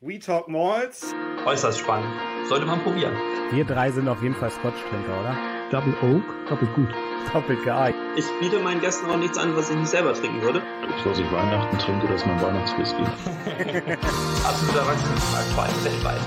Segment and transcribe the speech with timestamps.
[0.00, 1.12] We Talk Malls.
[1.44, 2.08] Äußerst spannend.
[2.48, 3.12] Sollte man probieren.
[3.50, 5.36] Wir drei sind auf jeden Fall Scotch-Trinker, oder?
[5.72, 6.88] Double Oak, doppelt gut.
[7.32, 8.00] Doppelt geeignet.
[8.16, 10.62] Ich biete meinen Gästen auch nichts an, was ich nicht selber trinken würde.
[10.82, 13.02] Das, was ich Weihnachten trinke, das ist mein Weihnachtswhisky.
[14.46, 16.20] Absoluter Wachstumsmarkt, vor allem weltweit.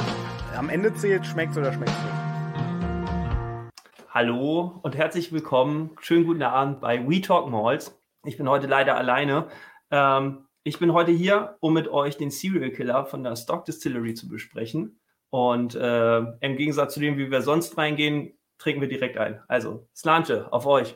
[0.57, 3.71] Am Ende zählt, schmeckt's oder schmeckt's nicht.
[4.09, 5.91] Hallo und herzlich willkommen.
[6.01, 7.97] Schönen guten Abend bei We Talk Malls.
[8.25, 9.47] Ich bin heute leider alleine.
[9.91, 14.13] Ähm, ich bin heute hier, um mit euch den Serial Killer von der Stock Distillery
[14.13, 14.99] zu besprechen.
[15.29, 19.41] Und äh, im Gegensatz zu dem, wie wir sonst reingehen, trinken wir direkt ein.
[19.47, 20.95] Also, Slanche, auf euch.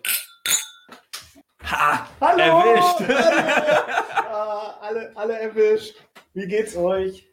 [1.64, 2.08] Ha!
[2.22, 2.42] Hallo!
[2.42, 3.10] Erwischt!
[4.32, 5.96] ah, alle, alle erwischt.
[6.34, 7.28] Wie geht's euch?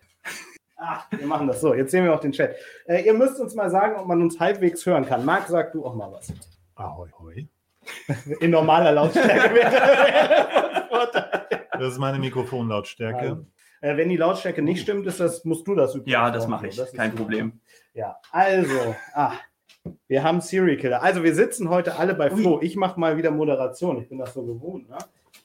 [0.77, 1.75] Ah, wir machen das so.
[1.75, 2.57] Jetzt sehen wir auch den Chat.
[2.87, 5.25] Äh, ihr müsst uns mal sagen, ob man uns halbwegs hören kann.
[5.25, 6.33] Marc, sag du auch mal was.
[6.77, 7.49] Ahoi, hoi.
[8.41, 11.62] In normaler Lautstärke wäre Vorteil.
[11.73, 13.47] Das ist meine Mikrofonlautstärke.
[13.81, 16.69] Äh, wenn die Lautstärke nicht stimmt, ist das, musst du das übrigens Ja, das mache
[16.69, 16.77] ich.
[16.77, 17.23] Das ist Kein super.
[17.23, 17.61] Problem.
[17.95, 19.33] Ja, also, ah,
[20.07, 21.03] wir haben Serial Killer.
[21.03, 22.61] Also, wir sitzen heute alle bei Flo.
[22.63, 24.01] Ich mache mal wieder Moderation.
[24.01, 24.89] Ich bin das so gewohnt.
[24.89, 24.99] Ne?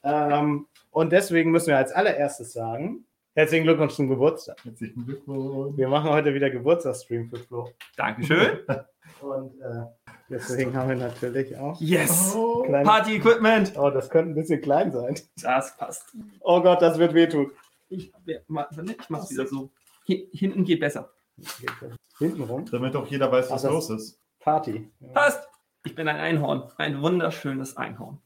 [0.03, 3.05] Ähm, und deswegen müssen wir als allererstes sagen:
[3.37, 4.57] Herzlichen Glückwunsch zum Geburtstag.
[4.65, 5.77] Herzlichen Glückwunsch.
[5.77, 7.69] Wir machen heute wieder Geburtstagsstream für Flo.
[7.95, 8.61] Dankeschön.
[9.21, 9.83] Und äh,
[10.27, 11.79] deswegen haben wir natürlich auch.
[11.79, 12.33] Yes!
[12.35, 12.63] Oh.
[12.63, 13.73] Kleine, Party Equipment!
[13.77, 15.19] oh, das könnte ein bisschen klein sein.
[15.39, 16.15] Das passt.
[16.41, 17.51] Oh Gott, das wird wehtun.
[17.89, 19.69] Ich, ich mach's wieder so.
[20.05, 21.11] Hin- Hinten geht besser.
[22.17, 22.65] Hinten rum.
[22.71, 24.19] Damit auch jeder weiß, was Ach, los ist.
[24.39, 24.89] Party.
[24.99, 25.09] Ja.
[25.09, 25.47] Passt.
[25.85, 26.63] Ich bin ein Einhorn.
[26.77, 28.17] Ein wunderschönes Einhorn.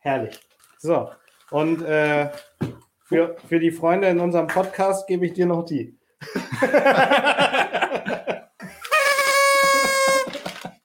[0.00, 0.40] Herrlich.
[0.78, 1.12] So,
[1.52, 2.30] und äh,
[3.06, 5.96] für, für die Freunde in unserem Podcast gebe ich dir noch die.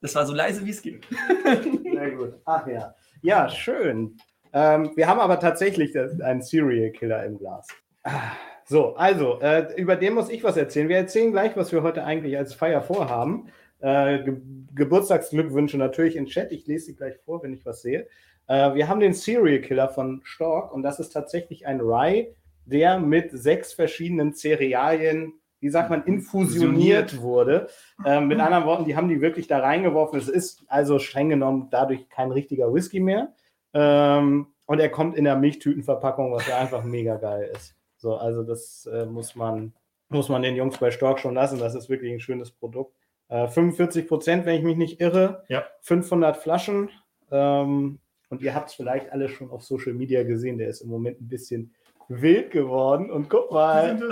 [0.04, 1.06] Das war so leise, wie es geht.
[1.46, 2.34] Sehr gut.
[2.46, 2.96] Ach ja.
[3.22, 4.18] Ja, schön.
[4.52, 7.68] Ähm, wir haben aber tatsächlich einen Serial Killer im Glas.
[8.04, 8.32] Ah,
[8.66, 10.90] So, also, äh, über den muss ich was erzählen.
[10.90, 13.50] Wir erzählen gleich, was wir heute eigentlich als Feier vorhaben.
[13.82, 14.38] Äh, Ge
[14.74, 16.52] Geburtstagsglückwünsche natürlich in Chat.
[16.52, 18.08] Ich lese sie gleich vor, wenn ich was sehe.
[18.48, 22.34] Äh, wir haben den Serial Killer von Stork und das ist tatsächlich ein Rye,
[22.66, 27.68] der mit sechs verschiedenen Cerealien, wie sagt man, infusioniert wurde.
[28.06, 30.18] Ähm, mit anderen Worten, die haben die wirklich da reingeworfen.
[30.18, 33.34] Es ist also streng genommen dadurch kein richtiger Whisky mehr.
[33.74, 37.76] Ähm, und er kommt in der Milchtütenverpackung, was ja einfach mega geil ist.
[37.98, 39.74] So, also das äh, muss man
[40.12, 41.60] muss man den Jungs bei Stork schon lassen.
[41.60, 42.96] Das ist wirklich ein schönes Produkt.
[43.32, 45.44] Äh, 45 Prozent, wenn ich mich nicht irre.
[45.48, 45.66] Ja.
[45.82, 46.92] 500 Flaschen.
[47.32, 47.98] Ähm,
[48.30, 50.60] und ihr habt es vielleicht alle schon auf Social Media gesehen.
[50.60, 51.74] Der ist im Moment ein bisschen
[52.08, 53.10] wild geworden.
[53.10, 54.00] Und guck mal.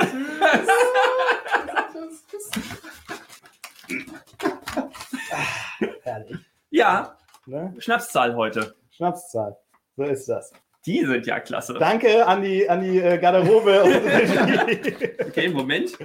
[6.04, 6.38] Herrlich.
[6.72, 7.20] Ja,
[7.50, 7.74] Ne?
[7.80, 8.76] Schnapszahl heute.
[8.92, 9.58] Schnapszahl.
[9.98, 10.54] So ist das.
[10.86, 11.74] Die sind ja klasse.
[11.74, 13.86] Danke an die, an die äh, Garderobe.
[15.28, 15.98] Okay, Moment.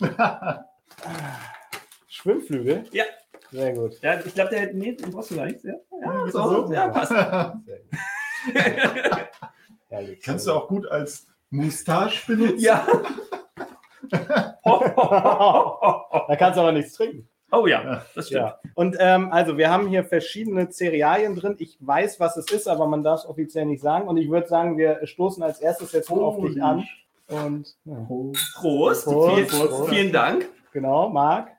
[2.22, 2.84] Schwimmflügel.
[2.92, 3.04] Ja.
[3.50, 4.00] Sehr gut.
[4.00, 4.72] ja ich glaube, der.
[4.72, 5.62] Nee, den brauchst du gar nichts.
[5.62, 6.72] Ja, ja, Ist so, so?
[6.72, 7.12] ja passt.
[10.24, 12.58] Kannst du auch gut als Moustache benutzen.
[12.60, 12.86] Ja.
[14.10, 14.58] da
[16.38, 17.28] kannst du aber nichts trinken.
[17.50, 18.42] Oh ja, das stimmt.
[18.42, 18.58] Ja.
[18.74, 21.56] Und ähm, also wir haben hier verschiedene Cerealien drin.
[21.58, 24.08] Ich weiß, was es ist, aber man darf es offiziell nicht sagen.
[24.08, 26.86] Und ich würde sagen, wir stoßen als erstes jetzt mal auf dich an.
[27.28, 27.94] Und ja.
[28.06, 28.54] Prost.
[28.54, 29.04] Prost,
[29.34, 29.90] Vielen, Prost.
[29.90, 30.48] vielen Dank.
[30.72, 31.50] genau, Marc.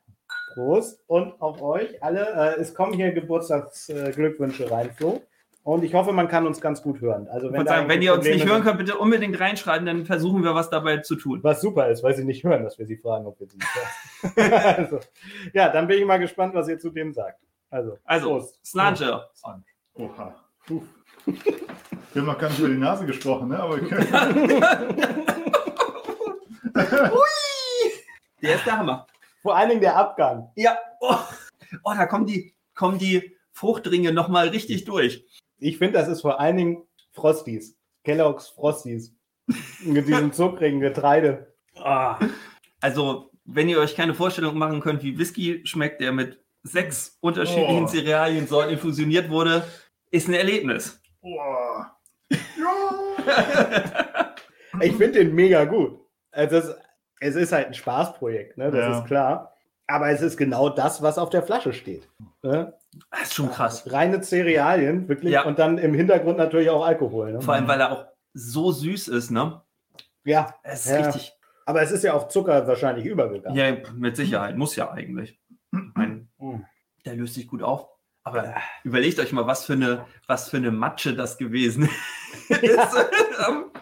[0.54, 1.02] Prost.
[1.08, 2.56] Und auf euch alle.
[2.56, 5.22] Äh, es kommen hier Geburtstagsglückwünsche rein, Flo.
[5.64, 7.28] Und ich hoffe, man kann uns ganz gut hören.
[7.30, 10.54] Also wenn, sagen, wenn ihr uns nicht hören könnt, bitte unbedingt reinschreiben, dann versuchen wir
[10.56, 11.40] was dabei zu tun.
[11.42, 13.70] Was super ist, weil sie nicht hören, dass wir sie fragen, ob wir sie nicht
[14.36, 14.54] hören.
[14.78, 15.00] also,
[15.54, 17.40] ja, dann bin ich mal gespannt, was ihr zu dem sagt.
[17.70, 18.60] Also, Also, Prost.
[18.66, 19.24] Slange.
[19.94, 20.36] Oha.
[20.68, 20.82] Puh.
[21.26, 23.60] Wir haben noch gar nicht über die Nase gesprochen, ne?
[23.60, 24.62] aber wir können.
[28.42, 29.08] Der ist der Hammer.
[29.44, 30.50] Vor allen Dingen der Abgang.
[30.56, 30.78] Ja.
[31.02, 31.16] Oh,
[31.84, 35.24] oh da kommen die, kommen die Fruchtringe nochmal richtig durch.
[35.60, 37.78] Ich finde, das ist vor allen Dingen Frosties.
[38.04, 39.14] Kellogg's Frosties.
[39.84, 41.54] Mit diesem zuckrigen Getreide.
[41.76, 42.18] Ah.
[42.82, 47.84] Also, wenn ihr euch keine Vorstellung machen könnt, wie Whisky schmeckt, der mit sechs unterschiedlichen
[47.84, 47.88] Oh.
[47.88, 49.68] Cerealiensorten infusioniert wurde,
[50.12, 51.02] ist ein Erlebnis.
[51.22, 51.92] Boah.
[52.30, 52.38] Ja.
[54.82, 56.00] Ich finde den mega gut.
[56.32, 56.76] Also es,
[57.24, 58.72] es ist halt ein Spaßprojekt, ne?
[58.72, 58.98] das Ja.
[59.00, 59.54] ist klar.
[59.88, 62.08] Aber es ist genau das, was auf der Flasche steht.
[62.42, 62.74] Ne?
[63.12, 63.92] Das ist schon krass.
[63.92, 65.34] Reine Cerealien, wirklich.
[65.34, 65.44] Ja.
[65.44, 67.34] Und dann im Hintergrund natürlich auch Alkohol.
[67.34, 67.42] Ne?
[67.42, 69.62] Vor allem, weil er auch so süß ist, ne?
[70.24, 70.98] Ja, Es ist Ja.
[71.06, 71.34] richtig.
[71.66, 73.58] aber es ist ja auf Zucker wahrscheinlich übergegangen.
[73.58, 74.56] Ja, mit Sicherheit.
[74.58, 75.40] Muss ja eigentlich.
[75.96, 76.66] Ein, Mhm.
[77.06, 77.88] der löst sich gut auf.
[78.24, 78.54] Aber
[78.86, 81.90] überlegt euch mal, was für eine, was für eine Matsche das gewesen
[82.50, 82.96] ist.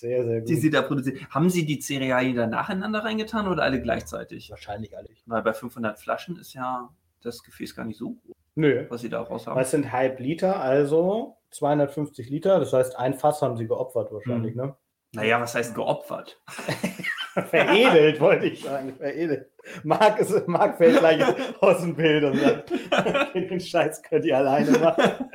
[0.00, 0.48] Sehr, sehr gut.
[0.48, 1.28] die sie da produziert.
[1.28, 4.50] Haben sie die Cerealien da nacheinander reingetan oder alle gleichzeitig?
[4.50, 5.08] Wahrscheinlich alle.
[5.26, 6.88] Weil bei 500 Flaschen ist ja
[7.22, 8.86] das Gefäß gar nicht so groß, Nö.
[8.88, 9.58] was sie da raus haben.
[9.58, 12.58] Das sind halb Liter, also 250 Liter.
[12.58, 14.74] Das heißt, ein Fass haben sie geopfert wahrscheinlich, ne?
[15.12, 16.40] Naja, was heißt geopfert?
[17.34, 18.94] Veredelt, wollte ich sagen.
[18.96, 19.50] Veredelt.
[19.82, 21.22] Marc, ist, Marc fällt gleich
[21.60, 22.70] aus dem Bild und sagt,
[23.34, 25.28] den Scheiß könnt ihr alleine machen.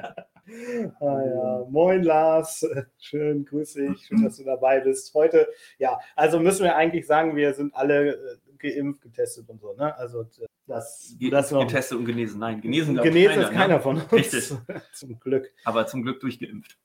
[0.99, 1.65] Ah, ja.
[1.69, 2.65] Moin Lars,
[2.99, 5.13] schön, grüß dich, schön, dass du dabei bist.
[5.15, 5.47] Heute,
[5.79, 8.37] ja, also müssen wir eigentlich sagen, wir sind alle äh,
[8.69, 9.95] geimpft, getestet und so, ne?
[9.97, 12.39] Also äh, das, Ge das getestet und genesen.
[12.39, 13.79] Nein, genesen, genesen ist keiner ne?
[13.79, 14.11] von uns.
[14.11, 14.51] Richtig.
[14.93, 15.51] Zum Glück.
[15.63, 16.77] Aber zum Glück durchgeimpft.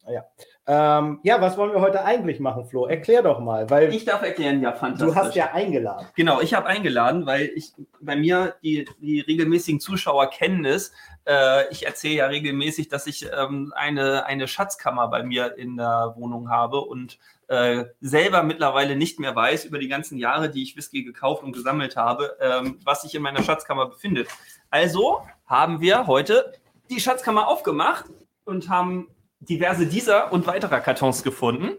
[0.67, 2.87] Ähm, ja, was wollen wir heute eigentlich machen, Flo?
[2.87, 5.09] Erklär doch mal, weil Ich darf erklären, ja, fantastisch.
[5.09, 6.06] du hast ja eingeladen.
[6.15, 10.93] Genau, ich habe eingeladen, weil ich bei mir die, die regelmäßigen Zuschauer kennen es.
[11.27, 16.15] Äh, ich erzähle ja regelmäßig, dass ich ähm, eine, eine Schatzkammer bei mir in der
[16.17, 17.19] Wohnung habe und
[17.50, 21.50] äh, selber mittlerweile nicht mehr weiß über die ganzen Jahre, die ich Whisky gekauft und
[21.52, 24.29] gesammelt habe, ähm, was sich in meiner Schatzkammer befindet.
[24.70, 26.52] Also haben wir heute
[26.91, 28.05] die Schatzkammer aufgemacht
[28.44, 29.08] und haben
[29.41, 31.70] diverse dieser und weiterer Kartons gefunden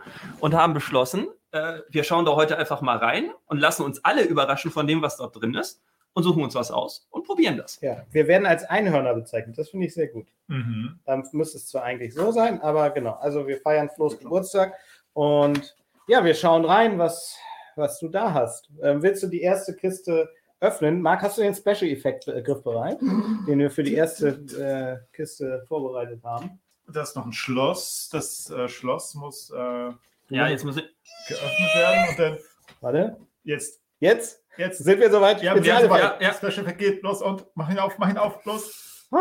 [0.42, 4.24] und haben beschlossen, äh, wir schauen da heute einfach mal rein und lassen uns alle
[4.24, 5.82] überraschen von dem, was dort drin ist
[6.14, 7.80] und suchen uns was aus und probieren das.
[7.80, 9.58] Ja, wir werden als Einhörner bezeichnet.
[9.58, 10.28] Das finde ich sehr gut.
[10.48, 11.00] Mhm.
[11.06, 13.14] Dann müsste es zwar eigentlich so sein, aber genau.
[13.14, 14.74] Also wir feiern Flo's Geburtstag
[15.14, 15.76] und
[16.08, 17.38] ja, wir schauen rein, was,
[17.76, 18.70] was du da hast.
[18.82, 20.30] Ähm, willst du die erste Kiste
[20.60, 21.02] öffnen?
[21.02, 25.64] Marc, hast du den Special Effekt äh, griffbereit, den wir für die erste äh, Kiste
[25.68, 26.60] vorbereitet haben?
[26.88, 28.10] Da ist noch ein Schloss.
[28.12, 29.92] Das äh, Schloss muss äh,
[30.30, 32.38] Ja, jetzt muss geöffnet werden und dann
[32.82, 33.82] Warte, jetzt.
[34.00, 34.84] jetzt Jetzt.
[34.84, 35.42] sind wir soweit.
[35.42, 36.02] Ja, wir sind soweit.
[36.02, 36.34] ja, ja.
[36.34, 39.08] Special Effekt geht los und mach ihn auf, mach ihn auf, los.
[39.12, 39.18] Ah!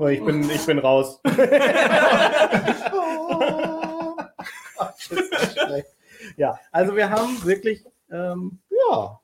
[0.00, 1.20] Oh, ich, bin, ich bin raus.
[6.36, 9.20] Ja, also wir haben wirklich, ähm, ja,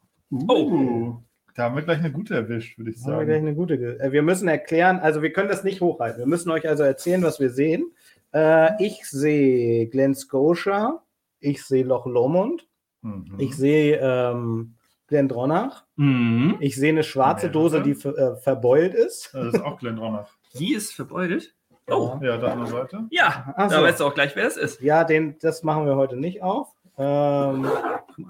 [0.49, 1.17] Oh.
[1.55, 3.47] Da haben wir gleich eine gute erwischt, würde ich haben wir gleich sagen.
[3.47, 3.79] eine gute.
[3.79, 6.19] Ge äh, wir müssen erklären, also wir können das nicht hochhalten.
[6.19, 7.93] Wir müssen euch also erzählen, was wir sehen.
[8.33, 11.03] Äh, ich sehe Glen Scotia,
[11.39, 12.67] ich sehe Loch Lomond,
[13.03, 13.37] Mhm.
[13.39, 14.75] ich sehe ähm,
[15.07, 16.57] Glendronach, Mhm.
[16.61, 17.51] ich sehe eine schwarze.
[17.51, 19.31] Dose, die äh, verbeult ist.
[19.33, 20.31] Das ist auch Glendronach.
[20.59, 21.55] Die ist verbeult.
[21.91, 23.05] Oh, Ja, da an der Seite.
[23.11, 23.53] ja.
[23.57, 23.83] Ach Da so.
[23.83, 24.81] weißt du auch gleich, wer es ist.
[24.81, 26.69] Ja, den, das machen wir heute nicht auf.
[26.97, 27.67] Ähm,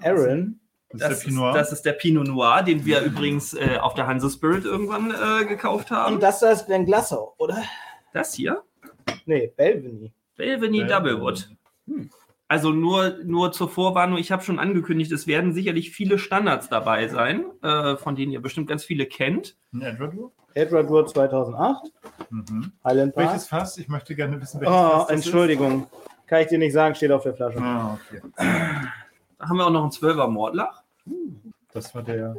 [0.03, 0.59] Aaron,
[0.89, 1.55] Das, Das ist der ist, Pinot.
[1.55, 5.45] das ist der Pinot Noir, den wir übrigens äh, auf der Hanse Spirit irgendwann äh,
[5.45, 6.15] gekauft haben.
[6.15, 7.63] und das da ist Glen Glassau, oder?
[8.13, 8.63] Das hier,
[9.25, 10.11] Nee, Belveny.
[10.35, 11.49] Belveny Doublewood.
[11.87, 12.09] Hm.
[12.47, 17.07] Also nur, nur zur Vorwarnung, ich habe schon angekündigt, es werden sicherlich viele Standards dabei
[17.07, 19.55] sein, äh, von denen ihr bestimmt ganz viele kennt.
[19.73, 20.13] Ein Edward
[20.55, 21.91] Edward Wood 2008,
[22.29, 22.71] mhm.
[22.83, 23.27] Highland Park.
[23.27, 23.77] Welches Fass?
[23.77, 25.87] Ich möchte gerne wissen, welches Oh, Fass das Entschuldigung.
[26.25, 27.57] Kann ich dir nicht sagen, steht auf der Flasche.
[27.57, 27.61] Ist.
[27.63, 28.21] Ah, okay.
[29.37, 30.81] Da haben wir auch noch einen 12er Mordlach.
[31.73, 32.35] Das war der.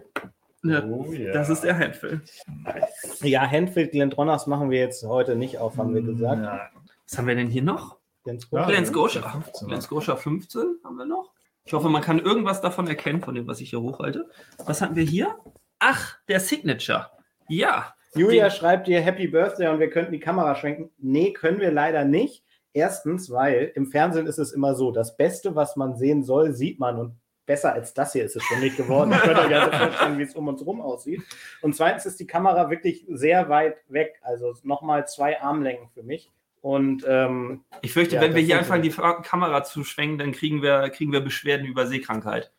[0.64, 1.32] Ja, Oh, ja.
[1.32, 2.22] Das ist der Handfill.
[3.20, 6.42] Ja, Henfield Glendronachs machen wir jetzt heute nicht auf, haben wir gesagt.
[6.42, 6.70] Ja.
[7.08, 7.98] Was haben wir denn hier noch?
[8.24, 8.64] Glens Ja.
[8.66, 9.20] Glen das Scotia.
[9.20, 9.66] ist der 15er.
[9.68, 11.32] Glen Scotia 15 haben wir noch.
[11.64, 14.28] Ich hoffe, man kann irgendwas davon erkennen, von dem, was ich hier hochhalte.
[14.64, 15.36] Was hatten wir hier?
[15.78, 17.10] Ach, der Signature.
[17.48, 17.94] Ja.
[18.16, 20.90] Julia schreibt dir Happy Birthday und wir könnten die Kamera schwenken.
[20.98, 22.44] Nee, können wir leider nicht.
[22.72, 26.78] Erstens, weil im Fernsehen ist es immer so, das Beste, was man sehen soll, sieht
[26.78, 27.16] man und
[27.46, 29.12] besser als das hier ist es schon nicht geworden.
[29.12, 31.22] Ihr könnt euch also vorstellen, wie es um uns rum aussieht.
[31.62, 36.30] Und zweitens ist die Kamera wirklich sehr weit weg, also nochmal zwei Armlängen für mich.
[36.60, 40.62] Und ähm, Ich fürchte, Ja, wenn wir hier anfangen, die Kamera zu schwenken, dann kriegen
[40.62, 42.52] wir, kriegen wir Beschwerden über Sehkrankheit.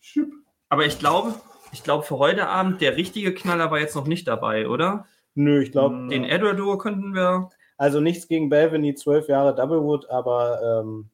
[0.00, 0.32] Schüpp.
[0.68, 1.34] Aber ich glaube,
[1.74, 5.06] ich glaube, für heute Abend, der richtige Knaller war jetzt noch nicht dabei, oder?
[5.34, 6.08] nö, ich glaube, Hm.
[6.10, 7.50] Den Edward könnten wir.
[7.76, 11.10] also nichts gegen Belveny, zwölf Jahre Doublewood, aber ähm,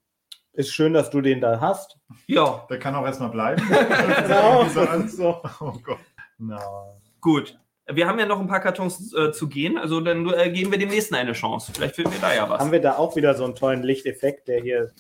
[0.53, 1.97] ist schön, dass du den da hast.
[2.27, 3.63] Ja, Der kann auch erstmal bleiben.
[4.23, 4.67] Genau,
[5.07, 5.41] so.
[5.61, 5.99] Oh Gott.
[6.39, 6.61] Na.
[7.23, 7.59] gut.
[7.93, 10.79] Wir haben ja noch ein paar Kartons äh, zu gehen, also dann äh, geben wir
[10.79, 11.73] dem nächsten eine Chance.
[11.75, 12.61] Vielleicht finden wir da ja was.
[12.61, 14.93] Haben wir da auch wieder so einen tollen Lichteffekt, der hier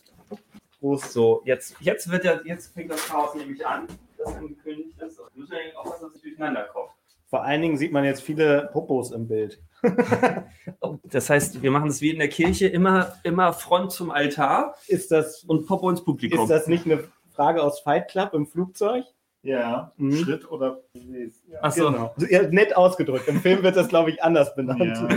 [0.80, 3.86] groß So, jetzt, jetzt wird ja, jetzt fängt das Chaos nämlich an,
[4.18, 5.19] das angekündigt ist.
[5.32, 6.90] Wir müssen ja aufpassen, dass es durcheinander kommt.
[7.28, 9.60] Vor allen Dingen sieht man jetzt viele Popos im Bild.
[10.82, 14.74] Oh, das heißt, wir machen es wie in der Kirche, immer, immer Front zum Altar
[14.88, 16.42] Ist das, und Popo ins Publikum.
[16.42, 19.04] ist das nicht eine Frage aus Fight Club im Flugzeug?
[19.42, 19.92] Ja.
[19.96, 20.16] Mhm.
[20.16, 20.82] Schritt oder.
[20.94, 21.62] Ja.
[21.62, 22.14] Achso, Genau.
[22.28, 23.26] Ja, nett ausgedrückt.
[23.28, 24.80] Im Film wird das, glaube ich, anders benannt.
[24.80, 25.08] Ja.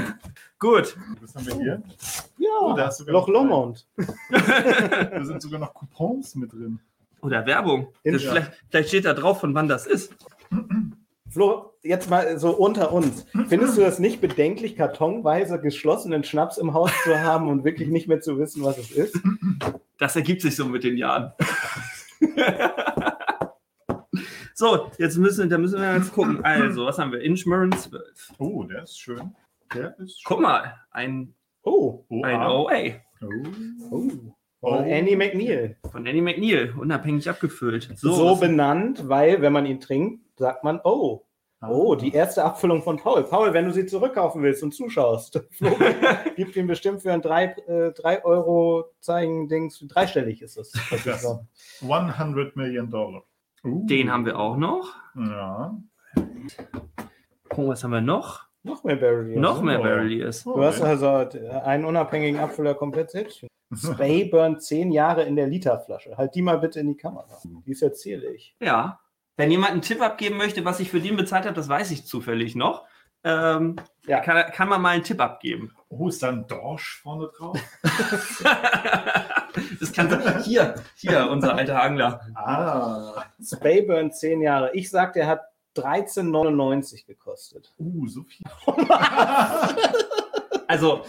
[0.60, 0.98] gut.
[1.22, 1.84] Was haben wir hier?
[2.38, 3.88] Ja, Oh, da hast du Loch sogar noch Lomond.
[4.30, 6.80] Da sind sogar noch Coupons mit drin.
[7.24, 7.88] Oder Werbung.
[8.04, 10.14] Das vielleicht, vielleicht steht da drauf, von wann das ist.
[11.30, 13.26] Flo, jetzt mal so unter uns.
[13.48, 18.08] Findest du das nicht bedenklich, kartonweise geschlossenen Schnaps im Haus zu haben und wirklich nicht
[18.08, 19.20] mehr zu wissen, was es ist?
[19.98, 21.32] Das ergibt sich so mit den Jahren.
[24.54, 26.44] so, jetzt müssen, da müssen wir jetzt gucken.
[26.44, 27.22] Also, was haben wir?
[27.22, 28.34] Inchmurren 12.
[28.38, 29.34] Oh, der ist schön.
[29.74, 30.26] Der ist schön.
[30.26, 32.52] Guck mal, ein, Oh, Oh, ein ah.
[32.52, 32.74] OA
[33.22, 33.28] Oh.
[33.92, 34.36] oh.
[34.66, 34.78] Oh.
[34.78, 35.76] Von Andy McNeil.
[35.92, 37.90] von Annie McNeil, unabhängig abgefüllt.
[37.98, 41.26] So, So, benannt, weil, wenn man ihn trinkt, sagt man, oh.
[41.60, 41.70] Ah.
[41.70, 43.24] Oh, die erste Abfüllung von Paul.
[43.24, 45.42] Paul, wenn du sie zurückkaufen willst und zuschaust,
[46.38, 50.72] gibt ihm bestimmt für ein 3 äh, drei Euro Zeichen-Dings, dreistellig ist Das-
[51.04, 51.46] glaube.
[51.82, 53.24] 100 Million Dollar.
[53.66, 53.86] Uh.
[53.86, 54.94] den haben wir auch noch.
[55.16, 55.78] Ja.
[57.50, 58.48] Gucken, was haben wir noch?
[58.64, 59.38] Noch mehr Barrel.
[59.38, 59.84] noch mehr oh.
[59.84, 60.44] Barreliers.
[60.44, 63.46] Du hast also einen unabhängigen Abfüller komplett selbst.
[63.76, 66.16] Spayburn 10 Jahre in der Literflasche.
[66.18, 67.28] Halt die mal bitte in die Kamera.
[67.66, 68.56] Die ist ja zierlich.
[68.62, 69.00] Ja.
[69.36, 72.06] Wenn jemand einen Tipp abgeben möchte, was ich für den bezahlt habe, das weiß ich
[72.06, 72.86] zufällig noch.
[73.26, 74.20] Ähm, Ja.
[74.20, 75.72] kann, kann man mal einen Tipp abgeben.
[75.90, 77.58] Oh, ist da ein Dorsch vorne drauf?
[79.80, 82.22] das kann hier, hier, unser alter Angler.
[82.36, 83.24] Ah.
[83.42, 84.72] Spayburn 10 Jahre.
[84.74, 85.42] Ich sag, der hat
[85.76, 87.74] 13,99 gekostet.
[87.80, 88.46] Uh, so viel.
[90.66, 91.04] Also,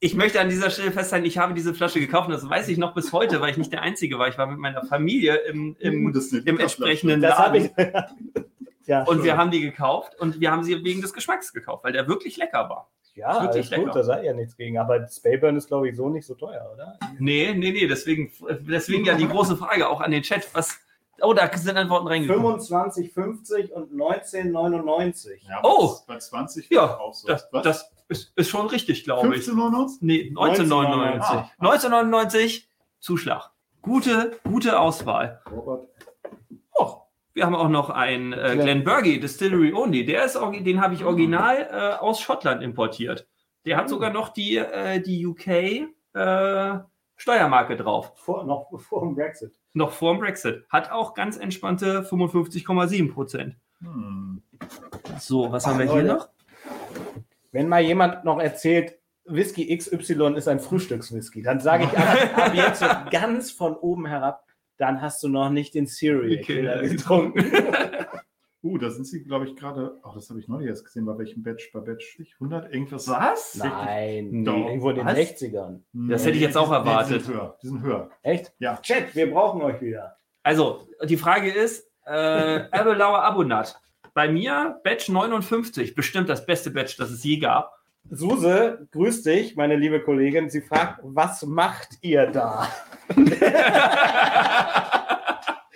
[0.00, 2.78] ich möchte an dieser Stelle festhalten, ich habe diese Flasche gekauft und das weiß ich
[2.78, 4.28] noch bis heute, weil ich nicht der Einzige war.
[4.28, 7.64] Ich war mit meiner Familie im, Uh, im, das ist eine im entsprechenden Das Laden.
[7.64, 7.72] ich.
[8.86, 11.92] ja, Und wir haben die gekauft und wir haben sie wegen des Geschmacks gekauft, weil
[11.92, 12.90] der wirklich lecker war.
[13.16, 13.98] ja, wirklich alles gut, lecker.
[13.98, 14.78] da sei ja nichts gegen.
[14.78, 16.98] Aber Spayburn ist, glaube ich, so nicht so teuer, oder?
[17.18, 20.48] Nee, nee, nee, deswegen, deswegen ja die große Frage auch an den Chat.
[20.54, 20.78] Was,
[21.20, 22.60] oh, da sind Antworten reingekommen.
[22.60, 25.30] 25,50 und 19,99.
[25.48, 25.96] Ja, Oh!
[26.06, 27.28] Bei 20 Ja, auch so.
[27.28, 27.62] Das, Was?
[27.62, 29.46] das ist, ist schon richtig, glaube ich.
[29.46, 29.96] 15,99?
[30.00, 31.22] Nee, 1999.
[31.22, 31.50] Ah.
[31.58, 32.68] 1999,
[33.00, 33.50] Zuschlag.
[33.82, 35.42] Gute, gute Auswahl.
[35.50, 35.88] Robert.
[36.72, 37.02] Oh,
[37.34, 40.06] wir haben auch noch einen äh, Glenbergie Distillery Only.
[40.06, 43.26] Der ist, den habe ich original äh, aus Schottland importiert.
[43.66, 46.78] Der hat sogar noch die, äh, die UK äh,
[47.16, 48.12] Steuermarke drauf.
[48.16, 49.52] Vor, noch vor dem Brexit.
[49.72, 50.64] Noch vor dem Brexit.
[50.68, 53.56] Hat auch ganz entspannte 55,7 Prozent.
[53.80, 54.42] Hm.
[55.18, 56.00] So, was haben wir Leute.
[56.02, 56.28] hier noch?
[57.52, 62.54] Wenn mal jemand noch erzählt, Whisky XY ist ein Frühstückswhisky, dann sage ich ab, ab
[62.54, 64.44] jetzt so ganz von oben herab,
[64.76, 66.88] dann hast du noch nicht den Serial Okay.
[66.88, 67.44] getrunken.
[68.64, 70.00] Uh, da sind sie, glaube ich, gerade.
[70.02, 71.04] Ach, das habe ich neulich erst gesehen.
[71.04, 71.70] Bei welchem Batch?
[71.70, 72.72] Bei Batch 100?
[72.72, 73.06] Irgendwas?
[73.08, 73.56] Was?
[73.56, 74.56] Nein, Doch.
[74.56, 75.18] irgendwo in den Was?
[75.18, 75.80] 60ern.
[75.92, 77.20] Das hätte ich jetzt auch erwartet.
[77.20, 77.58] Die sind höher.
[77.62, 78.10] Die sind höher.
[78.22, 78.54] Echt?
[78.58, 78.78] Ja.
[78.78, 80.16] Chat, wir brauchen euch wieder.
[80.42, 82.10] Also, die Frage ist, äh,
[82.70, 83.78] Abelauer Abonat.
[84.14, 87.70] Bei mir Batch 59, bestimmt das beste Batch, das es je gab.
[88.10, 90.48] Suse, grüß dich, meine liebe Kollegin.
[90.48, 92.68] Sie fragt, was macht ihr da?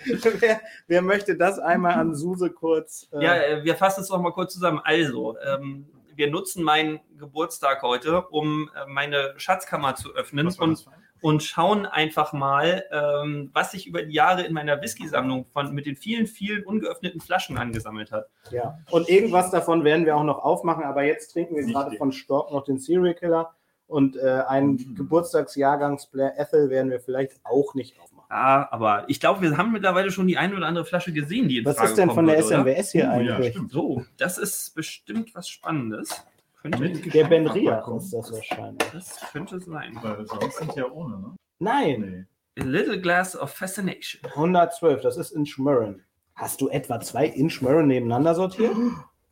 [0.39, 3.07] wer, wer möchte das einmal an Suse kurz?
[3.13, 4.79] äh, Ja, äh, wir fassen es noch mal kurz zusammen.
[4.83, 10.85] Also, ähm, wir nutzen meinen Geburtstag heute, um äh, meine Schatzkammer zu öffnen und,
[11.21, 15.85] und schauen einfach mal, ähm, was sich über die Jahre in meiner Whisky-Sammlung von mit
[15.85, 18.27] den vielen, vielen ungeöffneten Flaschen angesammelt hat.
[18.51, 21.91] Ja, und irgendwas davon werden wir auch noch aufmachen, aber jetzt trinken wir Nicht gerade
[21.91, 21.97] den.
[21.99, 23.53] von Stork noch den Serial Killer
[23.87, 24.95] und äh, einen Mhm.
[24.95, 28.18] Geburtstagsjahrgangs Blair Ethel werden wir vielleicht auch nicht aufmachen.
[28.29, 31.57] Ja, aber ich glaube, wir haben mittlerweile schon die eine oder andere Flasche gesehen, die
[31.59, 32.63] in Was Frage ist denn von der oder?
[32.63, 33.53] SMWS hier Oh, ja, eigentlich?
[33.53, 33.71] stimmt.
[33.71, 36.23] So, das ist bestimmt was Spannendes.
[36.61, 38.89] Könnte, Mit der Ben Riach ist das wahrscheinlich.
[38.91, 39.97] das könnte sein.
[40.01, 41.35] Weil sonst sind ja ohne, ne?
[41.59, 42.61] Nein, Nee.
[42.61, 44.21] A Little Glass of Fascination.
[44.35, 46.03] 112, das ist in Schmörren.
[46.35, 48.75] Hast du etwa zwei in Schmörren nebeneinander sortiert?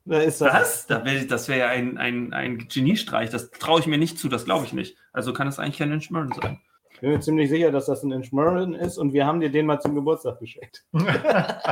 [0.05, 0.87] Oder ist das Was?
[0.87, 3.29] Da das wäre ja ein, ein, ein Geniestreich.
[3.29, 4.97] Das traue ich mir nicht zu, das glaube ich nicht.
[5.11, 6.61] Also kann es eigentlich kein Inchmurren sein.
[6.97, 9.67] Ich bin mir ziemlich sicher, dass das ein Inchmurren ist und wir haben dir den
[9.67, 10.83] mal zum Geburtstag geschenkt.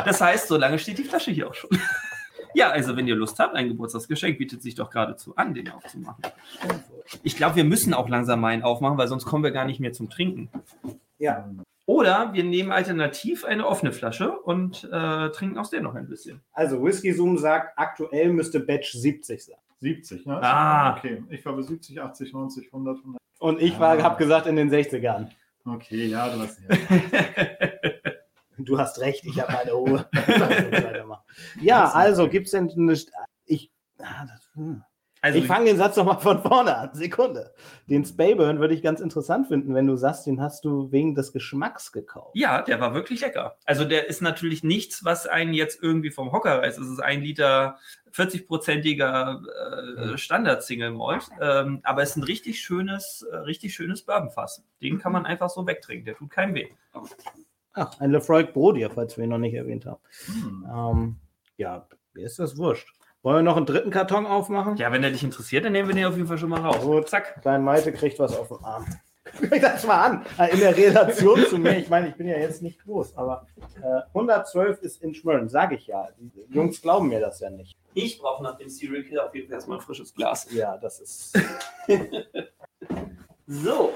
[0.05, 1.71] Das heißt, so lange steht die Flasche hier auch schon.
[2.53, 6.23] Ja, also wenn ihr Lust habt, ein Geburtstagsgeschenk bietet sich doch geradezu an, den aufzumachen.
[7.21, 9.81] Ich glaube, wir müssen auch langsam mal einen aufmachen, weil sonst kommen wir gar nicht
[9.81, 10.49] mehr zum Trinken.
[11.17, 11.49] Ja,
[11.85, 16.39] Oder wir nehmen alternativ eine offene Flasche und äh, trinken aus der noch ein bisschen.
[16.53, 19.57] also Whisky Zoom sagt, aktuell müsste Batch 70 sein.
[19.81, 20.41] 70, ne?
[20.41, 20.95] Ah.
[20.95, 23.17] Okay, ich bei 70, 80, 90, 100, 100.
[23.39, 24.03] Und ich war, Ah.
[24.03, 25.29] habe gesagt in den 60ern.
[25.65, 26.67] Okay, ja, du hast ja.
[28.57, 30.07] Du hast recht, ich habe meine Ruhe.
[31.61, 33.11] ja, also gibt es denn eine.
[33.45, 34.81] Ich, ah, das, hm.
[35.25, 36.93] Also, ich fange den Satz nochmal von vorne an.
[36.93, 37.51] Sekunde.
[37.89, 41.33] Den Spayburn würde ich ganz interessant finden, wenn du sagst, den hast du wegen des
[41.33, 42.35] Geschmacks gekauft.
[42.35, 43.57] ja, der war wirklich lecker.
[43.65, 46.77] Also der ist natürlich nichts, was einen jetzt irgendwie vom Hocker reißt.
[46.77, 47.79] Es ist ein Liter
[48.13, 49.41] 40-prozentiger
[50.13, 51.27] äh, Standard-Single Malt.
[51.41, 54.63] Ähm, aber es ist ein richtig schönes, äh, richtig schönes Bourbonfass.
[54.79, 56.05] Den kann man einfach so wegtrinken.
[56.05, 56.67] Der tut keinem weh.
[57.73, 60.01] Ach, ein Lefroy Brodier, falls wir ihn noch nicht erwähnt haben.
[60.27, 60.67] Hm.
[60.69, 61.15] Ähm,
[61.57, 62.93] ja, mir ist das wurscht.
[63.25, 64.77] Wollen wir noch einen dritten Karton aufmachen?
[64.77, 66.81] Ja, wenn der dich interessiert, dann nehmen wir den auf jeden Fall schon mal raus.
[66.81, 67.09] Gut.
[67.09, 67.41] Zack.
[67.41, 68.85] Dein Malte kriegt was auf den Arm.
[69.49, 70.25] Guck das mal an.
[70.37, 73.47] Äh, In der Relation zu mir, ich meine, ich bin ja jetzt nicht groß, aber
[73.81, 76.07] äh, 112 ist in Schmölln, sage ich ja.
[76.19, 77.75] Die Jungs glauben mir das ja nicht.
[77.95, 80.47] Ich brauche nach dem Serial Killer auf jeden Fall erstmal ein frisches Glas.
[80.51, 81.35] Ja, das ist.
[83.47, 83.93] So,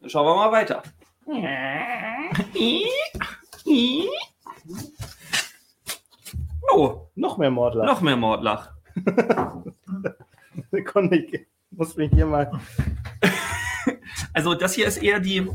[0.00, 0.82] dann schauen wir mal weiter.
[6.72, 7.84] Oh, Noch mehr Mordler.
[7.86, 8.72] noch mehr Mordlach.
[10.70, 12.50] Sekunde, ich muss mich hier mal.
[14.32, 15.48] Also das hier ist eher die,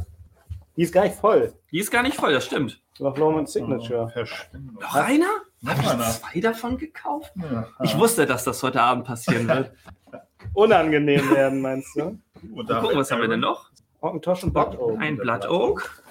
[0.75, 1.53] Die ist gar nicht voll.
[1.71, 2.81] die ist gar nicht voll, das stimmt.
[2.99, 4.09] Noch Roman Signature.
[4.09, 4.75] Verschwendung.
[4.81, 5.27] Noch einer?
[5.65, 7.31] Habe ich zwei davon gekauft?
[7.35, 7.67] Ja.
[7.83, 9.71] Ich wusste, dass das heute Abend passieren wird.
[10.53, 12.19] Unangenehm werden, meinst du?
[12.53, 13.69] Und da Gucken, was haben wir denn noch?
[14.01, 14.99] Ockentosh und Blood Oak.
[14.99, 16.03] Ein Blood Oak,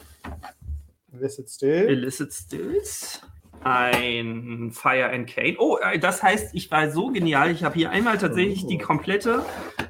[1.13, 1.89] Illicit Still.
[1.89, 3.21] Illicit Stills,
[3.65, 5.57] ein Fire and Cane.
[5.59, 7.51] Oh, äh, das heißt, ich war so genial.
[7.51, 9.45] Ich habe hier einmal tatsächlich die komplette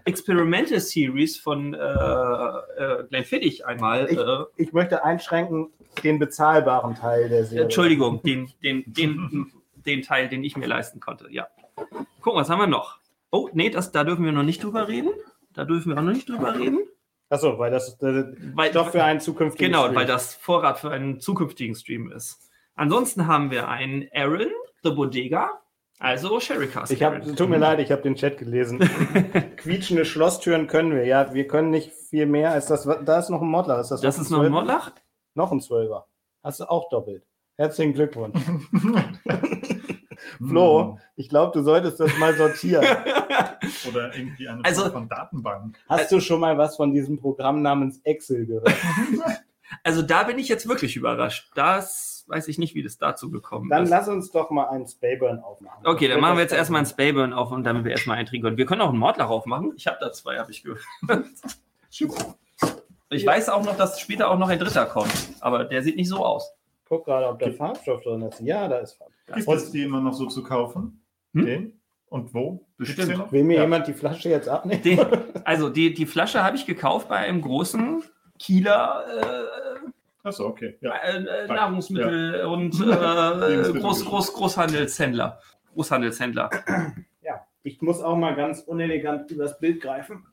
[0.05, 4.09] Experimental Series von äh, äh, Glenfiddich einmal.
[4.11, 5.69] Ich- äh, Ich möchte einschränken
[6.03, 7.65] den bezahlbaren Teil der Serie.
[7.65, 11.29] Entschuldigung, den, den, den, den Teil, den ich mir leisten konnte.
[11.31, 11.47] Ja.
[12.21, 12.99] Gucken, was haben wir noch?
[13.31, 15.11] Oh, nee, das, da dürfen wir noch nicht drüber reden.
[15.55, 16.81] Da dürfen wir auch noch nicht drüber reden.
[17.29, 18.25] Achso, weil das äh,
[18.55, 19.71] Weil, doch für einen zukünftigen.
[19.71, 19.95] Genau, Stream.
[19.97, 22.50] weil das Vorrat für einen zukünftigen Stream ist.
[22.75, 24.49] Ansonsten haben wir einen Aaron,
[24.83, 25.50] The Bodega,
[25.99, 26.93] also Sherry Cask.
[26.93, 27.37] Ich habe, Aaron.
[27.37, 28.79] tut mir leid, ich habe den Chat gelesen.
[29.57, 31.35] Quietschende Schlosstüren können wir, ja.
[31.35, 32.85] Wir können nicht viel mehr als das.
[33.05, 33.81] Da ist noch ein Modler.
[33.81, 34.50] Ist das, Das auch ist noch ein?
[34.50, 34.93] Modlach?
[35.35, 36.07] Noch ein Zwölfer.
[36.43, 37.25] Hast du auch doppelt.
[37.59, 38.39] Herzlichen Glückwunsch.
[40.39, 42.85] Flo, ich glaube, du solltest das mal sortieren.
[43.89, 45.79] Oder irgendwie eine Also- Form von Datenbank.
[45.89, 48.73] Hast du schon mal was von diesem Programm namens Excel gehört?
[49.85, 51.50] Also da bin ich jetzt wirklich überrascht.
[51.55, 53.90] Das weiß ich nicht, wie das dazu gekommen Dann ist.
[53.90, 55.84] lass uns doch mal einen Spayburn aufmachen.
[55.87, 58.56] Okay, dann machen wir jetzt erstmal einen Spayburn auf und damit wir erstmal eintrinken können.
[58.56, 59.72] Wir können auch einen Mordlach aufmachen.
[59.76, 60.80] Ich habe da zwei, habe ich gehört.
[63.12, 66.08] Ich weiß auch noch, dass später auch noch ein dritter kommt, aber der sieht nicht
[66.08, 66.54] so aus.
[66.88, 68.40] Guck gerade, ob da Farbstoff drin ist.
[68.40, 69.10] Ja, da ist Farb.
[69.34, 71.02] Gibt es die immer noch so zu kaufen?
[71.34, 71.45] Hm?
[71.47, 71.80] Den?
[72.06, 72.66] Und wo?
[72.76, 73.30] Bestimmt.
[73.32, 73.62] Will mir Ja.
[73.62, 74.82] jemand die Flasche jetzt abnehmen?
[74.82, 75.00] Den,
[75.45, 78.02] also die, die Flasche habe ich gekauft bei einem großen
[78.38, 79.04] Kieler
[80.23, 80.76] Achso, okay.
[80.80, 80.95] Ja.
[80.97, 85.41] äh, äh, Nahrungsmittel- und äh, Groß, Groß, Großhandelshändler.
[85.75, 86.50] Großhandelshändler.
[87.23, 90.26] Ja, ich muss auch mal ganz unelegant übers Bild greifen.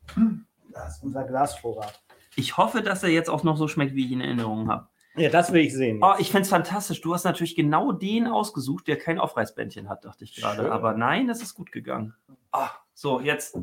[0.73, 2.01] Das ist unser Glasvorrat.
[2.35, 4.87] Ich hoffe, dass er jetzt auch noch so schmeckt, wie ich ihn in Erinnerung habe.
[5.15, 5.99] Ja, das will ich sehen.
[6.03, 7.01] Oh, ich fände es fantastisch.
[7.01, 10.71] Du hast natürlich genau den ausgesucht, der kein Aufreißbändchen hat, dachte ich gerade.
[10.71, 12.13] Aber nein, es ist gut gegangen.
[12.51, 13.57] Ah, so, jetzt.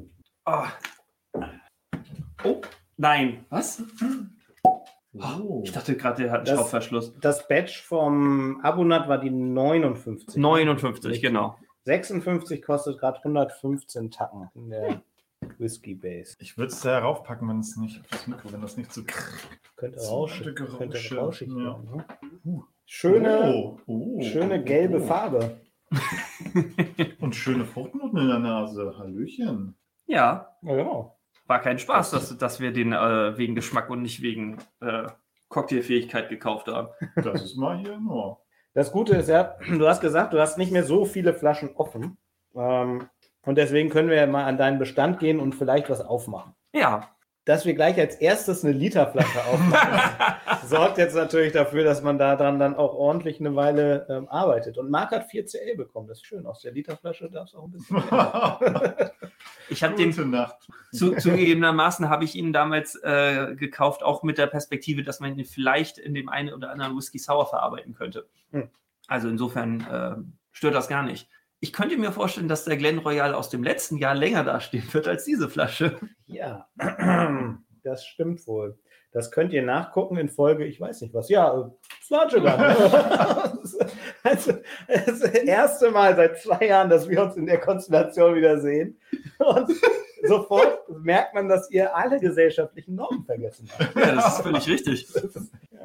[0.45, 0.67] Ah.
[2.43, 2.61] Oh,
[2.97, 3.45] nein.
[3.51, 3.83] Was?
[5.15, 5.63] Oh.
[5.65, 7.15] Ich dachte gerade, der hat einen Das- Schraubverschluss.
[7.21, 10.37] Das Badge vom Abonat war die 59.
[10.37, 11.57] 59, genau.
[11.85, 15.03] 56 kostet gerade 115 Tacken in der
[15.59, 16.35] Whisky Base.
[16.41, 19.03] Ich würde es da raufpacken, wenn es nicht auf das Mikro, wenn das nicht so.
[19.77, 21.57] Könnte rauschig, könnte rauschig ja.
[21.57, 22.05] werden.
[22.45, 22.63] Ne?
[22.87, 25.07] Schöne, Oh, oh, schöne oh, gelbe oh.
[25.07, 25.61] Farbe.
[27.21, 28.95] Und schöne Fruchtnoten in der Nase.
[28.99, 29.77] Hallöchen.
[30.07, 31.19] Ja, Ja, genau.
[31.47, 35.07] War kein Spaß, dass, dass wir den äh, wegen Geschmack und nicht wegen äh,
[35.49, 36.89] Cocktailfähigkeit gekauft haben.
[37.17, 38.41] Das ist mal hier nur.
[38.73, 42.19] Das Gute ist ja, du hast gesagt, du hast nicht mehr so viele Flaschen offen.
[42.55, 43.09] Ähm,
[43.43, 46.55] und deswegen können wir ja mal an deinen Bestand gehen und vielleicht was aufmachen.
[46.73, 47.11] Ja,
[47.45, 52.37] Dass wir gleich als erstes eine Literflasche aufmachen, sorgt jetzt natürlich dafür, dass man da
[52.37, 54.79] dran dann auch ordentlich eine Weile ähm, arbeitet.
[54.79, 56.09] Und Marc hat 4CL bekommen.
[56.09, 56.47] Das ist schön.
[56.47, 57.97] Aus der Literflasche darf es auch ein bisschen.
[59.69, 60.57] ich habe den Gute Nacht.
[60.93, 65.45] Zu, zugegebenermaßen habe ich ihn damals äh, gekauft, auch mit der Perspektive, dass man ihn
[65.45, 68.27] vielleicht in dem einen oder anderen Whisky Sour verarbeiten könnte.
[68.53, 68.71] Hm.
[69.07, 70.17] Also insofern äh,
[70.53, 71.29] stört das gar nicht.
[71.65, 75.09] Ich könnte mir vorstellen, dass der Glen Royal aus dem letzten Jahr länger dastehen wird
[75.09, 75.97] als diese Flasche.
[76.27, 76.69] Ja,
[77.83, 78.79] das stimmt wohl.
[79.13, 81.31] Das könnt ihr nachgucken in Folge, ich weiß nicht was.
[81.31, 81.71] Ja, äh,
[82.03, 82.61] Sludge dann.
[84.23, 84.53] also,
[85.07, 89.01] das erste Mal seit zwei Jahren, dass wir uns in der Konstellation wiedersehen.
[89.39, 89.71] Und
[90.29, 93.97] sofort merkt man, dass ihr alle gesellschaftlichen Normen vergessen habt.
[93.97, 95.09] Ja, das ist völlig richtig.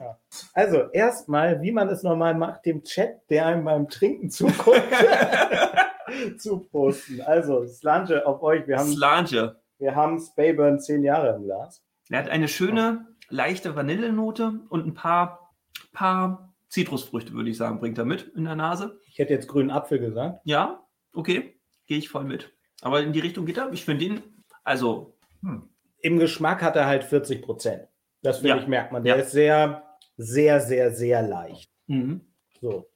[0.09, 0.19] Ja.
[0.53, 4.81] Also, erstmal, wie man es normal macht, dem Chat, der einem beim Trinken zuguckt,
[6.37, 7.21] zu posten.
[7.21, 8.67] Also, Slunge auf euch.
[8.67, 9.55] Wir haben, Slange.
[9.77, 11.83] wir haben Spayburn zehn Jahre im Glas.
[12.09, 15.53] Er hat eine schöne, leichte Vanillenote und ein paar,
[15.93, 18.99] paar Zitrusfrüchte, würde ich sagen, bringt er mit in der Nase.
[19.07, 20.41] Ich hätte jetzt grünen Apfel gesagt.
[20.43, 22.51] Ja, okay, gehe ich voll mit.
[22.81, 23.71] Aber in die Richtung geht er.
[23.73, 24.21] Ich finde ihn,
[24.63, 25.69] also Hm.
[26.01, 27.87] Im Geschmack hat er halt 40 Prozent.
[28.21, 28.61] Das finde Ja.
[28.61, 29.03] ich, merkt man.
[29.03, 29.21] Der Ja.
[29.21, 29.83] ist sehr,
[30.19, 31.71] sehr, sehr, sehr leicht.
[31.87, 32.21] mhm.
[32.61, 32.89] So.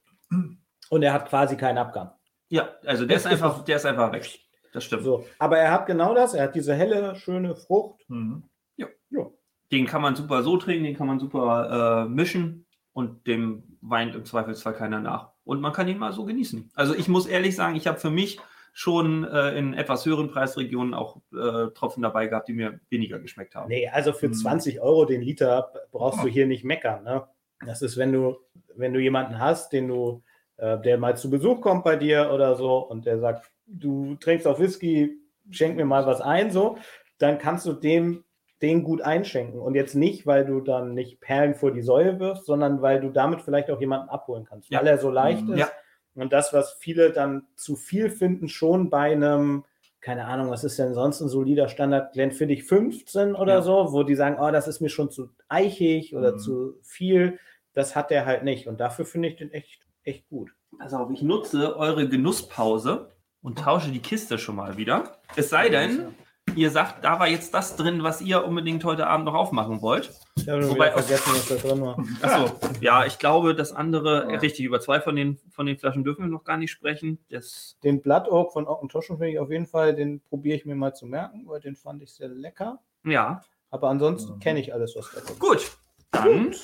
[0.90, 2.10] Und er hat quasi keinen Abgang.
[2.50, 4.28] Ja, also der ist einfach, der ist einfach weg.
[4.74, 5.04] Das stimmt.
[5.04, 5.24] So.
[5.38, 6.34] Aber er hat genau das.
[6.34, 8.02] Er hat diese helle, schöne Frucht.
[8.08, 8.44] Mhm.
[8.76, 9.26] Den
[9.70, 14.14] Den kann man super so trinken, den kann man super äh, mischen und dem weint
[14.14, 15.30] im Zweifelsfall keiner nach.
[15.44, 16.70] Und man kann ihn mal so genießen.
[16.74, 18.38] Also ich muss ehrlich sagen, ich habe für mich
[18.76, 23.54] schon äh, in etwas höheren Preisregionen auch äh, Tropfen dabei gehabt, die mir weniger geschmeckt
[23.54, 23.68] haben.
[23.68, 24.34] Nee, also für Hm.
[24.34, 27.04] 20 Euro den Liter brauchst du hier nicht meckern.
[27.04, 27.22] Ne?
[27.64, 28.36] Das ist, wenn du,
[28.74, 30.22] wenn du jemanden hast, den du,
[30.56, 34.44] äh, der mal zu Besuch kommt bei dir oder so und der sagt, du trinkst
[34.46, 35.18] auf Whisky,
[35.50, 36.76] schenk mir mal was ein, so,
[37.18, 38.24] dann kannst du dem
[38.60, 39.60] den gut einschenken.
[39.60, 43.10] Und jetzt nicht, weil du dann nicht Perlen vor die Säue wirfst, sondern weil du
[43.10, 44.80] damit vielleicht auch jemanden abholen kannst, Ja.
[44.80, 45.52] weil er so leicht Mhm.
[45.52, 45.58] ist.
[45.60, 45.68] Ja.
[46.14, 49.64] Und das, was viele dann zu viel finden, schon bei einem,
[50.00, 53.62] keine Ahnung, was ist denn sonst ein solider Standard, Glenfiddich 15 oder Ja.
[53.62, 56.38] so, wo die sagen, oh, das ist mir schon zu eichig oder Mhm.
[56.38, 57.38] zu viel.
[57.72, 58.68] Das hat der halt nicht.
[58.68, 60.50] Und dafür finde ich den echt, echt gut.
[60.78, 63.10] Pass auf, ich nutze eure Genusspause
[63.42, 65.18] und tausche die Kiste schon mal wieder.
[65.36, 66.14] Es sei denn,
[66.56, 70.10] ihr sagt, da war jetzt das drin, was ihr unbedingt heute Abend noch aufmachen wollt.
[70.36, 71.98] Ich habe Wobei vergessen, was da drin war.
[72.22, 76.04] Achso, ja, ich glaube, das andere, äh, richtig, über zwei von den, von den Flaschen
[76.04, 77.18] dürfen wir noch gar nicht sprechen.
[77.30, 80.74] Das, Den Blood Oak von Ockentoschen finde ich auf jeden Fall, den probiere ich mir
[80.74, 82.78] mal zu merken, weil den fand ich sehr lecker.
[83.04, 84.40] ja, Aber ansonsten Mhm.
[84.40, 85.38] kenne ich alles, was da kommt.
[85.40, 85.72] gut.
[86.12, 86.54] Dann,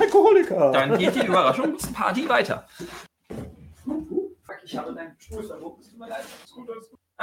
[0.00, 0.72] Alkoholiker!
[0.72, 2.66] dann geht die Überraschungsparty weiter.
[3.84, 5.80] Fuck, ich habe deinen Stuhl verbogen.
[5.80, 6.24] Es tut mir leid.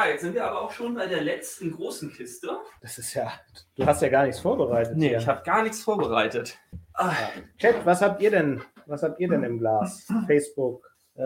[0.01, 2.57] Ah, jetzt sind wir aber auch schon bei der letzten großen Kiste.
[2.81, 3.31] Das ist ja,
[3.75, 4.97] du hast ja gar nichts vorbereitet.
[4.97, 5.19] Nee, hier.
[5.19, 6.57] ich habe gar nichts vorbereitet.
[6.95, 7.13] Ah,
[7.59, 8.63] Chat, was habt ihr denn?
[8.87, 10.07] Was habt ihr denn im Glas?
[10.25, 10.89] Facebook.
[11.13, 11.21] Äh,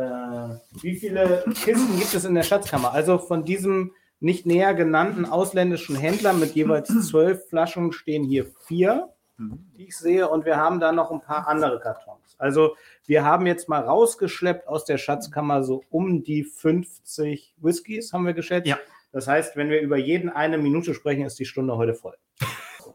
[0.81, 2.91] wie viele Kisten gibt es in der Schatzkammer?
[2.91, 9.07] Also von diesem nicht näher genannten ausländischen Händler mit jeweils zwölf Flaschen stehen hier vier,
[9.37, 9.69] Mhm.
[9.77, 12.35] die ich sehe, und wir haben da noch ein paar andere Kartons.
[12.37, 18.25] Also wir haben jetzt mal rausgeschleppt aus der Schatzkammer so um die 50 Whiskys, haben
[18.25, 18.67] wir geschätzt.
[18.67, 18.77] Ja.
[19.11, 22.15] Das heißt, wenn wir über jeden eine Minute sprechen, ist die Stunde heute voll.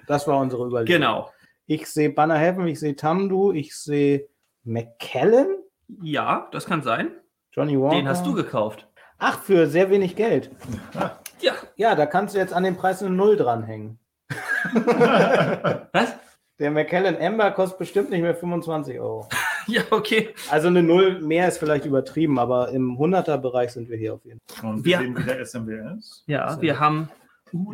[0.07, 1.00] Das war unsere Überlegung.
[1.00, 1.31] genau.
[1.66, 4.29] Ich sehe Banner Heaven, ich sehe Tamdu, ich sehe
[4.64, 5.57] McKellen,
[6.03, 7.12] Ja, das kann sein.
[7.53, 7.96] Johnny Walker.
[7.96, 8.88] Den hast du gekauft.
[9.18, 10.50] Ach, für sehr wenig Geld.
[11.40, 11.53] Ja.
[11.76, 13.98] Ja, da kannst du jetzt an den Preis eine Null dranhängen.
[15.92, 16.14] Was?
[16.61, 19.29] Der McKellen Amber kostet bestimmt nicht mehr 25 Euro.
[19.66, 20.31] Ja, okay.
[20.51, 24.40] Also eine Null mehr ist vielleicht übertrieben, aber im 100er-Bereich sind wir hier auf jeden
[24.49, 24.70] Fall.
[24.70, 26.25] Und Wir- sehen wieder SMWS.
[26.27, 27.09] Ja, wir haben,
[27.53, 27.73] Uh,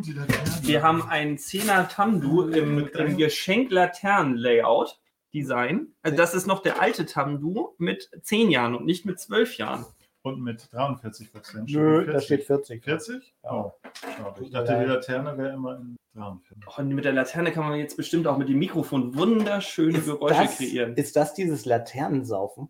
[0.63, 5.87] wir haben einen 10er Tamdu im, im Geschenk-Laternen-Layout-Design.
[6.01, 9.85] Also das ist noch der alte Tamdu mit 10 Jahren und nicht mit 12 Jahren.
[10.23, 11.69] Und mit 43 Prozent.
[11.71, 12.83] Nö, da steht 40.
[12.83, 13.33] 40?
[13.43, 13.51] Ja.
[13.51, 13.73] Oh,
[14.17, 14.43] schade.
[14.43, 14.85] Ich dachte, die.
[14.85, 16.57] Laterne wäre immer in 43.
[16.67, 20.41] Oh, Und mit der Laterne kann man jetzt bestimmt auch mit dem Mikrofon wunderschöne Geräusche
[20.43, 20.95] das, kreieren.
[20.95, 22.69] ist das dieses Laternensaufen?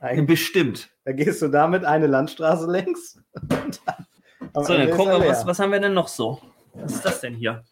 [0.26, 0.88] Bestimmt.
[1.04, 3.22] da gehst du damit eine Landstraße längs.
[3.34, 4.06] und dann-
[4.64, 6.40] So, dann ist gucken wir, was, was haben wir denn noch so?
[6.72, 7.64] Was ist das denn hier?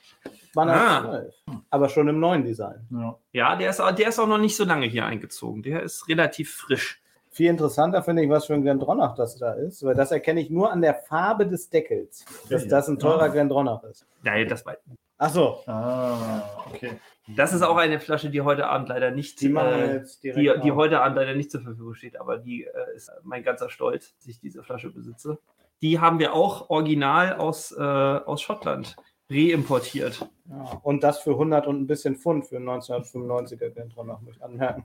[0.55, 1.03] Banner Ah.
[1.05, 1.35] 12.
[1.71, 2.87] Aber schon im neuen Design.
[2.91, 3.19] Ja.
[3.33, 5.62] Ja, der ist, auch- der ist auch noch nicht so lange hier eingezogen.
[5.62, 7.01] Der ist relativ frisch.
[7.38, 10.51] Viel interessanter finde ich, was für ein Glendronach das da ist, weil das erkenne ich
[10.51, 13.33] nur an der Farbe des Deckels, dass Ja, das ein teurer ja.
[13.33, 14.05] Glendronach ist.
[14.24, 14.77] Nein, das, war-
[15.18, 16.98] Ach so, Ah, okay.
[17.37, 21.01] das ist auch eine Flasche, die heute Abend leider nicht, die äh, die, die heute
[21.01, 24.40] Abend leider nicht zur Verfügung steht, aber die äh, ist mein ganzer Stolz, dass ich
[24.40, 25.38] diese Flasche besitze.
[25.81, 28.96] Die haben wir auch original aus, äh, aus Schottland
[29.31, 30.29] reimportiert.
[30.49, 34.43] Ja, und das für 100 und ein bisschen Pfund für einen 1995er Glendronach, muss ich
[34.43, 34.85] anmerken.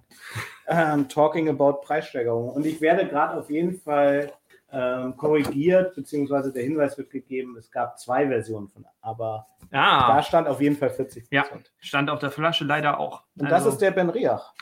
[0.68, 2.50] Ähm, talking about Preissteigerungen.
[2.52, 4.34] Und ich werde gerade auf jeden Fall
[4.72, 10.24] ähm, korrigiert, beziehungsweise der Hinweis wird gegeben, es gab zwei Versionen von, aber Ah, da
[10.24, 11.46] stand auf jeden Fall 40 Ja.
[11.80, 13.24] stand auf der Flasche leider auch.
[13.38, 14.54] Und Also, das ist der Ben Riach,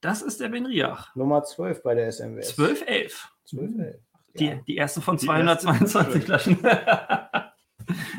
[0.00, 1.14] das ist der Benriach.
[1.16, 2.58] Nummer 12 bei der SMWS.
[2.58, 3.30] 1211.
[3.44, 3.94] 12 11.
[4.38, 4.54] Die, Ja.
[4.66, 6.58] die erste von Die 222 erste Flaschen.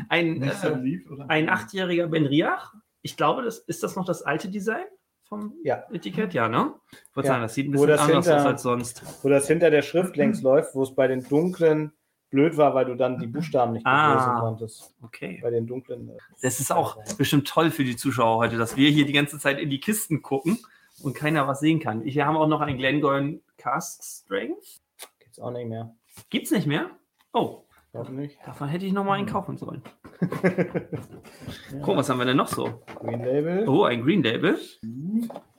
[0.10, 2.74] ein, so äh, lieb, ein achtjähriger Benriach.
[3.02, 4.86] Ich glaube, das ist das noch das alte Design
[5.24, 5.84] vom Ja.
[5.92, 6.74] Etikett, ja, ne?
[6.92, 7.34] Ich wollte Ja.
[7.34, 9.04] sagen, das sieht ein Wo bisschen das anders hinter- aus als sonst.
[9.24, 11.94] wo das hinter der Schrift längs läuft, wo es bei den dunklen
[12.32, 14.14] blöd war, weil du dann die Buchstaben nicht Ah.
[14.16, 14.94] lesen konntest.
[15.02, 15.40] Okay.
[15.42, 16.10] Bei den dunklen.
[16.10, 19.40] äh, Das ist auch bestimmt toll für die Zuschauer heute, dass wir hier die ganze
[19.40, 20.60] Zeit in die Kisten gucken
[21.02, 22.04] und keiner was sehen kann.
[22.04, 24.82] Wir haben auch noch einen Glengoyne Cask Strength.
[25.20, 25.96] Geht's auch nicht mehr.
[26.30, 26.90] Gibt's nicht mehr?
[27.34, 28.38] Oh, Glaub nicht.
[28.46, 29.82] davon hätte ich noch mal einen kaufen sollen.
[30.22, 30.28] Ja.
[31.82, 32.82] Guck, was haben wir denn noch so?
[33.00, 33.68] Green Label.
[33.68, 34.60] Oh, ein Green Label.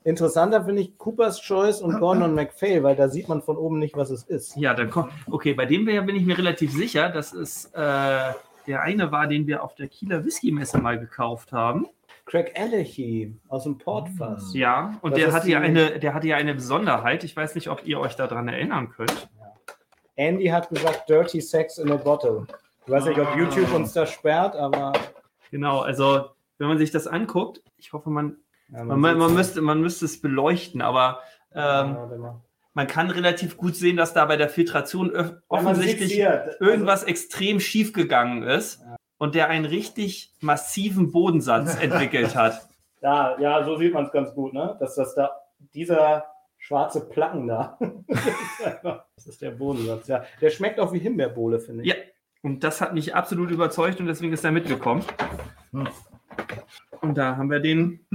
[0.04, 3.96] Interessanter finde ich Cooper's Choice und Gordon MacPhail, weil da sieht man von oben nicht,
[3.96, 4.56] was es ist.
[4.56, 5.12] Ja, dann kommt.
[5.30, 8.32] Okay, bei dem bin ich mir relativ sicher, dass es äh,
[8.66, 11.86] der eine war, den wir auf der Kieler Whisky-Messe mal gekauft haben.
[12.26, 14.54] Craig Alechi aus dem Portfass.
[14.54, 17.24] Ja, und Das der hatte, ja eine, der hatte ja eine Besonderheit.
[17.24, 19.28] Ich weiß nicht, ob ihr euch daran erinnern könnt.
[20.20, 22.46] Andy hat gesagt, Dirty Sex in a Bottle.
[22.84, 23.34] Ich weiß nicht, ob.
[23.36, 24.92] YouTube uns das sperrt, aber
[25.50, 26.26] Genau, also
[26.58, 28.36] wenn man sich das anguckt, ich hoffe, man,
[28.72, 29.32] Ja, man, man, sieht's.
[29.32, 31.20] müsste, man müsste es beleuchten, aber
[31.54, 32.40] Ja, ähm, mal.
[32.74, 36.42] man kann relativ gut sehen, dass da bei der Filtration öff- Ja, man offensichtlich hier.
[36.42, 38.80] Also, irgendwas extrem schief gegangen ist
[39.18, 42.68] und der einen richtig massiven Bodensatz entwickelt hat.
[43.00, 44.76] Da, ja, so sieht man es ganz gut, ne?
[44.78, 45.30] Dass das da,
[45.74, 46.26] dieser
[46.70, 48.26] schwarze Placken da, das
[49.16, 50.22] ist das der Bodensatz, ja.
[50.40, 51.88] Der schmeckt auch wie Himbeerbohle, finde ich.
[51.88, 51.96] Ja,
[52.42, 55.02] und das hat mich absolut überzeugt und deswegen ist er mitgekommen.
[55.72, 55.88] Hm.
[57.00, 58.06] Und da haben wir den,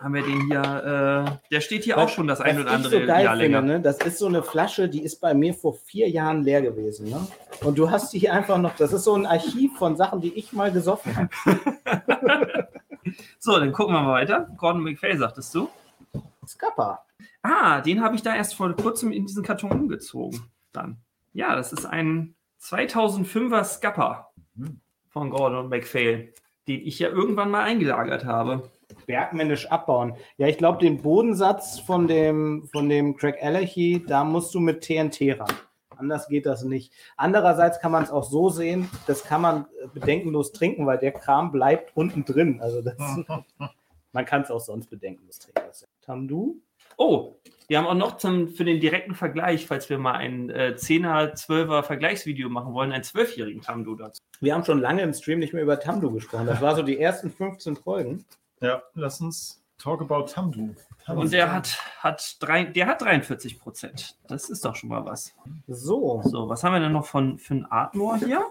[0.00, 2.90] haben wir den hier, äh, der steht hier auch schon das ein Was oder andere
[2.90, 3.62] so Jahr finde, länger.
[3.62, 3.80] ne?
[3.80, 7.24] Das ist so eine Flasche, die ist bei mir vor vier Jahren leer gewesen, ne?
[7.62, 10.34] Und du hast die hier einfach noch, das ist so ein Archiv von Sachen, die
[10.34, 11.30] ich mal gesoffen habe.
[13.38, 14.48] So, dann gucken wir mal weiter.
[14.56, 15.68] Gordon McPhail, sagtest du?
[16.48, 17.04] Skappa.
[17.44, 20.40] Ah, den habe ich da erst vor kurzem in diesen Karton umgezogen.
[20.72, 20.96] Dann.
[21.34, 24.80] Ja, das ist ein 2005er Scupper Hm.
[25.10, 26.32] von Gordon McPhail,
[26.68, 28.70] den ich ja irgendwann mal eingelagert habe.
[29.06, 30.14] Bergmännisch abbauen.
[30.38, 34.82] Ja, ich glaube, den Bodensatz von dem, von dem Craig Allergy, da musst du mit
[34.82, 35.52] TNT ran.
[35.96, 36.92] Anders geht das nicht.
[37.16, 41.12] Andererseits kann man es auch so sehen, das kann man äh, bedenkenlos trinken, weil der
[41.12, 42.60] Kram bleibt unten drin.
[42.60, 42.96] Also das,
[44.12, 45.60] man kann es auch sonst bedenkenlos trinken.
[46.00, 46.60] Tamdu?
[46.96, 50.74] Oh, wir haben auch noch zum, für den direkten Vergleich, falls wir mal ein äh,
[50.76, 54.20] 10er, 12er Vergleichsvideo machen wollen, einen 12-jährigen Tamdu dazu.
[54.40, 56.46] Wir haben schon lange im Stream nicht mehr über Tamdu gesprochen.
[56.46, 58.24] Das war so die ersten 15 Folgen.
[58.60, 60.74] Ja, lass uns talk about Tamdu.
[61.06, 64.16] Und der hat, hat, drei, der hat 43 Prozent.
[64.26, 65.34] Das ist doch schon mal was.
[65.66, 66.22] So.
[66.24, 68.44] So, was haben wir denn noch von, für einen Ardmore hier?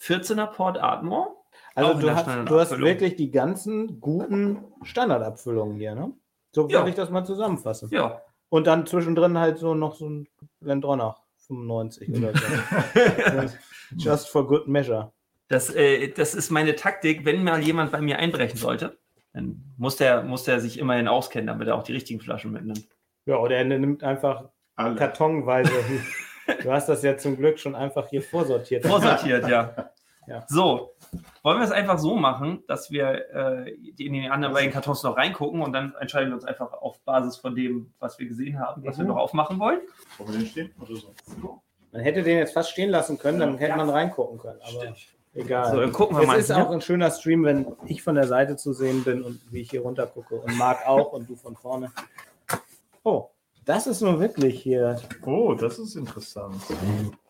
[0.00, 1.36] 14er Port Ardmore.
[1.74, 6.12] Also du hast, du hast wirklich die ganzen guten Standardabfüllungen hier, ne?
[6.54, 6.80] So Ja.
[6.80, 7.88] würde ich das mal zusammenfassen.
[7.92, 8.22] Ja.
[8.48, 10.28] Und dann zwischendrin halt so noch so ein
[10.60, 12.44] Glendronach 95 oder so.
[13.96, 15.12] Just for good measure.
[15.48, 18.98] Das, äh, das ist meine Taktik, wenn mal jemand bei mir einbrechen sollte,
[19.32, 22.86] dann muss der, muss der sich immerhin auskennen, damit er auch die richtigen Flaschen mitnimmt.
[23.26, 24.96] Ja, oder er nimmt einfach Alle.
[24.96, 25.72] kartonweise.
[26.62, 28.86] du hast das ja zum Glück schon einfach hier vorsortiert.
[28.86, 29.90] Vorsortiert, ja.
[30.26, 30.44] Ja.
[30.48, 30.92] So,
[31.42, 35.02] wollen wir es einfach so machen, dass wir äh, die- in den anderen beiden Kartons
[35.02, 38.60] noch reingucken und dann entscheiden wir uns einfach auf Basis von dem, was wir gesehen
[38.60, 39.10] haben, was wir Mhm.
[39.10, 39.80] noch aufmachen wollen.
[40.18, 41.60] Wollen wir den stehen oder so?
[41.90, 43.76] Man hätte den jetzt fast stehen lassen können, dann hätte Ja.
[43.76, 44.60] man reingucken können.
[44.62, 44.94] Aber
[45.34, 45.70] egal.
[45.72, 46.38] So, dann gucken wir es mal.
[46.38, 49.60] ist auch ein schöner Stream, wenn ich von der Seite zu sehen bin und wie
[49.62, 50.36] ich hier runter gucke.
[50.36, 51.90] Und Marc auch und du von vorne.
[53.02, 53.28] Oh,
[53.64, 56.56] das ist nun wirklich hier Oh, das ist interessant.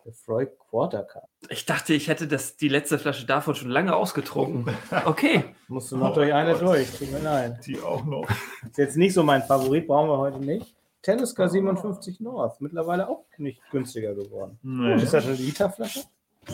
[0.05, 1.27] der Freud Quarter Cup.
[1.49, 4.73] Ich dachte, ich hätte das, die letzte Flasche davon schon lange ausgetrunken.
[5.05, 5.55] Okay.
[5.67, 6.61] Musst du noch Oh durch eine Gott.
[6.61, 6.91] durch.
[6.97, 7.65] Tut mir leid.
[7.65, 8.27] Die auch noch.
[8.69, 10.75] Ist jetzt nicht so mein Favorit, brauchen wir heute nicht.
[11.01, 14.57] Tenniska 57 North, mittlerweile auch nicht günstiger geworden.
[14.63, 14.95] Nee.
[15.03, 16.03] Ist das eine Literflasche?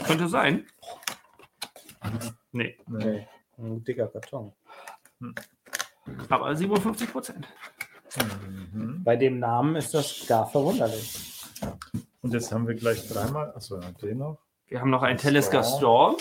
[0.07, 0.65] Könnte sein.
[2.51, 3.27] Nee, nee.
[3.57, 4.51] Ein dicker Karton.
[6.29, 7.47] aber 57 Prozent.
[8.73, 9.03] Mhm.
[9.03, 11.41] Bei dem Namen ist das gar verwunderlich.
[12.21, 13.53] Und jetzt haben wir gleich dreimal.
[13.55, 14.39] Achso, den noch.
[14.67, 16.15] Wir haben noch einen Teleska Storm.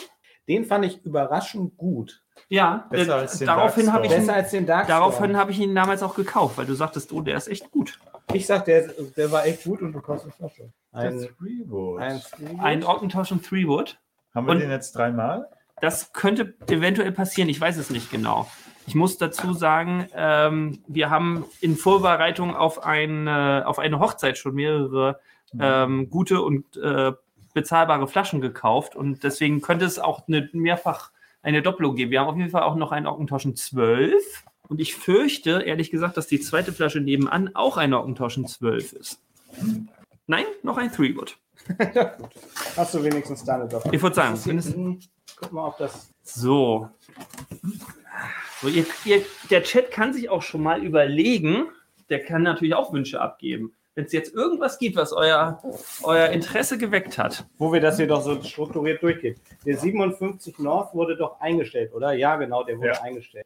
[0.48, 2.22] Den fand ich überraschend gut.
[2.48, 5.50] Ja, Besser äh, als den daraufhin Dark habe ich, ihn- als den Dark daraufhin habe
[5.50, 7.98] ich ihn damals auch gekauft, weil du sagtest, oh, der ist echt gut.
[8.32, 10.72] Ich sag, der, der war echt gut und du kaufst eine Flasche.
[10.92, 12.00] Ein, Threewood.
[12.00, 12.22] ein,
[12.60, 13.98] Ein Ockentoschen Threewood.
[14.34, 15.48] Haben wir Und- den jetzt dreimal?
[15.80, 18.48] Das könnte eventuell passieren, ich weiß es nicht genau.
[18.88, 24.54] Ich muss dazu sagen, ähm, wir haben in Vorbereitung auf eine, auf eine Hochzeit schon
[24.54, 25.20] mehrere
[25.60, 27.12] ähm, gute und äh,
[27.52, 31.10] bezahlbare Flaschen gekauft und deswegen könnte es auch eine, mehrfach
[31.42, 32.10] eine Doppelung geben.
[32.10, 34.14] Wir haben auf jeden Fall auch noch einen Ockentoschen 12
[34.68, 39.20] und ich fürchte, ehrlich gesagt, dass die zweite Flasche nebenan auch ein Ockentoschen 12 ist.
[40.26, 41.36] Nein, noch ein Threewood.
[42.76, 43.94] Hast du wenigstens da eine Doppel?
[43.94, 44.98] Ich würde sagen, mindestens- hm,
[45.40, 46.10] Guck mal, ob das.
[46.22, 46.88] So.
[48.62, 51.66] So ihr, ihr, der Chat kann sich auch schon mal überlegen,
[52.10, 53.72] der kann natürlich auch Wünsche abgeben.
[53.94, 55.60] Wenn es jetzt irgendwas gibt, was euer,
[56.04, 57.46] euer Interesse geweckt hat.
[57.58, 59.34] Wo wir das hier doch so strukturiert durchgehen.
[59.66, 62.12] Der 57 North wurde doch eingestellt, oder?
[62.12, 63.02] Ja, genau, der wurde Ja.
[63.02, 63.44] eingestellt.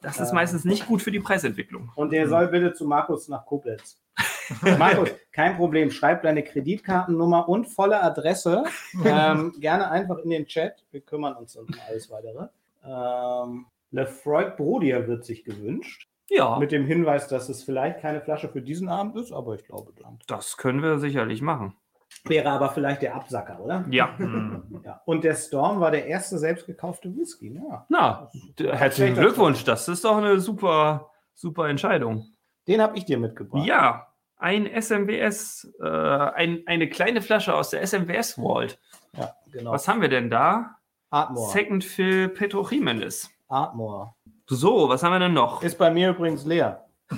[0.00, 0.36] Das ist Ähm.
[0.36, 1.92] meistens nicht gut für die Preisentwicklung.
[1.96, 4.00] Und der soll bitte zu Markus nach Koblenz.
[4.78, 5.90] Markus, kein Problem.
[5.90, 8.64] Schreib deine Kreditkartennummer und volle Adresse
[9.04, 10.82] ähm, gerne einfach in den Chat.
[10.92, 12.48] Wir kümmern uns um alles weitere.
[12.86, 16.06] Ähm, Lefroy Brodier wird sich gewünscht.
[16.28, 19.64] Ja, Mit dem Hinweis, dass es vielleicht keine Flasche für diesen Abend ist, aber ich
[19.64, 20.20] glaube dann.
[20.28, 21.76] das können wir sicherlich machen.
[22.24, 23.84] Wäre aber vielleicht der Absacker, oder?
[23.90, 24.16] Ja.
[24.84, 25.00] Ja.
[25.04, 27.52] Und der Storm war der erste selbst gekaufte Whisky.
[27.54, 27.84] Ja.
[27.88, 29.64] Na, d- herzlichen Glückwunsch.
[29.64, 32.26] Das ist doch eine super, super Entscheidung.
[32.68, 33.66] Den habe ich dir mitgebracht.
[33.66, 38.78] Ja, ein SMWS, äh, ein, eine kleine Flasche aus der SMWS Vault.
[39.16, 39.72] ja genau.
[39.72, 40.76] Was haben wir denn da?
[41.10, 41.50] Artmore.
[41.50, 43.28] Second Fill Petro Jimenez.
[43.50, 44.14] Artmore.
[44.48, 45.62] So, was haben wir denn noch?
[45.62, 46.86] Ist bei mir übrigens leer.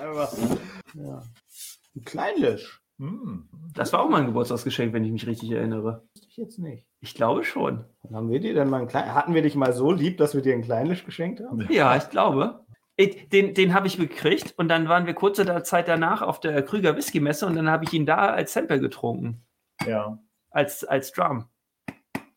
[0.00, 0.32] Einfach,
[0.94, 1.22] ja.
[1.94, 2.80] Ein Kleinlisch.
[2.98, 3.48] Hm.
[3.74, 6.04] Das war auch mal ein Geburtstagsgeschenk, wenn ich mich richtig erinnere.
[6.14, 6.86] Wusste ich jetzt nicht.
[7.00, 7.84] Ich glaube schon.
[8.02, 10.34] Wann haben wir dir denn mal ein Klein Hatten wir dich mal so lieb, dass
[10.34, 11.66] wir dir ein Kleinlisch geschenkt haben?
[11.70, 12.64] Ja, ich glaube.
[12.96, 16.62] Ich- Den, den habe ich gekriegt und dann waren wir kurze Zeit danach auf der
[16.62, 19.44] Krüger Whisky Messe und dann habe ich ihn da als Sample getrunken.
[19.86, 20.18] Ja.
[20.50, 21.46] Als, als Drum.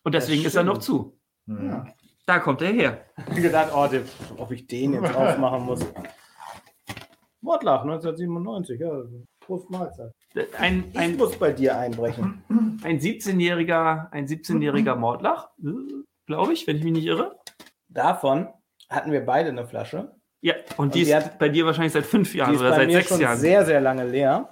[0.05, 1.19] Und deswegen ist er noch zu.
[1.47, 1.67] Hm.
[1.69, 1.85] Ja.
[2.25, 3.05] Da kommt er her.
[3.17, 4.03] Ich hab gedacht, oh, den,
[4.37, 5.85] ob ich den jetzt aufmachen muss.
[7.41, 8.91] Mordlach, 1997, ja.
[9.39, 10.11] Prost Mahlzeit.
[10.57, 12.43] Ein, Ich ein, muss bei dir einbrechen.
[12.83, 15.49] ein 17-jähriger ein 17-jähriger Mordlach,
[16.25, 17.37] glaube ich, wenn ich mich nicht irre.
[17.87, 18.47] Davon
[18.89, 20.15] hatten wir beide eine Flasche.
[20.41, 22.61] Ja, und, Und die die ist hat- bei dir wahrscheinlich seit fünf Jahren Die ist
[22.61, 23.37] oder bei seit mir sechs schon Jahren.
[23.37, 24.49] sehr, sehr lange leer.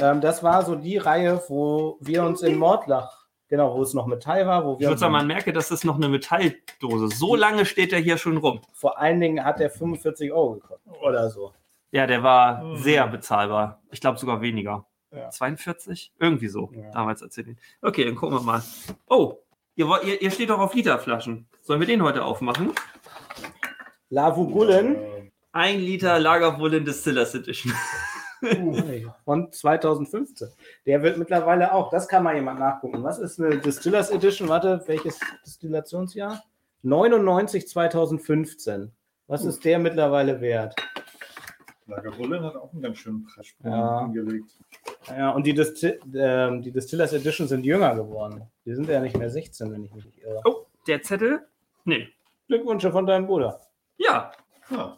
[0.00, 3.15] Ähm, das war so die Reihe, wo wir uns in Mordlach,
[3.48, 5.84] genau, wo es noch Metall war, wo Ich wir würde sagen, man merke, das ist
[5.84, 7.08] noch eine Metalldose.
[7.08, 8.60] So lange steht er hier schon rum.
[8.72, 11.52] vor allen Dingen hat der 45 Euro gekostet oder so.
[11.92, 12.76] Ja, der war Mhm.
[12.78, 13.80] sehr bezahlbar.
[13.90, 14.86] Ich glaube sogar weniger.
[15.14, 15.30] Ja.
[15.30, 16.12] 42?
[16.18, 16.70] Irgendwie so.
[16.74, 16.90] Ja.
[16.90, 17.56] Damals erzählt.
[17.80, 18.62] Okay, dann gucken wir mal.
[19.08, 19.38] Oh,
[19.76, 21.48] ihr, ihr, ihr steht doch auf Literflaschen.
[21.62, 22.72] Sollen wir den heute aufmachen?
[24.10, 27.72] Lavugullen Ein Liter Lagerwollen Distillers Edition.
[29.24, 30.48] Von 2015.
[30.84, 33.02] Der wird mittlerweile auch, das kann mal jemand nachgucken.
[33.02, 34.48] Was ist eine Distillers Edition?
[34.48, 36.42] Warte, welches Destillationsjahr?
[36.82, 38.92] 99 2015.
[39.26, 40.74] Was ist der mittlerweile wert?
[41.88, 44.00] Lagerrollen hat auch einen ganz schönen Preissprung Ja.
[44.02, 44.50] hingelegt.
[45.08, 48.42] Ja, und die, Disti ähm, die Distillers Edition sind jünger geworden.
[48.64, 50.40] Die sind ja nicht mehr 16, wenn ich mich nicht irre.
[50.44, 51.46] Oh, der Zettel?
[51.84, 52.08] Nee.
[52.48, 53.60] Glückwünsche von deinem Bruder.
[53.98, 54.32] Ja.
[54.70, 54.96] Ja.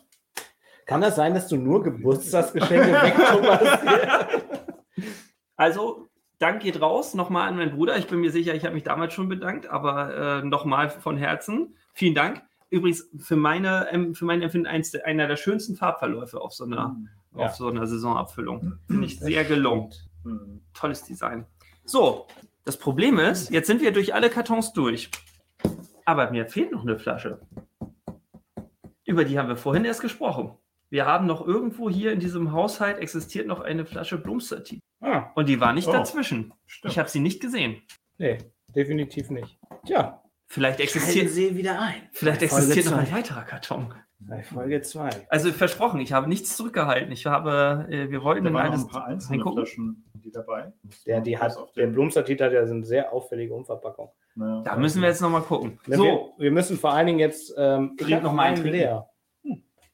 [0.88, 3.78] Kann das sein, dass du nur Geburtstagsgeschenke wegtummerst?
[5.60, 7.96] Also, Dank geht raus nochmal an meinen Bruder.
[7.98, 11.74] Ich bin mir sicher, ich habe mich damals schon bedankt, aber äh, nochmal von Herzen.
[11.94, 12.42] Vielen Dank.
[12.70, 16.96] Übrigens für, meine, ähm, für mein Empfinden eins einer der schönsten Farbverläufe auf so einer,
[17.36, 17.46] Ja.
[17.46, 18.78] auf so einer Saisonabfüllung.
[18.86, 19.90] Finde ich sehr gelungen.
[20.22, 20.60] Hm.
[20.74, 21.44] Tolles Design.
[21.84, 22.28] So,
[22.64, 25.10] das Problem ist, jetzt sind wir durch alle Kartons durch.
[26.04, 27.40] Aber mir fehlt noch eine Flasche.
[29.04, 30.52] Über die haben wir vorhin erst gesprochen.
[30.90, 34.80] Wir haben noch irgendwo hier in diesem Haushalt existiert noch eine Flasche Blumstertee.
[35.02, 35.92] ah, Und die war nicht Oh.
[35.92, 36.52] dazwischen.
[36.66, 36.92] Stimmt.
[36.92, 37.82] Ich habe sie nicht gesehen.
[38.18, 38.38] nee,
[38.74, 39.58] definitiv nicht.
[39.86, 42.08] Tja, Vielleicht existiert, sie wieder ein.
[42.12, 43.92] vielleicht Folge existiert noch ein weiterer Karton.
[44.20, 45.10] Bei Folge 2.
[45.28, 47.12] Also versprochen, ich habe nichts zurückgehalten.
[47.12, 49.64] Ich habe, äh, wir wollten Da in waren noch alles ein paar einzelne reingucken.
[49.66, 50.72] Flaschen die dabei.
[51.06, 54.10] Der, die hat, Auf der Blumstertit hat ja eine sehr auffällige Umverpackung.
[54.34, 54.62] Naja.
[54.64, 55.78] Da müssen wir jetzt nochmal gucken.
[55.86, 57.54] Ne, So, Wir, wir müssen vor allen Dingen jetzt.
[57.56, 59.08] Ähm, ich Trink hab noch mal einen leer.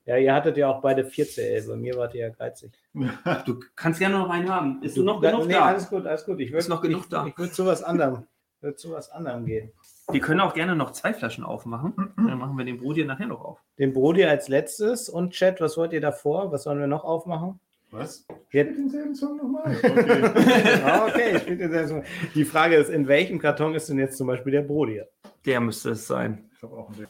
[0.07, 1.67] Ja, ihr hattet ja auch beide 4CL.
[1.67, 2.73] Bei mir wart ihr ja geizig.
[2.93, 4.83] du kannst gerne noch einen haben.
[4.83, 5.67] Ist noch da, genug nee, da?
[5.67, 6.41] alles gut, alles gut.
[6.41, 7.27] Ich würd, Ist noch genug ich, da?
[7.27, 8.25] Ich würde zu was anderem,
[8.61, 9.73] würd zu was anderem gehen.
[10.11, 11.95] Wir können auch gerne noch zwei Flaschen aufmachen.
[12.17, 13.59] Dann machen wir den Brot nachher noch auf.
[13.79, 16.53] Den Brody als letztes und Chat, was wollt ihr davor?
[16.53, 17.59] Was sollen wir noch aufmachen?
[17.91, 18.27] Was?
[18.51, 19.75] Jetzt, denselben Song nochmal?
[19.83, 21.09] Okay.
[21.09, 22.03] Okay, ich finde das so.
[22.35, 25.01] Die Frage ist, in welchem Karton ist denn jetzt zum Beispiel der Brody?
[25.47, 26.51] Der müsste es sein.
[26.55, 27.07] ich habe auch einen.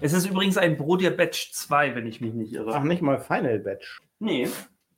[0.00, 2.72] Es ist übrigens ein Brodier Batch 2, wenn ich mich nicht irre.
[2.74, 4.00] Ach, nicht mal Final Batch.
[4.20, 4.48] Nee,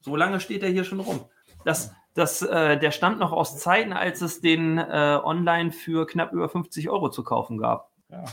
[0.01, 1.21] so lange steht er hier schon rum.
[1.65, 6.33] Das, das, äh, der stammt noch aus Zeiten, als es den äh, online für knapp
[6.33, 7.91] über 50 Euro zu kaufen gab.
[8.11, 8.25] Ja.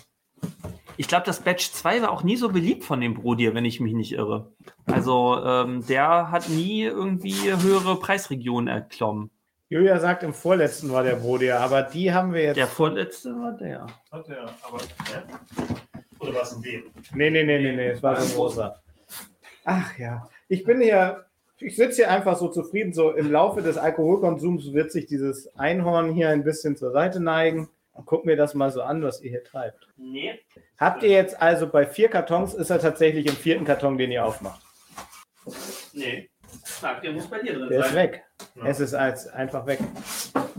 [0.98, 3.80] Ich glaube, das Batch 2 war auch nie so beliebt von dem Brodier, wenn ich
[3.80, 4.52] mich nicht irre.
[4.86, 9.30] Also ähm, der hat nie irgendwie höhere Preisregionen erklommen.
[9.70, 12.56] Julia sagt, im vorletzten war der Brody, aber die haben wir jetzt.
[12.56, 13.86] Der vorletzte war der.
[14.12, 14.78] Hat der, aber.
[16.28, 16.84] Oder war es ein dem?
[17.14, 18.82] Nee, nee, nee, nee, nee, es war so ein großer.
[19.66, 21.26] Ach ja, ich bin hier,
[21.60, 22.94] ich sitze hier einfach so zufrieden.
[22.94, 27.70] So im Laufe des Alkoholkonsums wird sich dieses Einhorn hier ein bisschen zur Seite neigen.
[27.94, 29.88] Und guck mir das mal so an, was ihr hier treibt.
[29.98, 30.40] Nee.
[30.78, 34.24] Habt ihr jetzt also bei vier Kartons, ist er tatsächlich im vierten Karton, den ihr
[34.24, 34.62] aufmacht?
[35.94, 36.30] Nee.
[36.64, 37.96] Sag, der muss bei dir drin Der ist sein.
[37.96, 38.24] weg.
[38.64, 39.80] Es ist als einfach weg.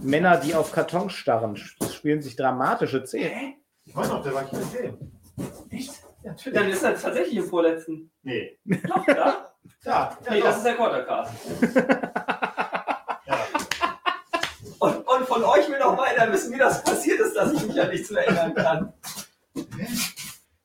[0.02, 3.54] Männer, die auf Kartons starren, spielen sich dramatische Szenen.
[3.84, 5.12] Ich weiß noch, der war hier in.
[5.70, 5.92] Echt?
[6.22, 6.58] Ja, natürlich.
[6.58, 8.10] Dann ist er tatsächlich im vorletzten.
[8.22, 8.58] Nee.
[8.64, 9.44] Doch, da?
[9.84, 11.32] Ja, Nee, das ist der Quartercast.
[13.26, 13.38] ja.
[14.78, 17.66] Und, und von euch will noch mal einer wissen, wie das passiert ist, dass ich
[17.66, 18.92] mich an nichts mehr erinnern kann.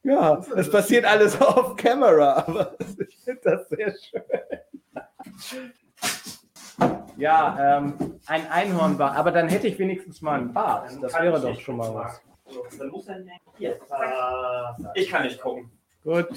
[0.03, 2.75] Ja, es passiert alles auf Kamera, aber
[3.07, 4.23] ich finde das sehr schön.
[7.17, 10.89] Ja, ähm, ein Einhorn war, aber dann hätte ich wenigstens mal einen Bart.
[11.01, 12.21] Das wäre doch schon mal was.
[14.95, 15.71] Ich kann nicht gucken.
[16.03, 16.27] Gut,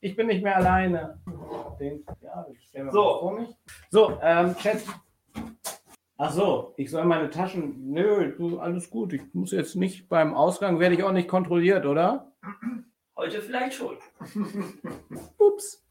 [0.00, 1.18] ich bin nicht mehr alleine.
[1.80, 2.46] Den, ja,
[2.90, 3.46] So.
[3.90, 4.82] So, ähm, Chat,
[6.18, 7.92] Ach so, ich soll meine Taschen.
[7.92, 9.12] Nö, du, alles gut.
[9.12, 12.32] Ich muss jetzt nicht beim Ausgang, werde ich auch nicht kontrolliert, oder?
[13.16, 13.96] Heute vielleicht schon.
[15.38, 15.84] Ups.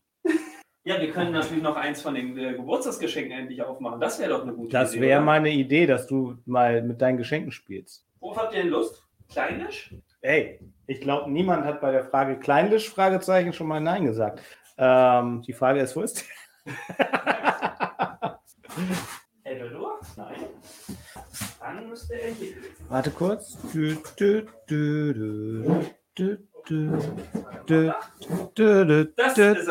[0.84, 4.00] Ja, wir können natürlich noch eins von den äh, Geburtstagsgeschenken endlich aufmachen.
[4.00, 5.02] Das wäre doch eine gute Das Idee.
[5.02, 5.26] wäre oder?
[5.26, 8.06] meine Idee, dass du mal mit deinen Geschenken spielst.
[8.20, 9.05] Worauf habt ihr denn Lust?
[9.32, 9.96] Kleinlisch?
[10.22, 14.42] Ey, ich glaube, niemand hat bei der Frage Kleinlisch Fragezeichen schon mal Nein gesagt.
[14.78, 16.26] Ähm, die Frage ist, wo ist
[16.66, 18.40] der?
[19.44, 20.00] Eldor?
[20.16, 20.36] Nein.
[21.60, 22.56] Dann müsste er hier.
[22.90, 23.58] Warte kurz.
[23.74, 24.46] Du, du,
[28.56, 29.70] du, das ist.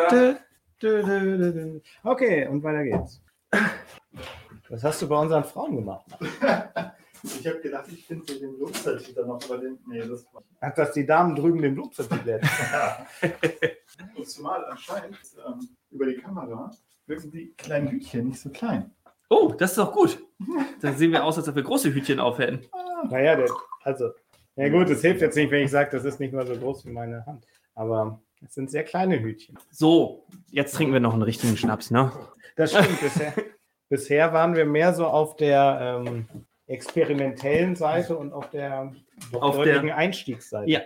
[2.03, 3.23] Okay, und weiter geht's.
[4.69, 6.07] Was hast du bei unseren Frauen gemacht?
[7.25, 9.79] Ich habe gedacht, ich finde den Lobsaltitel noch, aber den.
[9.89, 10.43] Nee, das war.
[10.61, 12.41] Hat das die Damen drüben den Lobsaltitel
[12.73, 13.07] Ja.
[14.15, 16.71] Und zumal anscheinend ähm, über die Kamera
[17.07, 18.91] wirken die kleinen Hütchen nicht so klein.
[19.31, 20.19] Oh, das ist doch gut.
[20.83, 22.67] Dann sehen wir aus, als ob wir große Hütchen aufhätten.
[23.09, 23.49] Naja, der,
[23.83, 24.11] also,
[24.57, 26.85] ja gut, es hilft jetzt nicht, wenn ich sage, das ist nicht mal so groß
[26.87, 27.47] wie meine Hand.
[27.75, 29.59] Aber es sind sehr kleine Hütchen.
[29.71, 32.13] So, jetzt trinken wir noch einen richtigen Schnaps, ne?
[32.57, 33.01] Das stimmt.
[33.01, 33.33] bisher,
[33.89, 36.29] bisher waren wir mehr so auf der ähm,
[36.67, 38.93] experimentellen Seite und auf der
[39.33, 40.71] Auf der- Einstiegsseite.
[40.71, 40.81] Ja.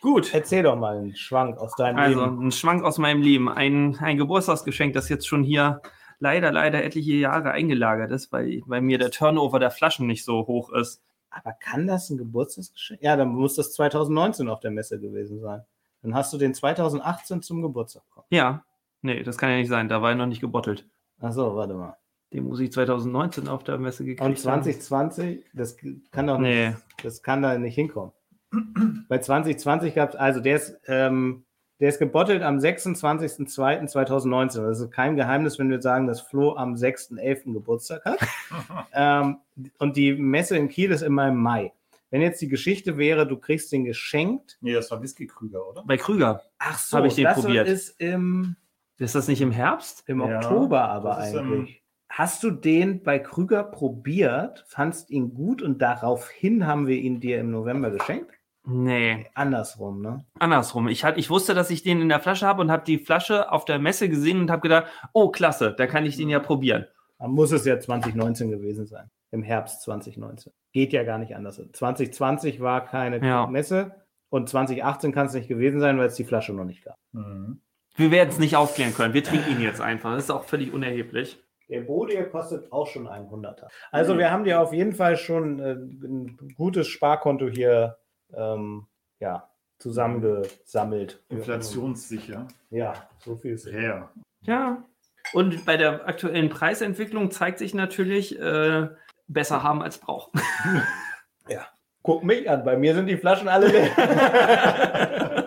[0.00, 0.32] Gut.
[0.32, 2.46] Erzähl doch mal einen Schwank aus deinem Also, Leben.
[2.46, 3.48] ein Schwank aus meinem Leben.
[3.48, 5.82] Ein, ein Geburtstagsgeschenk, das jetzt schon hier
[6.20, 10.46] leider, leider etliche Jahre eingelagert ist, weil bei mir der Turnover der Flaschen nicht so
[10.46, 11.02] hoch ist.
[11.30, 13.02] Aber kann das ein Geburtstagsgeschenk?
[13.02, 15.62] Ja, dann muss das 2019 auf der Messe gewesen sein.
[16.02, 18.26] Dann hast du den 2018 zum Geburtstag bekommen.
[18.30, 18.62] Ja,
[19.02, 19.88] nee, das kann ja nicht sein.
[19.88, 20.86] Da war er noch nicht gebottelt.
[21.20, 21.96] Achso, warte mal.
[22.32, 25.76] Den muss ich 2019 auf der Messe gekriegt Und 2020, das
[26.10, 26.42] kann doch haben.
[26.42, 28.12] nicht, Nee, das kann da nicht hinkommen.
[29.08, 31.44] Bei 2020 gab es, also der ist, ähm,
[31.80, 34.66] der ist gebottelt am 26.02.2019.
[34.66, 37.52] Das ist kein Geheimnis, wenn wir sagen, dass Flo am 6.11.
[37.52, 38.18] Geburtstag hat.
[38.92, 39.38] ähm,
[39.78, 41.72] und die Messe in Kiel ist immer im Mai.
[42.10, 44.56] Wenn jetzt die Geschichte wäre, du kriegst den geschenkt.
[44.62, 45.84] Nee, das war Whisky Krüger, oder?
[45.86, 46.42] bei Krüger.
[46.58, 47.68] Ach so, Hab ich den das probiert.
[47.68, 48.56] ist im,
[48.96, 50.04] Ist das nicht im Herbst?
[50.06, 51.77] im Ja, Oktober aber das ist, eigentlich.
[52.08, 57.38] Hast du den bei Krüger probiert, fandst ihn gut und daraufhin haben wir ihn dir
[57.38, 58.32] im November geschenkt?
[58.70, 60.26] Nee, Andersrum, ne?
[60.38, 60.88] andersrum.
[60.88, 63.50] Ich, hat, ich wusste, dass ich den in der Flasche habe und habe die Flasche
[63.50, 66.86] auf der Messe gesehen und habe gedacht, oh, klasse, da kann ich den ja probieren.
[67.18, 69.10] Dann muss es ja 2019 gewesen sein.
[69.30, 70.52] Im Herbst 2019.
[70.72, 71.60] Geht ja gar nicht anders.
[71.72, 73.46] 2020 war keine Ja.
[73.46, 73.94] Messe
[74.28, 76.96] und 2018 kann es nicht gewesen sein, weil es die Flasche noch nicht gab.
[77.12, 77.62] Mhm.
[77.96, 79.14] Wir werden es nicht aufklären können.
[79.14, 80.14] Wir trinken ihn jetzt einfach.
[80.14, 81.42] Das ist auch völlig unerheblich.
[81.68, 83.68] Der Bode kostet auch schon ein Hunderter.
[83.90, 87.98] Also wir haben dir auf jeden Fall schon äh, ein gutes Sparkonto hier
[88.32, 88.86] ähm,
[89.20, 91.22] ja, zusammengesammelt.
[91.28, 92.48] Inflationssicher.
[92.70, 94.10] Ja, so viel ist Ja.
[94.40, 94.84] Ja.
[95.34, 98.88] Und bei der aktuellen Preisentwicklung zeigt sich natürlich, äh,
[99.26, 100.40] besser haben als brauchen.
[102.08, 103.90] Guck mich an, bei mir sind die Flaschen alle leer.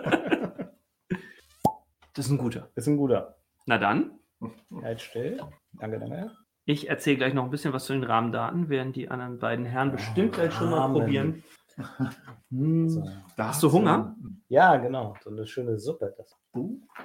[2.14, 2.68] Das ist ein guter.
[2.74, 3.38] ist ein guter.
[3.64, 4.20] Na dann,
[4.82, 5.40] Halt still.
[5.78, 6.30] Danke, danke.
[6.64, 9.92] ich erzähle gleich noch ein bisschen was zu den Rahmendaten, während die anderen beiden Herren
[9.92, 11.42] bestimmt gleich schon mal probieren.
[12.50, 13.08] So.
[13.38, 14.14] Da Hast du Hunger?
[14.48, 15.16] Ja, genau.
[15.24, 16.14] So eine schöne Suppe.
[16.18, 16.36] Das.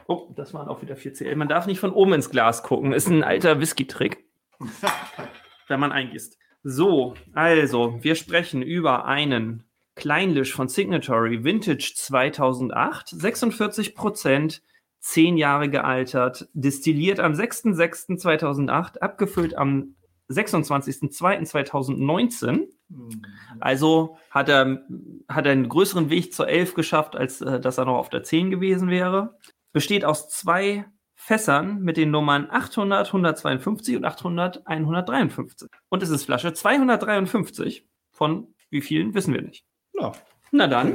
[0.07, 1.37] Oh, das waren auch wieder 4CL.
[1.37, 2.91] Man darf nicht von oben ins Glas gucken.
[2.91, 4.25] Ist ein alter Whisky-Trick.
[5.67, 6.37] wenn man eingießt.
[6.63, 9.63] So, also, wir sprechen über einen
[9.95, 14.61] Kleinlisch von Signatory Vintage 2008, 46 Prozent,
[14.99, 19.95] 10 Jahre gealtert, destilliert am 6.6.2008, abgefüllt am
[20.29, 22.67] 26.02.2019.
[22.89, 23.21] Mhm.
[23.59, 24.83] Also hat er,
[25.29, 28.23] hat er einen größeren Weg zur 11 geschafft, als äh, dass er noch auf der
[28.23, 29.37] 10 gewesen wäre.
[29.71, 30.85] Besteht aus zwei
[31.15, 35.69] Fässern mit den Nummern 800, 152 und 800, 153.
[35.89, 37.87] Und es ist Flasche 253.
[38.11, 39.65] Von wie vielen wissen wir nicht.
[39.93, 40.11] Ja,
[40.51, 40.89] Na dann.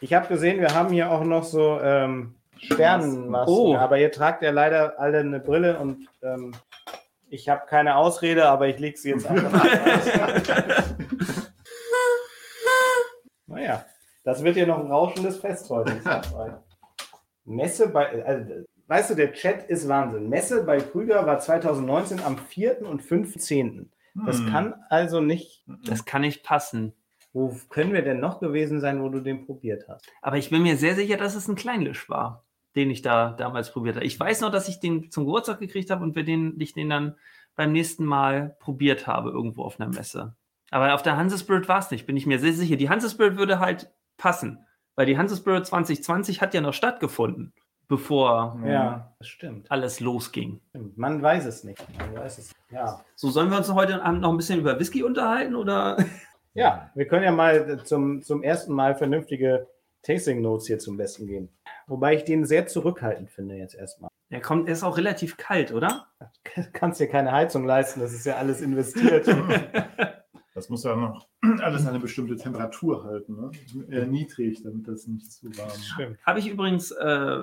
[0.00, 3.76] Ich habe gesehen, wir haben hier auch noch so ähm, Sternenmasken, Oh.
[3.76, 6.54] aber ihr tragt ja leider alle eine Brille und ähm,
[7.30, 9.64] ich habe keine Ausrede, aber ich lege sie jetzt einfach
[13.46, 13.84] naja,
[14.24, 15.92] das wird hier noch ein rauschendes Fest heute.
[17.44, 18.52] Messe bei, also,
[18.88, 20.28] weißt du, der Chat ist Wahnsinn.
[20.28, 22.82] Messe bei Krüger war 2019 am 4.
[22.86, 23.90] und 15.
[24.26, 24.50] Das Hm.
[24.50, 25.64] kann also nicht.
[25.86, 26.92] Das kann nicht passen.
[27.32, 30.06] Wo können wir denn noch gewesen sein, wo du den probiert hast?
[30.22, 32.44] Aber ich bin mir sehr sicher, dass es ein Kleinlisch war,
[32.78, 34.06] den ich da damals probiert habe.
[34.06, 36.88] Ich weiß noch, dass ich den zum Geburtstag gekriegt habe und wir den, ich den
[36.88, 37.16] dann
[37.56, 40.36] beim nächsten Mal probiert habe, irgendwo auf einer Messe.
[40.70, 42.76] Aber auf der Hansespirit war es nicht, bin ich mir sehr sicher.
[42.76, 44.64] Die Hansespirit würde halt passen,
[44.94, 47.52] weil die Hansespirit 2020 hat ja noch stattgefunden.
[47.88, 49.70] bevor Ja, das stimmt.
[49.70, 50.60] alles losging.
[50.94, 51.82] Man weiß es nicht.
[51.98, 52.52] Man weiß es.
[52.70, 53.02] Ja.
[53.16, 55.96] So, sollen wir uns heute Abend noch ein bisschen über Whisky unterhalten oder?
[56.54, 59.66] Ja, wir können ja mal zum, zum ersten Mal vernünftige
[60.02, 61.48] Tasting Notes hier zum Besten geben.
[61.88, 64.10] Wobei ich den sehr zurückhaltend finde jetzt erstmal.
[64.30, 66.06] Der kommt, er ist auch relativ kalt, oder?
[66.74, 69.26] Kannst dir keine Heizung leisten, das ist ja alles investiert.
[70.54, 71.28] Das muss ja noch
[71.60, 73.50] alles eine bestimmte Temperatur halten, ne?
[73.88, 75.86] Eher niedrig, damit das nicht zu warm ist.
[75.86, 76.18] Stimmt.
[76.26, 77.38] Habe ich übrigens äh,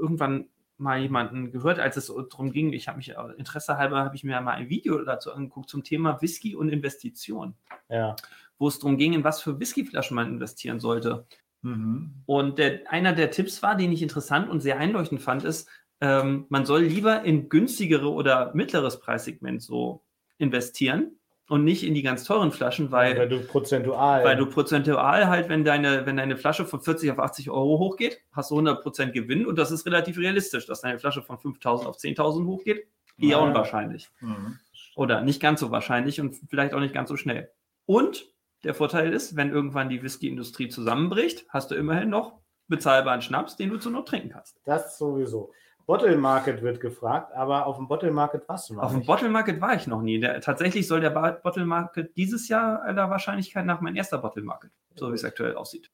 [0.00, 0.46] irgendwann
[0.78, 4.24] mal jemanden gehört, als es darum ging, ich habe mich äh, Interesse halber, habe ich
[4.24, 7.54] mir mal ein Video dazu angeguckt zum Thema Whisky und Investition,
[7.90, 8.16] Ja.
[8.58, 11.26] wo es darum ging, in was für Whiskyflaschen man investieren sollte.
[11.64, 12.14] Mhm.
[12.26, 15.68] Und der, einer der Tipps war, den ich interessant und sehr einleuchtend fand, ist,
[16.00, 20.02] ähm, man soll lieber in günstigere oder mittleres Preissegment so
[20.38, 21.12] investieren
[21.48, 24.24] und nicht in die ganz teuren Flaschen, weil, Weil du prozentual.
[24.24, 28.20] weil du prozentual halt, wenn deine, wenn deine Flasche von 40 auf 80 Euro hochgeht,
[28.32, 31.96] hast du 100% Gewinn und das ist relativ realistisch, dass deine Flasche von 5000 auf
[31.96, 32.86] 10.000 hochgeht.
[33.18, 33.38] Eher Ja.
[33.38, 34.10] unwahrscheinlich.
[34.20, 34.58] Mhm.
[34.96, 37.50] Oder nicht ganz so wahrscheinlich und vielleicht auch nicht ganz so schnell.
[37.86, 38.26] Und
[38.64, 43.70] der Vorteil ist, wenn irgendwann die Whisky-Industrie zusammenbricht, hast du immerhin noch bezahlbaren Schnaps, den
[43.70, 44.60] du zur Not trinken kannst.
[44.64, 45.52] Das sowieso.
[45.86, 49.04] Bottle Market wird gefragt, aber auf dem Bottle Market warst du noch Auf dem.
[49.04, 50.18] Bottle Market war ich noch nie.
[50.18, 54.70] Der, tatsächlich soll der Bottle Market dieses Jahr aller Wahrscheinlichkeit nach mein erster Bottle Market,
[54.94, 55.90] so wie es aktuell aussieht.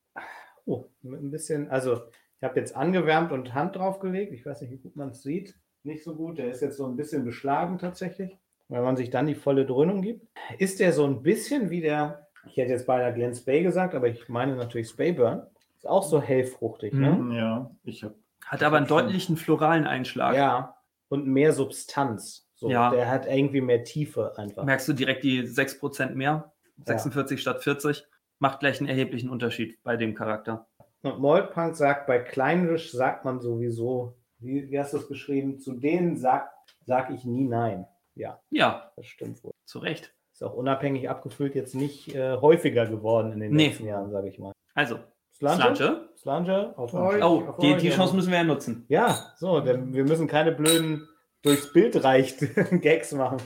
[0.65, 2.03] Oh, mit ein bisschen, also
[2.41, 4.33] ich habe jetzt angewärmt und Hand draufgelegt.
[4.33, 5.57] Ich weiß nicht, wie gut man es sieht.
[5.83, 6.39] Nicht so gut.
[6.39, 10.03] Der ist jetzt so ein bisschen beschlagen tatsächlich, weil man sich dann die volle Dröhnung
[10.03, 10.29] gibt.
[10.59, 14.09] Ist der so ein bisschen wie der, ich hätte jetzt beinahe Glen Spey gesagt, aber
[14.09, 15.47] ich meine natürlich Spayburn.
[15.77, 17.37] Ist auch so hellfruchtig, ne?
[17.37, 18.15] Ja, ich habe
[18.45, 20.35] Hat aber einen deutlichen floralen Einschlag.
[20.37, 20.77] Ja.
[21.09, 22.47] Und mehr Substanz.
[22.55, 22.91] So, Ja.
[22.91, 24.65] Der hat irgendwie mehr Tiefe einfach.
[24.65, 26.53] Merkst du direkt die 6% mehr?
[26.85, 28.07] 46 statt 40.
[28.39, 30.67] Macht gleich einen erheblichen Unterschied bei dem Charakter.
[31.03, 35.59] Und Moldpunk sagt, bei Kleinrisch sagt man sowieso, wie, wie hast du es geschrieben?
[35.59, 36.51] Zu denen sag,
[36.87, 37.87] sag ich nie nein.
[38.15, 39.53] Ja, Ja, das stimmt wohl.
[39.65, 40.15] zu Recht.
[40.41, 43.69] Ist auch unabhängig abgefüllt jetzt nicht äh, häufiger geworden in den Nee.
[43.69, 44.53] letzten Jahren, sage ich mal.
[44.75, 44.99] Also,
[45.35, 46.09] Slange?
[46.17, 46.73] Slange.
[46.79, 47.23] Auf euch.
[47.23, 47.83] Oh, auf die, euch.
[47.83, 48.87] die Chance müssen wir ja nutzen.
[48.89, 51.07] Ja, so, denn wir müssen keine blöden
[51.43, 52.41] durchs Bild reicht
[52.81, 53.37] Gags machen.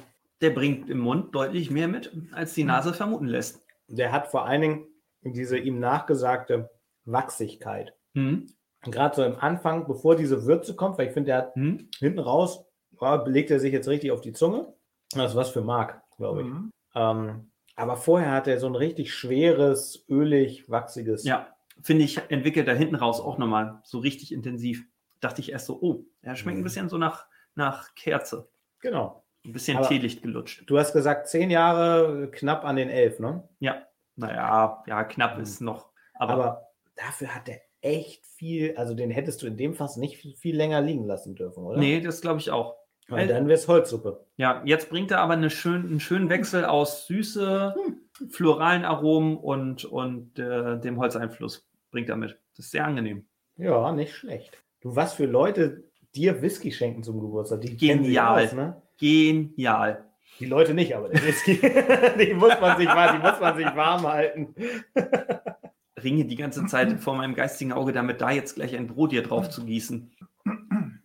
[0.41, 3.65] Der bringt im Mund deutlich mehr mit, als die Nase vermuten lässt.
[3.89, 4.87] Der hat vor allen Dingen
[5.23, 6.71] diese ihm nachgesagte
[7.07, 7.93] Wachsigkeit.
[8.15, 8.47] Hm?
[8.83, 11.89] Gerade so im Anfang, bevor diese Würze kommt, weil ich finde, der hat Hm?
[11.99, 12.65] hinten raus,
[13.01, 14.75] ja, belegt er sich jetzt richtig auf die Zunge.
[15.13, 16.47] Das ist was für Mark, glaube ich.
[16.49, 16.71] Mhm.
[16.95, 21.25] Ähm, aber vorher hat er so ein richtig schweres, ölig, wachsiges.
[21.25, 21.49] Ja,
[21.83, 24.85] finde ich, entwickelt er hinten raus auch nochmal so richtig intensiv.
[25.21, 26.65] Dachte ich erst so, oh, er schmeckt ein Mhm.
[26.65, 28.49] bisschen so nach, nach Kerze.
[28.81, 29.25] Genau.
[29.45, 30.63] Ein bisschen Aber- Teelicht gelutscht.
[30.67, 33.47] Du hast gesagt, zehn Jahre knapp an den elf, ne?
[33.59, 33.83] Ja,
[34.17, 35.91] naja, ja, knapp ist noch.
[36.15, 36.67] Aber, Aber
[36.97, 40.57] dafür hat er echt viel, also den hättest du in dem Fass nicht viel, viel
[40.57, 41.79] länger liegen lassen dürfen, oder?
[41.79, 42.77] nee, das glaube ich auch.
[43.09, 44.25] Weil dann wäre es Holzsuppe.
[44.37, 48.31] Ja, jetzt bringt er aber eine schön, einen schönen Wechsel aus Süße, Hm.
[48.31, 52.39] floralen Aromen und, und äh, dem Holzeinfluss bringt er mit.
[52.57, 53.27] Das ist sehr angenehm.
[53.57, 54.57] Ja, nicht schlecht.
[54.81, 55.85] Du, was für Leute
[56.15, 57.61] dir Whisky schenken zum Geburtstag?
[57.63, 58.45] Die Genial.
[58.45, 58.81] aus, ne?
[58.99, 60.05] Genial.
[60.41, 61.59] Die Leute nicht, aber der Whisky,
[62.19, 64.55] die muss man sich die muss man sich warm halten.
[66.03, 69.23] Ringe die ganze Zeit vor meinem geistigen Auge damit, da jetzt gleich ein Brot hier
[69.23, 70.11] drauf zu gießen.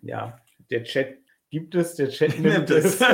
[0.02, 0.40] Ja,
[0.72, 1.18] der Chat
[1.50, 3.00] gibt es, der Chat Nimmt nimmt es.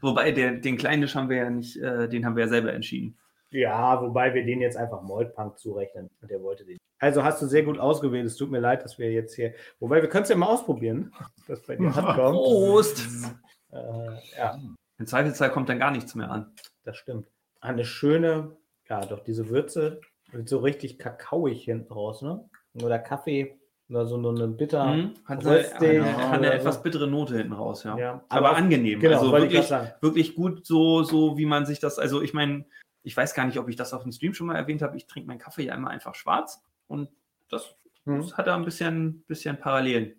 [0.00, 3.18] Wobei, der, den Kleinisch haben wir ja nicht, äh, den haben wir ja selber entschieden.
[3.52, 6.08] Ja, wobei wir den jetzt einfach Moldpunk zurechnen.
[6.20, 6.78] Und der wollte den.
[7.00, 8.24] Also hast du sehr gut ausgewählt.
[8.26, 9.54] Es tut mir leid, dass wir jetzt hier.
[9.80, 11.12] Wobei wir können es ja mal ausprobieren,
[11.48, 12.36] was bei dir ankommt.
[12.36, 13.34] Prost!
[13.72, 14.58] Äh, ja,
[14.98, 16.54] Im Zweifelsfall kommt dann gar nichts mehr an.
[16.84, 17.26] das stimmt.
[17.60, 18.56] Eine schöne,
[18.88, 20.00] ja, doch diese Würze
[20.32, 22.48] wird so richtig kakaoig hinten raus, ne?
[22.82, 23.59] Oder Kaffee
[23.90, 24.84] oder so nur eine bitter.
[24.86, 25.10] Mhm.
[25.24, 26.82] Hat eine, Röstig eine, hat eine oder etwas so.
[26.82, 27.98] bittere Note hinten raus, ja.
[27.98, 29.00] Ja, Aber, angenehm.
[29.00, 29.68] Genau, also wirklich,
[30.00, 32.64] wirklich gut, so, so wie man sich das, also ich meine,
[33.02, 34.96] ich weiß gar nicht, ob ich das auf dem Stream schon mal erwähnt habe.
[34.96, 37.08] Ich trinke meinen Kaffee ja immer einfach schwarz und
[37.50, 37.74] das,
[38.06, 38.20] Mhm.
[38.22, 40.14] das hat da ein bisschen, bisschen Parallelen.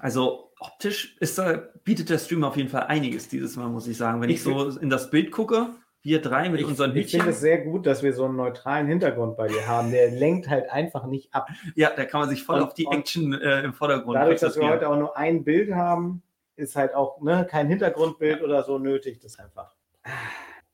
[0.00, 3.96] Also optisch ist da, bietet der Stream auf jeden Fall einiges dieses Mal, muss ich
[3.96, 4.20] sagen.
[4.20, 5.70] Wenn ich, Ich so in das Bild gucke,
[6.06, 8.36] wir drei mit Ich, unseren ich finde Hütchen, es sehr gut, dass wir so einen
[8.36, 9.90] neutralen Hintergrund bei dir haben.
[9.90, 11.48] Der lenkt halt einfach nicht ab.
[11.74, 14.56] ja, da kann man sich voll Und- auf die Action äh, im Vordergrund Dadurch, dass
[14.58, 16.22] wir heute auch nur ein Bild haben,
[16.56, 19.18] ist halt auch ne, kein Hintergrundbild oder so nötig.
[19.20, 19.74] Das ist einfach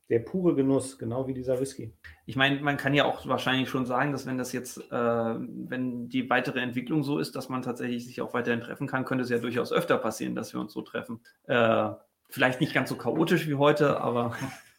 [0.09, 1.95] der pure Genuss, genau wie dieser Whisky.
[2.27, 6.09] Ich meine, man kann ja auch wahrscheinlich schon sagen, dass wenn das jetzt, äh, wenn
[6.11, 9.31] die weitere Entwicklung so ist, dass man tatsächlich sich auch weiterhin treffen kann, könnte es
[9.31, 11.21] ja durchaus öfter passieren, dass wir uns so treffen.
[11.45, 11.89] Äh,
[12.29, 14.35] vielleicht nicht ganz so chaotisch wie heute, aber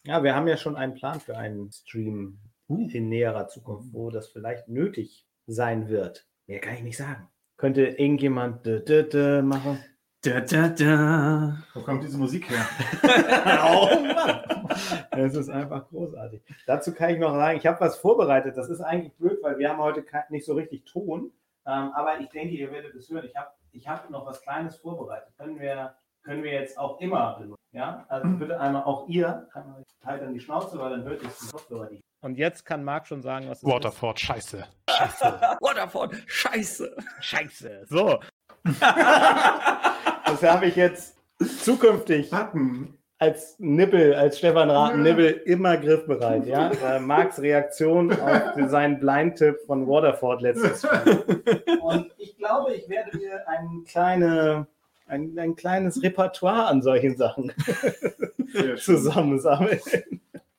[0.05, 2.39] Ja, wir haben ja schon einen Plan für einen Stream
[2.69, 2.89] Uh.
[2.91, 6.27] in näherer Zukunft, wo das vielleicht nötig sein wird.
[6.47, 7.29] Mehr kann ich nicht sagen.
[7.57, 9.83] Könnte irgendjemand dö, dö, dö machen?
[10.21, 11.57] Da, da, da.
[11.73, 12.65] Wo kommt diese Musik her?
[13.65, 14.69] oh Mann!
[15.11, 16.41] Es ist einfach großartig.
[16.65, 18.57] Dazu kann ich noch sagen, ich habe was vorbereitet.
[18.57, 21.31] Das ist eigentlich blöd, weil wir haben heute nicht so richtig Ton.
[21.65, 23.25] Ähm, aber ich denke, ihr werdet es hören.
[23.25, 25.33] Ich habe ich hab noch was Kleines vorbereitet.
[25.37, 27.62] Können wir, können wir jetzt auch immer benutzen.
[27.73, 28.05] Ja?
[28.07, 31.39] Also bitte einmal auch ihr, einmal halt an die Schnauze, weil dann hört ihr es
[31.39, 32.03] die Kopfhörer nicht.
[32.21, 34.57] Und jetzt kann Marc schon sagen, was Waterford, scheiße.
[34.57, 34.95] ist.
[34.95, 35.25] Scheiße.
[35.59, 36.95] Waterford, scheiße.
[37.19, 37.85] Scheiße.
[37.89, 38.19] So.
[38.63, 41.17] das habe ich jetzt
[41.59, 42.97] zukünftig Button.
[43.17, 46.45] als Nippel, als Stefan Raten Nippel immer griffbereit.
[46.45, 46.71] Ja?
[46.83, 51.03] Äh, Marks Reaktion auf seinen Blind-Tipp von Waterford letztes Mal.
[51.81, 54.67] Und ich glaube, ich werde mir ein, kleine,
[55.13, 57.53] ein, ein kleines Repertoire an solchen Sachen
[58.77, 59.79] zusammensammeln.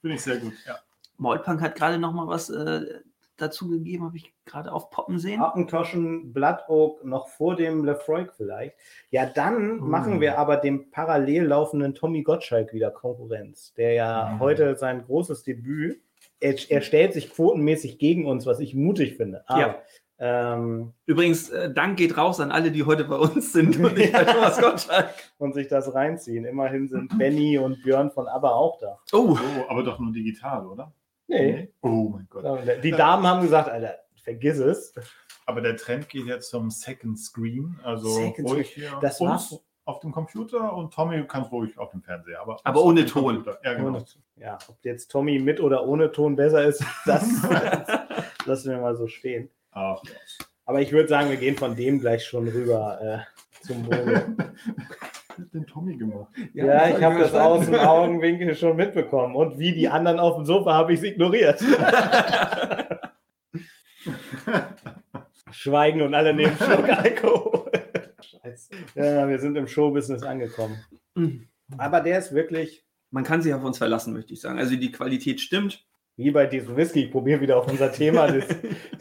[0.00, 0.52] Finde ich sehr gut.
[0.66, 0.78] Ja.
[1.18, 3.00] Maulpunk hat gerade noch mal was äh,
[3.36, 5.40] dazu gegeben, habe ich gerade auf Poppen sehen.
[5.40, 8.76] Appentoschen, Blood Oak noch vor dem Lefroy vielleicht.
[9.10, 14.38] Ja, dann machen wir aber dem parallel laufenden Tommy Gottschalk wieder Konkurrenz, der ja Mhm.
[14.40, 16.00] heute sein großes Debüt,
[16.40, 19.48] er, er stellt sich quotenmäßig gegen uns, was ich mutig finde.
[19.48, 19.78] Aber, Ja.
[20.26, 24.10] Ähm, Übrigens, äh, Dank geht raus an alle, die heute bei uns sind und nicht
[24.12, 25.10] bei Thomas Gottschalk.
[25.36, 26.46] und sich das reinziehen.
[26.46, 28.98] Immerhin sind Benny und Björn von ABBA auch da.
[29.12, 30.92] Oh, Oh, aber doch nur digital, oder?
[31.26, 31.70] Nee.
[31.82, 32.44] Oh mein Gott.
[32.82, 34.94] Die Damen haben gesagt, Alter, vergiss es.
[35.44, 37.78] Aber der Trend geht jetzt zum Second Screen.
[37.84, 42.00] Also Second ruhig hier Das uns auf dem Computer und Tommy kann ruhig auf dem
[42.02, 42.40] Fernseher.
[42.40, 43.34] Aber, Aber ohne Ton.
[43.44, 43.58] Computer.
[43.62, 44.02] Ja, genau.
[44.36, 47.28] Ja, ob jetzt Tommy mit oder ohne Ton besser ist, das
[48.46, 49.50] lassen wir mal so stehen.
[49.74, 50.00] Ach,
[50.64, 53.18] Aber ich würde sagen, wir gehen von dem gleich schon rüber äh,
[53.66, 54.20] zum Mono.
[55.52, 56.32] den Tommy gemacht?
[56.52, 59.34] ja, ich habe das aus dem Augenwinkel schon mitbekommen.
[59.34, 61.60] Und wie die anderen auf dem Sofa habe ich es ignoriert.
[65.50, 67.70] Schweigen und alle nehmen Schluck Alkohol.
[68.20, 68.70] Scheiße.
[68.94, 70.78] Ja, wir sind im Showbusiness angekommen.
[71.78, 74.58] Aber der ist wirklich, Man kann sich auf uns verlassen, möchte ich sagen.
[74.58, 75.84] Also die Qualität stimmt.
[76.16, 78.46] Wie bei diesem Whisky, ich probiere wieder auf unser Thema, das,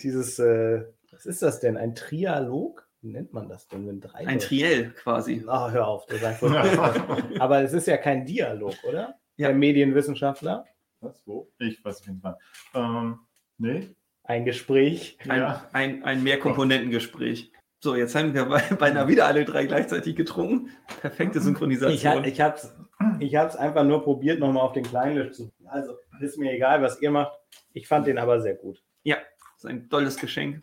[0.01, 1.77] dieses, äh, was ist das denn?
[1.77, 2.87] Ein Trialog?
[3.01, 5.43] Wie nennt man das denn, wenn drei Ein Triell quasi.
[5.47, 7.17] Ach, hör auf, das ist ein furchtbar.
[7.39, 9.15] Aber es ist ja kein Dialog, oder?
[9.35, 9.47] Ja.
[9.49, 10.65] Der Medienwissenschaftler.
[11.01, 11.21] Was?
[11.25, 11.51] Wo?
[11.59, 12.37] Ich weiß nicht mal.
[12.73, 13.19] Ähm,
[13.57, 13.89] nee?
[14.23, 15.17] Ein Gespräch.
[15.27, 15.69] Ein, Ja.
[15.73, 17.51] ein, ein Mehrkomponentengespräch.
[17.81, 20.69] So, jetzt haben wir bei- beinahe wieder alle drei gleichzeitig getrunken.
[21.01, 22.23] Perfekte Ich, ha- Synchronisation.
[22.23, 22.73] ich habe es
[23.19, 25.51] ich hab's einfach nur probiert, nochmal auf den Kleinlisch zu.
[25.65, 27.37] Also, ist mir egal, was ihr macht.
[27.73, 28.81] Ich fand den aber sehr gut.
[29.03, 29.17] Ja,
[29.55, 30.61] das ist ein tolles Geschenk,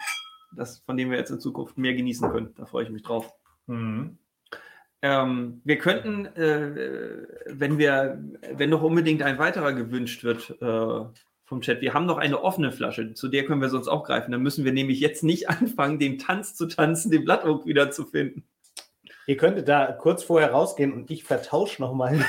[0.54, 2.54] das, von dem wir jetzt in Zukunft mehr genießen können.
[2.56, 3.32] Da freue ich mich drauf.
[3.66, 4.18] Mhm.
[5.02, 8.22] Ähm, wir könnten, äh, wenn wir,
[8.52, 12.70] wenn noch unbedingt ein weiterer gewünscht wird äh, vom Chat, wir haben noch eine offene
[12.70, 14.30] Flasche, zu der können wir sonst auch greifen.
[14.30, 18.04] Dann müssen wir nämlich jetzt nicht anfangen, den Tanz zu tanzen, den Blattdruck wieder zu
[18.04, 18.44] finden.
[19.30, 22.14] Ihr könntet da kurz vorher rausgehen und ich vertausche nochmal.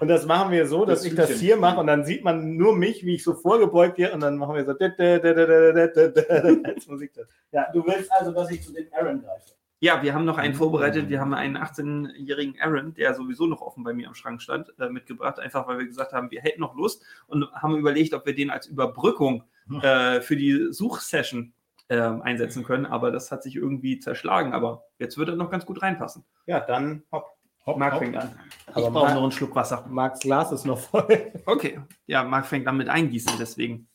[0.00, 2.58] und das machen wir so, dass Das ich das hier mache und dann sieht man
[2.58, 7.12] nur mich, wie ich so vorgebeugt hier und dann machen wir so als Musik.
[7.50, 9.52] Ja, du willst also, dass ich zu dem Aaron greife.
[9.80, 11.08] Ja, wir haben noch einen vorbereitet.
[11.08, 14.90] Wir haben einen 18-jährigen Aaron, der sowieso noch offen bei mir am Schrank stand, äh,
[14.90, 18.34] mitgebracht, einfach weil wir gesagt haben, wir hätten noch Lust und haben überlegt, ob wir
[18.34, 19.44] den als Überbrückung
[19.80, 21.54] äh, für die Suchsession
[21.88, 22.86] ähm, einsetzen können.
[22.86, 24.52] Aber das hat sich irgendwie zerschlagen.
[24.52, 26.24] Aber jetzt wird er noch ganz gut reinpassen.
[26.46, 27.26] Ja, dann hopp.
[27.64, 28.02] Hopp, Marc hopp.
[28.02, 28.38] fängt an.
[28.68, 29.84] Aber ich brauche noch einen Schluck Wasser.
[29.88, 31.32] Marks Glas ist noch voll.
[31.46, 31.80] Okay.
[32.06, 33.88] Ja, Marc fängt an mit Eingießen, deswegen.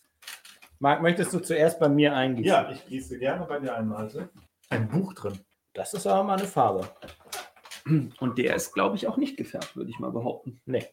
[0.80, 2.46] Marc, möchtest du zuerst bei mir eingießen?
[2.46, 4.30] Ja, ich gieße gerne bei dir ein, Malte.
[4.70, 5.39] Ein Buch drin.
[5.74, 6.89] Das ist aber mal eine Farbe.
[7.86, 10.60] Und der ist, glaube ich, auch nicht gefärbt, würde ich mal behaupten.
[10.66, 10.86] Nee.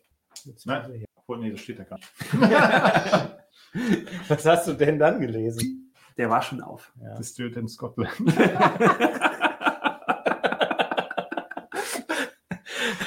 [0.45, 1.05] Jetzt Nein.
[1.17, 2.13] Obwohl, nee, das steht da gar nicht.
[4.29, 5.88] Was hast du denn dann gelesen?
[6.19, 6.93] Der war schon auf.
[7.01, 7.15] Ja.
[7.15, 8.13] Das steht in Scotland.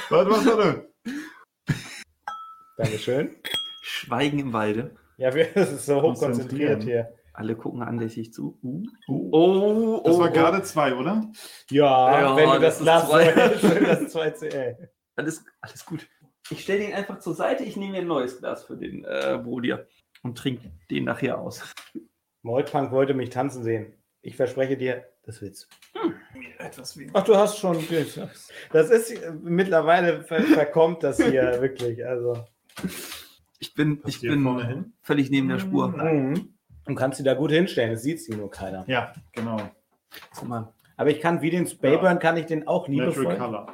[0.10, 0.94] Warte, was warte.
[2.76, 3.38] Dankeschön.
[3.82, 4.96] Schweigen im Walde.
[5.16, 7.14] Ja, wir, das ist so hochkonzentriert hier.
[7.34, 8.60] Alle gucken andächtig zu.
[8.62, 8.84] Uh.
[9.08, 10.34] Oh, Oh, das oh, war oh.
[10.34, 11.32] gerade zwei, oder?
[11.70, 14.90] Ja, Ja, wenn du das, das ist das 2CL.
[15.16, 16.10] Alles, alles gut.
[16.50, 17.64] Ich stelle den einfach zur Seite.
[17.64, 19.88] Ich nehme mir ein neues Glas für den äh, Brodier
[20.24, 21.64] und trinke den nachher aus.
[22.44, 23.94] Moldpunk wollte mich tanzen sehen.
[24.22, 26.00] Ich verspreche dir, das willst du.
[26.60, 27.20] Etwas weniger.
[27.20, 27.78] Ach, du hast schon.
[28.72, 32.06] Das ist äh, mittlerweile ver verkommt das hier wirklich.
[32.06, 32.46] Also.
[33.60, 35.90] Ich bin, ich bin völlig neben der Spur.
[35.90, 36.54] Mhm.
[36.86, 38.84] Du kannst sie da gut hinstellen, es sieht sie nur keiner.
[38.88, 39.58] Ja, genau.
[40.36, 40.74] Guck mal.
[40.98, 43.38] Aber ich kann wie den Spayburn, kann ich den auch Natural liebevoll.
[43.38, 43.74] Color.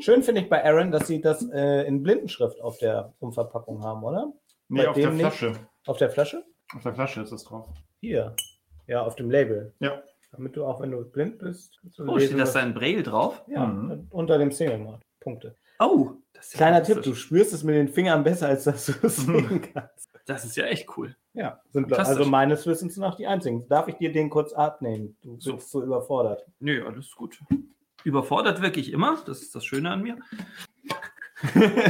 [0.00, 4.02] Schön finde ich bei Aaron, dass sie das äh, in Blindenschrift auf der Umverpackung haben,
[4.02, 4.32] oder?
[4.68, 5.26] Nee, Bei auf der dem nicht?
[5.26, 5.52] Flasche.
[5.86, 6.44] Auf der Flasche?
[6.74, 7.68] Auf der Flasche ist es drauf.
[8.00, 8.34] Hier.
[8.86, 9.72] Ja, auf dem Label.
[9.80, 10.02] Ja.
[10.32, 13.42] Damit du auch, wenn du blind bist, Oh, lesen, steht das da in Braille drauf?
[13.46, 14.06] Ja, Mhm.
[14.10, 15.00] unter dem Single Mod.
[15.20, 15.54] Punkte.
[15.78, 18.86] Oh, das ist ja Kleiner Tipp, du spürst es mit den Fingern besser, als dass
[18.86, 20.08] du es sehen kannst.
[20.26, 21.14] Das ist ja echt cool.
[21.34, 23.66] Ja, sind also meines Wissens nach die einzigen.
[23.68, 25.16] Darf ich dir den kurz abnehmen?
[25.22, 25.58] Du bist So.
[25.58, 26.46] so, überfordert.
[26.60, 27.38] Nö, alles gut.
[28.04, 29.18] Überfordert wirklich immer.
[29.26, 30.18] Das ist das Schöne an mir.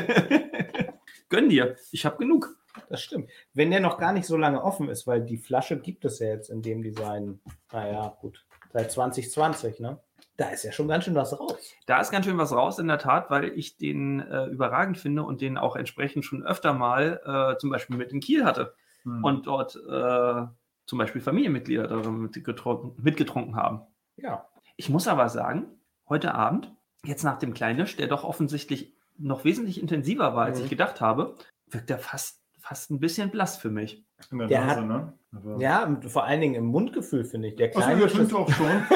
[1.28, 1.76] Gönn dir.
[1.90, 2.56] Ich habe genug.
[2.88, 3.30] Das stimmt.
[3.54, 6.28] Wenn der noch gar nicht so lange offen ist, weil die Flasche gibt es ja
[6.28, 7.40] jetzt in dem Design,
[7.72, 9.98] naja, gut, seit 2020, ne?
[10.38, 11.74] Da ist ja schon ganz schön was raus.
[11.86, 15.24] Da ist ganz schön was raus, in der Tat, weil ich den äh, überragend finde
[15.24, 17.20] und den auch entsprechend schon öfter mal
[17.54, 18.74] äh, zum Beispiel mit in Kiel hatte.
[19.02, 19.22] Hm.
[19.22, 20.46] Und dort äh,
[20.86, 23.82] zum Beispiel Familienmitglieder darin mitgetrunken, mitgetrunken haben.
[24.16, 24.48] Ja.
[24.76, 25.66] Ich muss aber sagen,
[26.08, 26.72] heute Abend,
[27.04, 30.64] jetzt nach dem Kleinisch, der doch offensichtlich noch wesentlich intensiver war, als Mhm.
[30.64, 31.34] ich gedacht habe,
[31.66, 32.41] wirkt er fast,
[32.72, 34.02] fast ein bisschen blass für mich.
[34.30, 35.12] In der, Der Nase, hat- ne?
[35.36, 37.56] Aber- Ja, und vor allen Dingen im Mundgefühl, finde ich.
[37.56, 38.66] Der Achso, kleine der trinkt auch schon.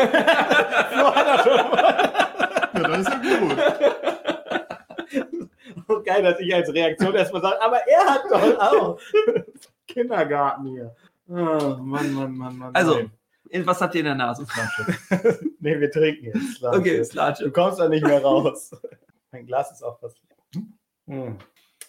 [2.75, 3.57] ja, das ist ja gut.
[5.89, 8.99] So geil, dass ich als Reaktion erstmal sage, aber er hat doch auch
[9.87, 10.97] Kindergarten hier.
[11.29, 12.75] Oh, Mann, Mann, Mann, Mann.
[12.75, 12.95] Also,
[13.51, 13.67] Nein.
[13.67, 14.47] was habt ihr in der Nase?
[15.61, 16.61] nee, wir trinken jetzt.
[16.61, 17.09] Lass Okay, es.
[17.09, 17.51] Du Slatsche.
[17.51, 18.71] kommst da nicht mehr raus.
[19.33, 20.17] mein Glas ist auch fast
[20.55, 20.63] leer.
[21.09, 21.37] Hm.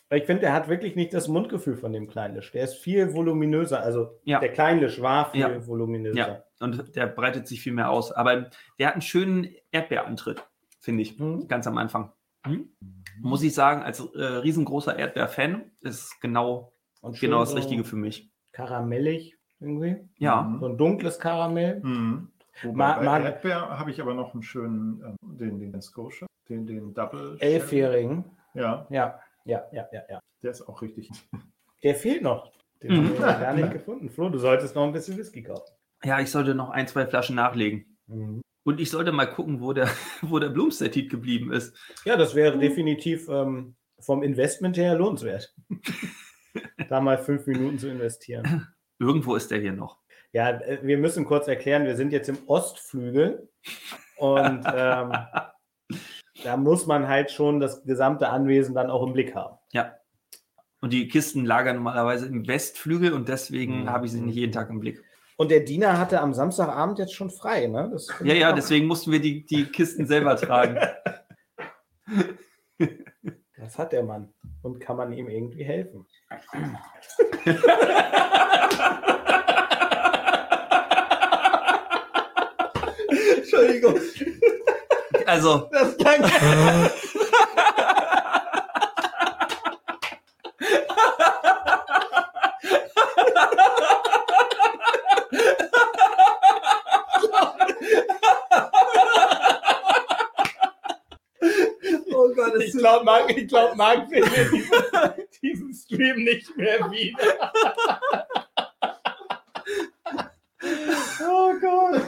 [0.09, 2.51] Ich finde, der hat wirklich nicht das Mundgefühl von dem Kleinlisch.
[2.53, 3.81] Der ist viel voluminöser.
[3.81, 4.39] Also Ja.
[4.39, 5.67] der Kleinlisch war viel Ja.
[5.67, 6.17] voluminöser.
[6.17, 8.11] Ja, und der breitet sich viel mehr aus.
[8.13, 8.49] Aber
[8.79, 10.47] der hat einen schönen Erdbeerantritt,
[10.79, 11.47] finde ich, Mhm.
[11.49, 12.11] ganz am Anfang.
[13.21, 16.71] Muss ich sagen, als äh, riesengroßer Erdbeer-Fan ist genau,
[17.19, 18.31] genau das Richtige für mich.
[18.53, 19.97] Karamellig irgendwie.
[20.17, 20.59] Ja, Mhm.
[20.59, 21.81] So ein dunkles Karamell.
[21.83, 22.29] Mhm.
[22.63, 26.93] Wobei Ma- Erdbeer habe ich aber noch einen schönen, ähm, den, den Scotia, den, den
[26.93, 27.35] Double.
[27.39, 28.23] Elfjährigen.
[28.53, 30.19] Ja, Ja, ja, ja, ja, ja.
[30.43, 31.09] der ist auch richtig.
[31.83, 32.51] Der fehlt noch.
[32.83, 33.07] Den Mhm.
[33.09, 34.09] haben wir gar nicht gefunden.
[34.09, 35.73] Flo, du solltest noch ein bisschen Whisky kaufen.
[36.03, 37.97] ja, ich sollte noch ein, zwei Flaschen nachlegen.
[38.63, 39.87] Und ich sollte mal gucken, wo der,
[40.21, 41.75] wo der Blumstedt geblieben ist.
[42.05, 45.55] Ja, das wäre definitiv ähm, vom Investment her lohnenswert.
[46.89, 48.67] da mal fünf Minuten zu investieren.
[48.99, 49.99] Irgendwo ist der hier noch.
[50.33, 53.49] Ja, äh, wir müssen kurz erklären, wir sind jetzt im Ostflügel
[54.17, 55.11] und ähm,
[56.47, 59.57] da muss man halt schon das gesamte Anwesen dann auch im Blick haben.
[59.73, 59.95] Ja.
[60.79, 63.89] Und die Kisten lagern normalerweise im Westflügel und deswegen Mhm.
[63.89, 65.03] habe ich sie nicht jeden Tag im Blick.
[65.35, 67.93] Und der Diener hatte am Samstagabend jetzt schon frei, ne?
[68.23, 70.79] Ja, ja, deswegen mussten wir die, die Kisten selber tragen.
[73.59, 74.33] Das hat der Mann.
[74.61, 76.05] Und kann man ihm irgendwie helfen?
[83.37, 83.99] Entschuldigung.
[85.27, 86.23] Also, Das klang.
[102.13, 104.71] oh Gott, Ich glaube, Marc, ich glaub, Marc findet diesen,
[105.41, 107.51] diesen Stream nicht mehr wieder.
[111.21, 112.01] oh Gott.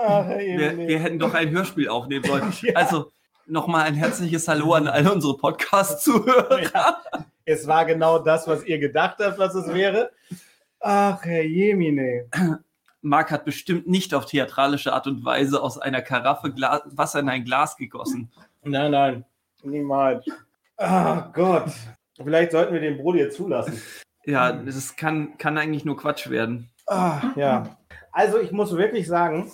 [0.00, 2.52] Ach, wir, wir hätten doch ein Hörspiel aufnehmen sollen.
[2.62, 2.74] Ja.
[2.74, 3.10] Also,
[3.46, 6.62] nochmal ein herzliches Hallo an all unsere Podcast-Zuhörer.
[6.62, 7.02] Ja,
[7.44, 10.10] es war genau das, was ihr gedacht habt, was es wäre.
[10.80, 12.28] Ach, Herr Jemine.
[13.00, 17.28] Marc hat bestimmt nicht auf theatralische Art und Weise aus einer Karaffe Gla Wasser in
[17.28, 18.30] ein Glas gegossen.
[18.62, 19.24] Nein, nein,
[19.64, 20.24] niemals.
[20.76, 21.72] Ach Gott.
[22.16, 23.80] Vielleicht sollten wir den Brot jetzt zulassen.
[24.24, 26.70] Ja, das kann, kann eigentlich nur Quatsch werden.
[26.86, 27.78] Ah, ja.
[28.12, 29.50] Also ich muss wirklich sagen,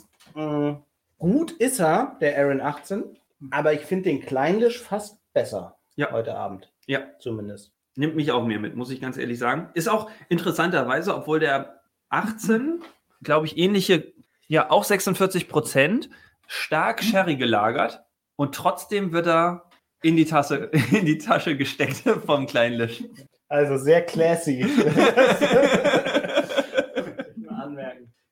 [1.18, 3.04] gut ist er, der Aaron 18,
[3.50, 6.10] aber ich finde den Kleinlisch fast besser Ja.
[6.12, 6.72] heute Abend.
[6.86, 7.00] Ja.
[7.18, 7.72] Zumindest.
[7.96, 9.68] Nimmt mich auch mehr mit, muss ich ganz ehrlich sagen.
[9.74, 12.82] Ist auch interessanterweise, obwohl der 18,
[13.22, 14.12] glaube ich, ähnliche,
[14.48, 16.10] ja, auch 46 Prozent,
[16.46, 18.02] stark Sherry gelagert
[18.36, 19.70] und trotzdem wird er
[20.02, 23.04] in die Tasse, in die Tasche gesteckt vom Kleinlisch.
[23.48, 24.66] Also sehr classy.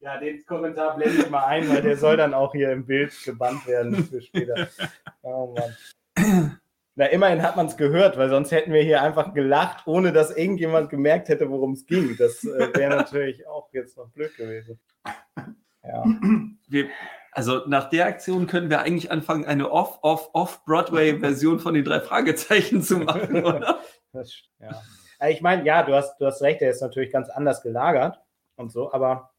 [0.03, 3.12] Ja, den Kommentar blende ich mal ein, weil der soll dann auch hier im Bild
[3.24, 4.68] gebannt werden für später.
[5.24, 6.59] Oh Mann.
[6.96, 10.36] Na, immerhin hat man es gehört, weil sonst hätten wir hier einfach gelacht, ohne dass
[10.36, 12.16] irgendjemand gemerkt hätte, worum es ging.
[12.18, 14.80] Das äh, wäre natürlich auch jetzt noch blöd gewesen.
[15.84, 16.05] Ja.
[16.66, 16.88] Wir,
[17.30, 22.00] also nach der Aktion können wir eigentlich anfangen, eine Off, Off, Off-Broadway-Version von den drei
[22.00, 23.78] Fragezeichen zu machen, oder?
[24.12, 24.82] Das, ja.
[25.20, 28.20] Also Ich meine, ja, du hast, du hast recht, der ist natürlich ganz anders gelagert
[28.57, 29.32] und so, aber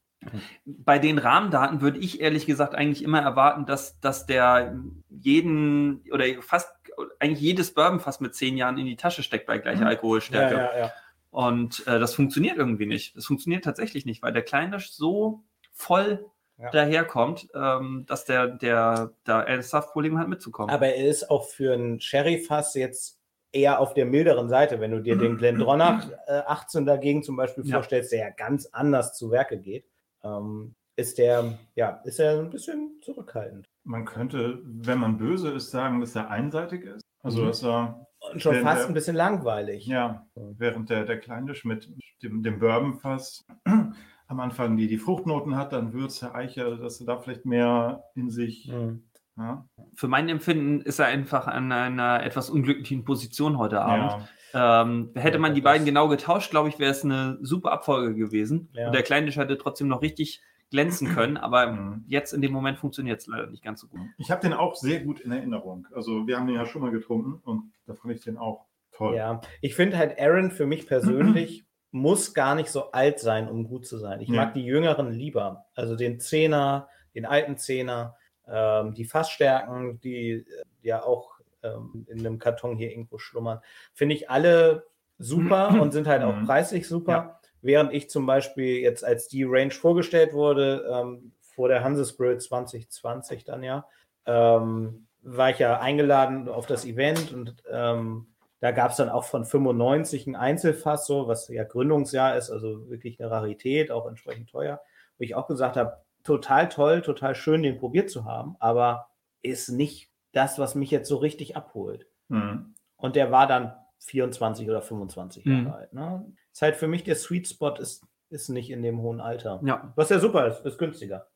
[0.66, 4.76] Bei den Rahmendaten würde ich ehrlich gesagt eigentlich immer erwarten, dass, dass der
[5.10, 6.72] jeden oder fast
[7.20, 10.56] eigentlich jedes Bourbon fast mit zehn Jahren in die Tasche steckt bei gleicher ja, Alkoholstärke.
[10.56, 10.92] ja, ja.
[11.32, 13.18] Und äh, das funktioniert irgendwie nicht.
[13.18, 16.26] Das funktioniert tatsächlich nicht, weil der Kleinlisch so voll
[16.60, 16.70] Ja.
[16.70, 20.70] daherkommt, ähm, dass der, der da ernsthaft Probleme hat mitzukommen.
[20.70, 23.20] Aber er ist auch für einen Sherry-Fass jetzt
[23.52, 24.80] eher auf der milderen Seite.
[24.80, 27.78] Wenn du dir den Glendronach äh, 18 dagegen zum Beispiel Ja.
[27.78, 29.86] vorstellst, der ja ganz anders zu Werke geht,
[30.24, 33.66] ähm, ist der, ja, ist er ein bisschen zurückhaltend.
[33.84, 37.02] Man könnte, wenn man böse ist, sagen, dass er einseitig ist.
[37.24, 37.48] Also, Mhm.
[37.48, 39.88] dass er, Und schon fast der- ein bisschen langweilig.
[39.88, 45.74] ja, während der, der Kleindisch mit dem, dem Bourbonfass am Anfang die, die Fruchtnoten hat,
[45.74, 48.68] dann Würze, Eiche, dass er da vielleicht mehr in sich.
[48.72, 49.04] Mhm.
[49.36, 49.66] Ja,
[49.96, 54.12] Für mein Empfinden ist er einfach an einer etwas unglücklichen Position heute Abend.
[54.12, 54.28] ja.
[54.54, 58.70] Ähm, hätte man die beiden genau getauscht, glaube ich, wäre es eine super Abfolge gewesen.
[58.74, 58.88] Ja.
[58.88, 62.04] Und der Kleindisch hätte trotzdem noch richtig glänzen können, aber Mhm.
[62.08, 64.02] jetzt in dem Moment funktioniert es leider nicht ganz so gut.
[64.18, 65.88] Ich habe den auch sehr gut in Erinnerung.
[65.94, 69.16] Also, wir haben den ja schon mal getrunken und da fand ich den auch toll.
[69.16, 73.68] Ja, ich finde halt Aaron für mich persönlich muss gar nicht so alt sein, um
[73.68, 74.20] gut zu sein.
[74.22, 74.36] Ich Ja.
[74.36, 75.66] mag die Jüngeren lieber.
[75.76, 78.16] Also den Zehner, den alten Zehner,
[78.48, 80.44] ähm, die Fassstärken, die äh,
[80.82, 81.33] ja auch
[81.64, 83.60] ähm, in einem Karton hier irgendwo schlummern,
[83.94, 84.86] finde ich alle
[85.18, 86.46] super und sind halt auch Mhm.
[86.46, 87.12] preislich super.
[87.12, 87.40] Ja.
[87.62, 93.44] Während ich zum Beispiel jetzt, als die Range vorgestellt wurde, ähm, vor der Hansespirit 2020
[93.46, 93.88] dann ja,
[94.26, 98.28] ähm, war ich ja eingeladen auf das Event und ähm,
[98.60, 102.90] da gab es dann auch von 95 ein Einzelfass, so, was ja Gründungsjahr ist, also
[102.90, 104.82] wirklich eine Rarität, auch entsprechend teuer,
[105.18, 109.08] wo ich auch gesagt habe, total toll, total schön, den probiert zu haben, aber
[109.42, 112.06] ist nicht das, was mich jetzt so richtig abholt.
[112.28, 112.76] Mhm.
[112.98, 115.66] Und der war dann 24 oder 25 Mhm.
[115.66, 115.94] Jahre alt.
[115.94, 116.34] Ne?
[116.52, 119.62] Ist halt für mich der Sweet Spot ist, ist nicht in dem hohen Alter.
[119.64, 121.28] Ja, Was ja super ist, ist günstiger.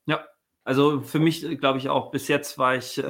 [0.63, 3.03] also für mich glaube ich auch, bis jetzt war ich äh,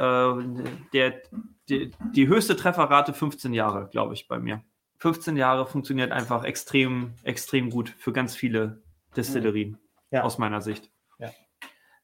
[0.93, 1.21] der,
[1.69, 4.61] die, die höchste Trefferrate 15 Jahre, glaube ich, bei mir.
[4.99, 8.81] 15 Jahre funktioniert einfach extrem, extrem gut für ganz viele
[9.15, 9.77] Destillerien,
[10.11, 10.23] Ja.
[10.23, 10.91] aus meiner Sicht.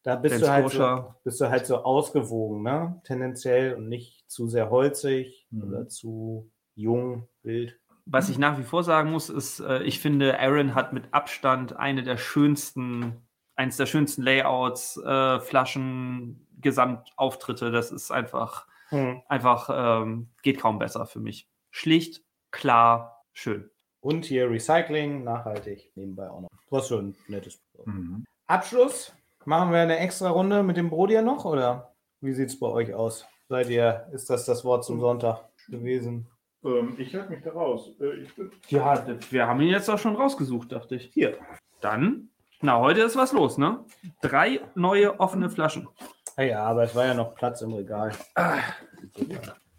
[0.03, 3.01] Da bist du, halt so, bist du halt so ausgewogen, ne?
[3.05, 5.63] Tendenziell und nicht zu sehr holzig Mhm.
[5.63, 7.79] oder zu jung, wild.
[8.05, 11.77] Was ich nach wie vor sagen muss, ist, äh, ich finde, Aaron hat mit Abstand
[11.77, 13.25] eine der schönsten,
[13.55, 17.71] eines der schönsten Layouts, äh, Flaschen, Gesamtauftritte.
[17.71, 18.67] Das ist einfach,
[19.29, 19.69] einfach,
[20.03, 21.47] ähm, geht kaum besser für mich.
[21.71, 23.69] Schlicht, klar, schön.
[24.01, 26.49] Und hier Recycling, nachhaltig, nebenbei auch noch.
[26.69, 27.61] Was schon ein nettes.
[27.85, 28.25] Mhm.
[28.47, 29.13] Abschluss.
[29.45, 32.93] Machen wir eine extra Runde mit dem Brodier noch oder wie sieht es bei euch
[32.93, 33.25] aus?
[33.49, 36.27] Seid ihr, ist das das Wort zum Sonntag gewesen?
[36.63, 37.91] Ähm, ich halte mich da raus.
[37.99, 41.11] Äh, ich bin Ja, wir haben ihn jetzt auch schon rausgesucht, dachte ich.
[41.13, 41.37] Hier.
[41.81, 42.29] Dann,
[42.61, 43.83] na, heute ist was los, ne?
[44.21, 45.89] Drei neue offene Flaschen.
[46.37, 48.13] Ah ja, aber es war ja noch Platz im Regal.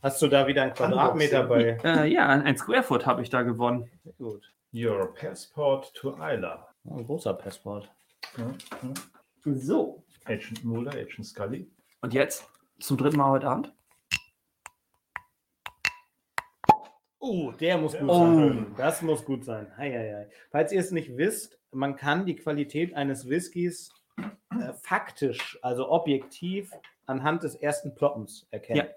[0.03, 1.79] Hast du da wieder einen Quadratmeter bei?
[1.83, 3.91] Äh, ja, ein Square Foot habe ich da gewonnen.
[4.05, 4.53] Sehr gut.
[4.75, 6.69] Your Passport to Isla.
[6.85, 7.89] Ein großer Passport.
[8.37, 8.95] Ja, ja.
[9.45, 10.03] So.
[10.25, 11.71] Agent Mulder, Agent Scully.
[12.01, 12.49] Und jetzt
[12.81, 13.75] zum dritten Mal heute Abend.
[17.19, 18.19] Oh, der muss gut Oh.
[18.19, 18.75] sein.
[18.77, 19.71] Das muss gut sein.
[19.77, 20.31] Hei, hei, hei.
[20.51, 26.71] Falls ihr es nicht wisst, man kann die Qualität eines Whiskys äh, faktisch, also objektiv,
[27.07, 28.89] anhand des ersten Ploppens erkennen.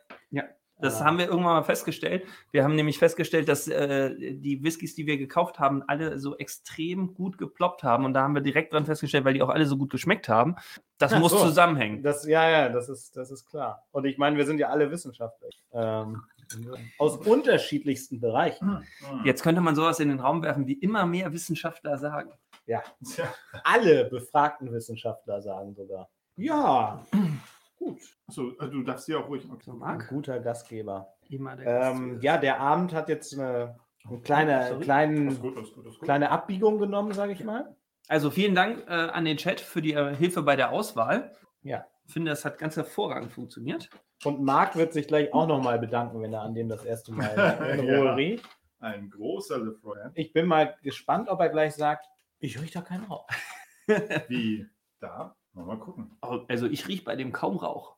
[0.80, 1.06] Das Ah.
[1.06, 2.24] haben wir irgendwann mal festgestellt.
[2.52, 7.14] Wir haben nämlich festgestellt, dass äh, die Whiskys, die wir gekauft haben, alle so extrem
[7.14, 8.06] gut geploppt haben.
[8.06, 10.56] Und da haben wir direkt dran festgestellt, weil die auch alle so gut geschmeckt haben.
[10.98, 11.40] Das Ach muss so.
[11.40, 12.04] zusammenhängen.
[12.04, 13.84] Das, ja, ja, das ist, das ist klar.
[13.92, 15.50] Und ich meine, wir sind ja alle Wissenschaftler.
[15.74, 16.24] Ähm,
[16.98, 18.86] aus unterschiedlichsten Bereichen.
[19.26, 22.32] Jetzt könnte man sowas in den Raum werfen, wie immer mehr Wissenschaftler sagen.
[22.68, 22.84] Ja,
[23.64, 26.10] alle befragten Wissenschaftler sagen sogar.
[26.38, 27.04] Ja,
[27.88, 28.02] gut.
[28.28, 29.48] achso, äh, du darfst dir auch ruhig.
[29.64, 30.08] So, Ein Marc?
[30.10, 31.14] guter Gastgeber.
[31.30, 32.24] Immer der Ähm, Gast.
[32.24, 33.78] ja, der Abend hat jetzt eine,
[34.08, 34.84] eine kleine, Sorry.
[34.84, 36.04] kleinen, Alles gut, alles gut, alles gut.
[36.06, 37.76] kleine Abbiegung genommen, sage ich mal.
[38.08, 41.34] Also vielen Dank äh, an den Chat für die äh, Hilfe bei der Auswahl.
[41.62, 41.86] Ja.
[42.06, 43.90] Ich finde, das hat ganz hervorragend funktioniert.
[44.24, 47.26] Und Marc wird sich gleich auch nochmal bedanken, wenn er an dem das erste Mal
[47.80, 48.00] in Ja.
[48.00, 48.46] Ruhe riecht.
[48.80, 49.98] Ein großer Lefroy.
[50.14, 52.06] Ich bin mal gespannt, ob er gleich sagt,
[52.40, 53.28] ich rieche da keinen Rauch.
[54.28, 54.66] Wie
[55.00, 55.36] da?
[55.66, 56.12] Mal gucken.
[56.48, 57.96] Also ich rieche bei dem kaum Rauch.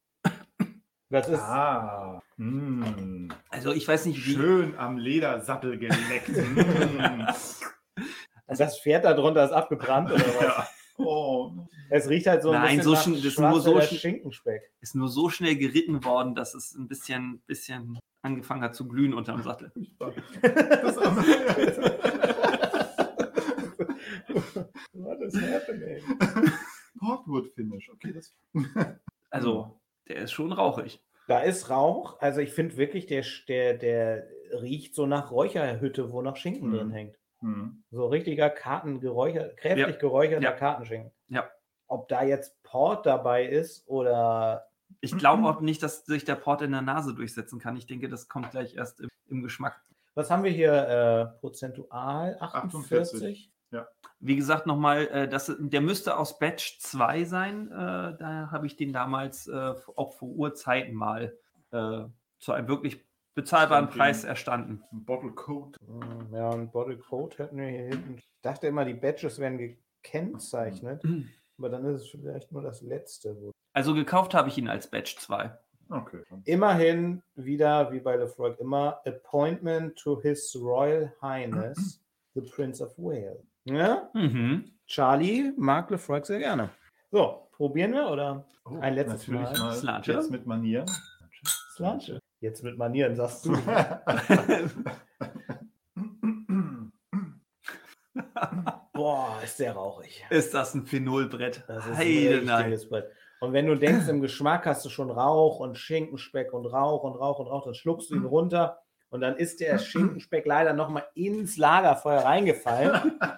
[1.09, 3.29] Das ist, Ah, mm.
[3.49, 4.33] Also ich weiß nicht, wie.
[4.33, 6.29] schön am Ledersattel geleckt.
[6.29, 7.25] mm.
[8.47, 10.41] das Pferd da drunter ist abgebrannt oder was?
[10.43, 10.67] ja.
[11.01, 11.53] Oh,
[11.89, 14.61] Es riecht halt so ein Nein, bisschen so nach schn- das ist nur so Schinkenspeck.
[14.81, 19.13] Ist nur so schnell geritten worden, dass es ein bisschen, bisschen angefangen hat zu glühen
[19.13, 19.71] unterm Sattel.
[19.97, 21.99] das arme Pferd.
[24.93, 26.03] What is happening?
[26.99, 27.89] Portwood Finish.
[27.93, 28.35] Okay, das.
[29.29, 31.01] Also, der ist schon rauchig.
[31.27, 32.19] Da ist Rauch.
[32.21, 34.27] Also ich finde wirklich, der, der, der
[34.61, 36.73] riecht so nach Räucherhütte, wo noch Schinken Mhm.
[36.75, 37.19] drin hängt.
[37.41, 37.83] Hm.
[37.91, 39.99] So richtiger Kartengeräucher, kräftig Ja.
[39.99, 40.51] geräucherter Ja.
[40.51, 41.11] Kartenschinken.
[41.29, 41.49] Ja.
[41.87, 44.67] ob da jetzt Port dabei ist oder
[45.01, 47.75] Ich glaube auch nicht, dass sich der Port in der Nase durchsetzen kann.
[47.77, 49.79] Ich denke, das kommt gleich erst im, im Geschmack.
[50.15, 52.37] was haben wir hier äh, prozentual?
[52.39, 52.91] 48?
[52.91, 53.51] 48.
[54.21, 57.67] Wie gesagt, nochmal, äh, das, der müsste aus Batch 2 sein.
[57.71, 57.75] Äh,
[58.17, 61.37] da habe ich den damals äh, auch vor Urzeiten mal
[61.71, 62.01] äh,
[62.39, 63.05] zu einem wirklich
[63.35, 64.83] bezahlbaren Preis den- erstanden.
[64.91, 65.77] Ein Bottle Coat.
[65.87, 68.15] Hm, Ja, ein Bottle Code hätten wir hier hinten.
[68.17, 71.01] Ich dachte immer, die Badges werden gekennzeichnet,
[71.57, 73.35] aber dann ist es vielleicht nur das letzte.
[73.39, 75.57] wo- Also gekauft habe ich ihn als Batch 2.
[75.91, 76.23] Okay.
[76.45, 82.01] Immerhin wieder, wie bei Lefroy immer, Appointment to His Royal Highness,
[82.35, 83.43] the Prince of Wales.
[83.75, 84.09] Ja?
[84.13, 84.71] Mhm.
[84.87, 86.69] Charlie mag Lefroy sehr gerne.
[87.11, 88.45] So, probieren wir oder?
[88.65, 89.59] Oh, Ein letztes natürlich Mal.
[89.59, 89.75] mal.
[89.75, 90.11] Slanche.
[90.13, 90.85] Jetzt mit Manieren.
[91.75, 92.19] Slanche.
[92.41, 93.53] Jetzt mit Manieren, sagst du.
[98.93, 100.25] Boah, ist der rauchig.
[100.29, 101.63] Ist das ein Phenolbrett?
[101.67, 103.09] Das ist ein Heide, richtiges Brett.
[103.39, 107.15] Und wenn du denkst, im Geschmack hast du schon Rauch und Schinkenspeck und Rauch und
[107.15, 108.79] Rauch und Rauch, dann schluckst du ihn runter
[109.09, 113.19] und dann ist der Schinkenspeck leider nochmal ins Lagerfeuer reingefallen.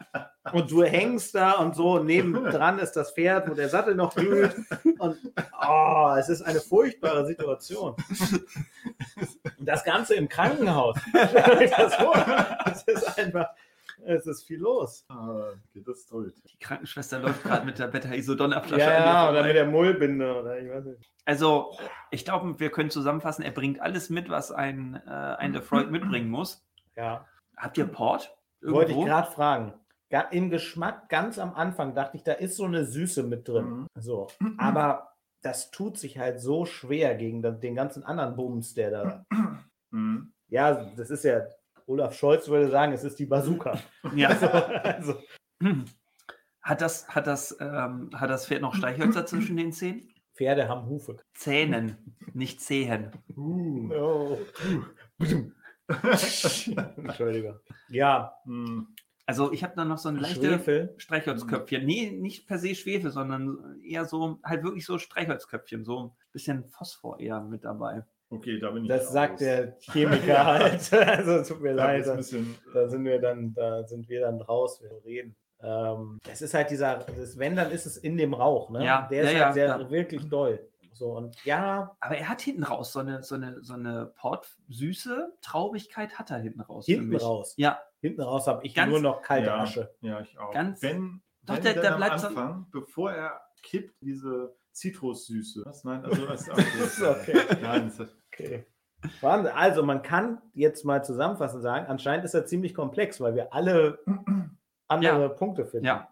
[0.54, 4.56] Und du hängst da und so nebendran ist das Pferd, wo der Sattel noch glüht.
[4.98, 5.16] Und
[5.68, 7.96] oh, es ist eine furchtbare Situation.
[9.60, 10.98] Und das Ganze im Krankenhaus.
[11.14, 13.50] Das ist einfach,
[14.06, 15.06] es ist viel los.
[15.10, 16.34] Ah, geht das toll.
[16.46, 18.82] Die Krankenschwester läuft gerade mit der Beta-Isodonna-Flasche.
[18.82, 21.12] Ja, ja, oder mit der Mullbinde oder ich weiß nicht.
[21.26, 21.78] Also,
[22.10, 26.30] ich glaube, wir können zusammenfassen, er bringt alles mit, was ein, äh, ein Lefroy mitbringen
[26.30, 26.66] muss.
[26.96, 27.28] Ja.
[27.58, 28.36] Habt ihr Port?
[28.62, 29.74] Wollte ich gerade fragen.
[30.32, 33.66] Im Geschmack ganz am Anfang dachte ich, da ist so eine Süße mit drin.
[33.66, 33.88] Mhm.
[33.96, 34.28] So.
[34.58, 39.26] Aber das tut sich halt so schwer gegen den, den ganzen anderen Bums, der da.
[39.92, 40.34] Mhm.
[40.50, 41.42] Ja, das ist ja,
[41.88, 43.80] Olaf Scholz würde sagen, es ist die Bazooka.
[44.16, 44.30] Ja.
[44.30, 45.16] Also, also,
[45.62, 45.86] Hm.
[46.64, 50.14] Hat das, hat, das, ähm, hat das Pferd noch Streichhölzer zwischen den Zähnen?
[50.36, 51.18] Pferde haben Hufe.
[51.34, 51.98] Zähnen,
[52.34, 53.12] nicht Zehen.
[53.36, 53.92] Uh.
[53.92, 54.38] Oh.
[56.98, 57.60] Entschuldigung.
[57.90, 58.90] Ja, Mhm.
[59.28, 60.94] Also ich habe da noch so ein leichtes Schwefel.
[60.98, 61.86] Streichholzköpfchen.
[61.86, 65.86] Nee, nicht per se Schwefel, sondern eher so, halt wirklich so Streichholzköpfchen.
[65.86, 68.04] So ein bisschen Phosphor eher mit dabei.
[68.32, 70.92] Okay, da bin ich Das sagt der Chemiker halt.
[70.94, 72.16] Also tut mir Da leid.
[72.16, 75.36] bisschen, da sind wir dann, da sind wir dann raus, wir reden.
[75.64, 78.84] Ähm, es ist halt dieser, das, wenn, dann ist es in dem Rauch, ne?
[78.84, 79.90] Ja, Der ist ja, halt ja, sehr, ja.
[79.92, 80.68] wirklich doll.
[80.94, 85.34] So, und ja, Aber er hat hinten raus so eine, so eine, so eine Port-süße
[85.42, 86.86] Traubigkeit hat er hinten raus.
[86.86, 87.22] für hinten mich.
[87.24, 87.54] raus.
[87.58, 89.94] Ja, Hinten raus habe ich Ganz- nur noch kalte ja, Asche.
[90.02, 90.52] Ja, ich auch.
[90.52, 94.56] Ganz- wenn, Doch, wenn der- dann der am bleibt so- Anfang, bevor er kippt, diese
[94.74, 95.64] Zitrussüße.
[95.66, 95.84] Was?
[95.84, 96.62] Nein, also das okay.
[96.84, 97.40] ist okay.
[97.62, 98.66] Nein, das ist, Okay.
[99.22, 99.52] Wahnsinn.
[99.54, 104.00] Also, man kann jetzt mal zusammenfassend sagen, anscheinend ist er ziemlich komplex, weil wir alle
[104.88, 105.86] andere Punkte finden.
[105.88, 106.08] ja.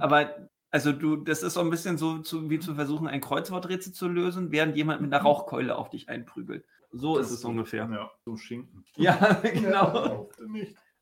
[0.00, 3.92] Aber also du, das ist so ein bisschen so zu, wie zu versuchen, ein Kreuzworträtsel
[3.92, 6.64] zu lösen, während jemand mit einer Rauchkeule auf dich einprügelt.
[6.92, 7.88] So ist es ungefähr.
[7.92, 8.84] ja, so Schinken.
[8.96, 10.30] Ja, genau.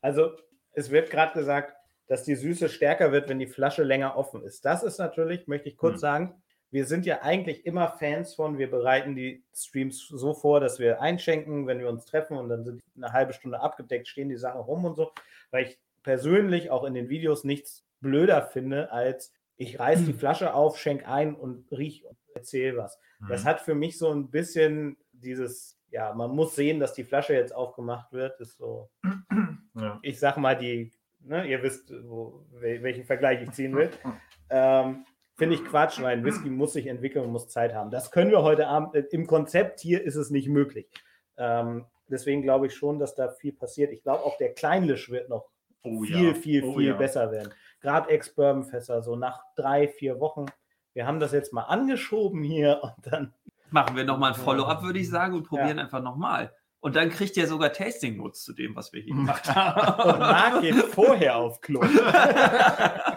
[0.01, 0.31] Also,
[0.73, 1.73] es wird gerade gesagt,
[2.07, 4.65] dass die Süße stärker wird, wenn die Flasche länger offen ist.
[4.65, 5.99] Das ist natürlich, möchte ich kurz Hm.
[5.99, 10.79] sagen, wir sind ja eigentlich immer Fans von, wir bereiten die Streams so vor, dass
[10.79, 14.37] wir einschenken, wenn wir uns treffen und dann sind eine halbe Stunde abgedeckt, stehen die
[14.37, 15.11] Sachen rum und so,
[15.51, 20.53] weil ich persönlich auch in den Videos nichts blöder finde, als ich reiß die Flasche
[20.55, 22.97] auf, schenk ein und riech und erzähl was.
[23.29, 23.47] Das Mhm.
[23.47, 27.53] hat für mich so ein bisschen dieses, ja, man muss sehen, dass die Flasche jetzt
[27.53, 28.89] aufgemacht wird, ist so,
[29.75, 29.99] Ja.
[30.01, 33.89] ich sag mal, die, ne, ihr wisst, wo, wel- welchen Vergleich ich ziehen will.
[34.53, 35.05] Ähm,
[35.41, 37.89] Finde ich Quatsch, weil ein Whisky muss sich entwickeln und muss Zeit haben.
[37.89, 40.87] Das können wir heute Abend, äh, im Konzept hier ist es nicht möglich.
[41.35, 43.91] Ähm, deswegen glaube ich schon, dass da viel passiert.
[43.91, 45.49] Ich glaube auch der Kleinlisch wird noch
[45.81, 46.33] Oh viel, ja.
[46.35, 46.95] viel, Oh viel ja.
[46.95, 47.51] besser werden.
[47.79, 50.45] Gerade Ex-Bourbon-Fässer, so nach drei, vier Wochen.
[50.93, 53.33] Wir haben das jetzt mal angeschoben hier und dann.
[53.71, 56.53] Machen wir nochmal ein Follow-up, würde ich sagen, und probieren einfach nochmal.
[56.81, 60.19] Und dann kriegt ihr sogar Tasting Notes zu dem, was wir hier gemacht Und haben.
[60.19, 61.81] Marc geht vorher auf Klo.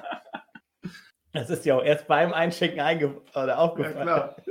[1.35, 4.03] Das ist ja auch erst beim Einschenken einge oder Ja, aufgefallen.
[4.03, 4.37] klar.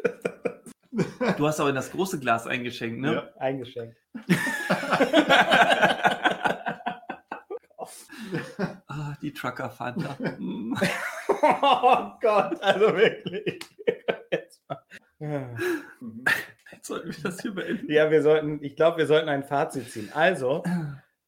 [1.38, 3.14] Du hast aber in das große Glas eingeschenkt, ne?
[3.16, 3.30] Ja.
[3.42, 3.98] Eingeschenkt.
[8.88, 10.16] Ah, die Trucker Fanta.
[10.40, 10.74] Mm.
[11.62, 13.60] Oh Gott, also wirklich.
[14.32, 15.56] Jetzt mal.
[16.72, 17.92] Jetzt sollten wir das hier beenden.
[17.92, 20.10] Ja, wir sollten, ich glaube, wir sollten ein Fazit ziehen.
[20.14, 20.64] Also,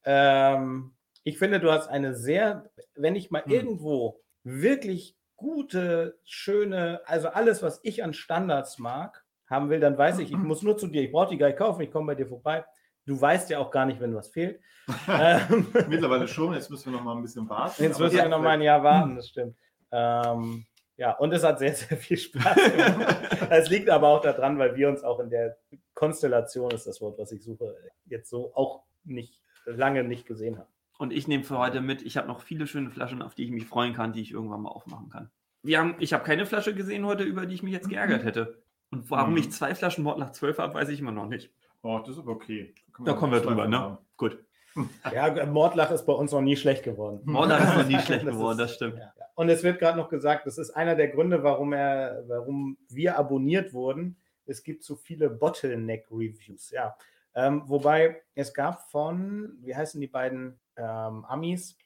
[0.03, 0.93] ähm,
[1.23, 3.51] ich finde, du hast eine sehr, wenn ich mal Hm.
[3.51, 5.15] irgendwo wirklich
[5.45, 10.37] gute, schöne, also alles, was ich an Standards mag, haben will, dann weiß ich, ich
[10.37, 12.65] muss nur zu dir, ich brauche die gar nicht kaufen, ich komme bei dir vorbei.
[13.05, 14.59] Du weißt ja auch gar nicht, wenn was fehlt.
[15.07, 17.83] ähm, Mittlerweile schon, jetzt müssen wir noch mal ein bisschen warten.
[17.83, 19.55] Jetzt müssen wir noch mal ein Jahr warten, das stimmt.
[19.91, 20.65] Ähm,
[20.97, 23.17] Ja, und es hat sehr, sehr viel Spaß gemacht.
[23.51, 25.57] Es liegt aber auch daran, weil wir uns auch in der
[25.93, 27.75] Konstellation, ist das Wort, was ich suche,
[28.05, 30.69] jetzt so auch nicht lange nicht gesehen haben.
[30.97, 33.51] Und ich nehme für heute mit, ich habe noch viele schöne Flaschen, auf die ich
[33.51, 35.29] mich freuen kann, die ich irgendwann mal aufmachen kann.
[35.61, 38.61] Wir haben, ich habe keine Flasche gesehen heute, über die ich mich jetzt geärgert hätte.
[38.91, 39.37] Und warum Mhm.
[39.37, 41.51] ich zwei Flaschen Mord nach 12 habe, weiß ich immer noch nicht.
[41.81, 42.73] Oh, das ist aber okay.
[43.03, 43.79] Da kommen wir drüber, ne?
[43.79, 43.97] haben.
[44.17, 44.37] Gut.
[45.13, 47.21] Ja, Mordlach ist bei uns noch nie schlecht geworden.
[47.23, 48.97] Mord nach ist noch nie schlecht Das geworden, ist- das stimmt.
[48.97, 49.13] Ja.
[49.35, 53.17] Und es wird gerade noch gesagt, das ist einer der Gründe, warum er, warum wir
[53.17, 54.17] abonniert wurden.
[54.45, 56.95] Es gibt so viele Bottleneck-Reviews, ja.
[57.35, 61.77] Ähm, wobei es gab von, wie heißen die beiden ähm, Amis?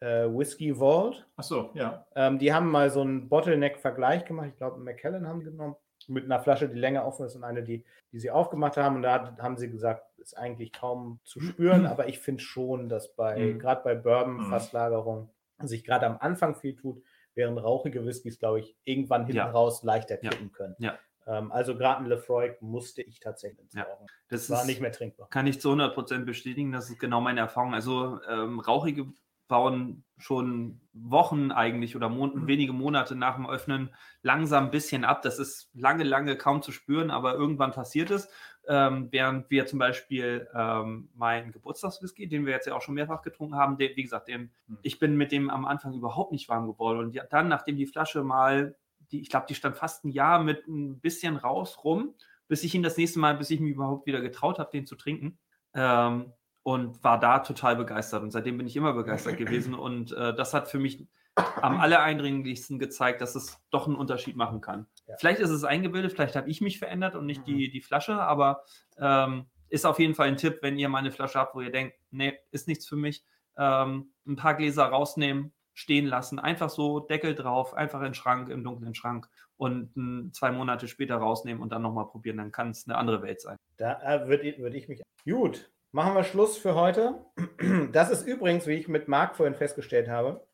[0.00, 1.26] Äh, Whiskey Vault.
[1.36, 2.06] Ach so, ja.
[2.14, 4.48] Ähm, die haben mal so einen Bottleneck-Vergleich gemacht.
[4.48, 5.76] Ich glaube, McKellen haben genommen.
[6.08, 8.96] Mit einer Flasche, die länger offen ist und eine, die, die sie aufgemacht haben.
[8.96, 11.86] Und da haben sie gesagt, ist eigentlich kaum zu spüren.
[11.86, 13.58] Aber ich finde schon, dass bei, Mhm.
[13.58, 15.66] gerade bei Bourbon, Mhm.
[15.66, 17.02] Sich gerade am Anfang viel tut,
[17.34, 19.50] während rauchige Whiskys, glaube ich, irgendwann hinten Ja.
[19.50, 20.30] raus leichter Ja.
[20.30, 20.76] kippen können.
[20.78, 20.98] Ja.
[21.26, 23.86] Ähm, also gerade ein Lefroy musste ich tatsächlich ins Ja.
[24.28, 25.28] Das War ist, nicht mehr trinkbar.
[25.30, 27.74] kann ich zu 100% bestätigen, das ist genau meine Erfahrung.
[27.74, 29.06] Also ähm, rauchige
[29.48, 35.22] bauen schon Wochen eigentlich oder Mon wenige Monate nach dem Öffnen langsam ein bisschen ab.
[35.22, 38.28] Das ist lange, lange kaum zu spüren, aber irgendwann passiert es.
[38.66, 43.22] Ähm, während wir zum Beispiel ähm, meinen Geburtstagswhisky, den wir jetzt ja auch schon mehrfach
[43.22, 44.78] getrunken haben, den, wie gesagt, den, Hm.
[44.82, 46.98] ich bin mit dem am Anfang überhaupt nicht warm geworden.
[46.98, 48.74] Und dann, nachdem die Flasche mal,
[49.10, 52.14] die, ich glaube, die stand fast ein Jahr mit ein bisschen raus rum,
[52.48, 54.96] bis ich ihn das nächste Mal, bis ich mich überhaupt wieder getraut habe, den zu
[54.96, 55.38] trinken.
[55.74, 56.32] Ähm,
[56.62, 58.24] und war da total begeistert.
[58.24, 59.72] Und seitdem bin ich immer begeistert gewesen.
[59.74, 64.60] Und äh, das hat für mich am allereindringlichsten gezeigt, dass es doch einen Unterschied machen
[64.60, 64.86] kann.
[65.06, 65.14] Ja.
[65.18, 67.44] Vielleicht ist es eingebildet, vielleicht habe ich mich verändert und nicht Mhm.
[67.44, 68.64] die, die Flasche, aber
[68.98, 71.70] ähm, ist auf jeden Fall ein Tipp, wenn ihr mal eine Flasche habt, wo ihr
[71.70, 73.24] denkt, nee, ist nichts für mich,
[73.56, 78.48] ähm, ein paar Gläser rausnehmen, stehen lassen, einfach so Deckel drauf, einfach in den Schrank,
[78.48, 82.70] im dunklen Schrank und m, zwei Monate später rausnehmen und dann nochmal probieren, dann kann
[82.70, 83.56] es eine andere Welt sein.
[83.76, 85.02] Da äh, würde würd ich mich.
[85.26, 87.26] Gut, machen wir Schluss für heute.
[87.92, 90.46] Das ist übrigens, wie ich mit Marc vorhin festgestellt habe,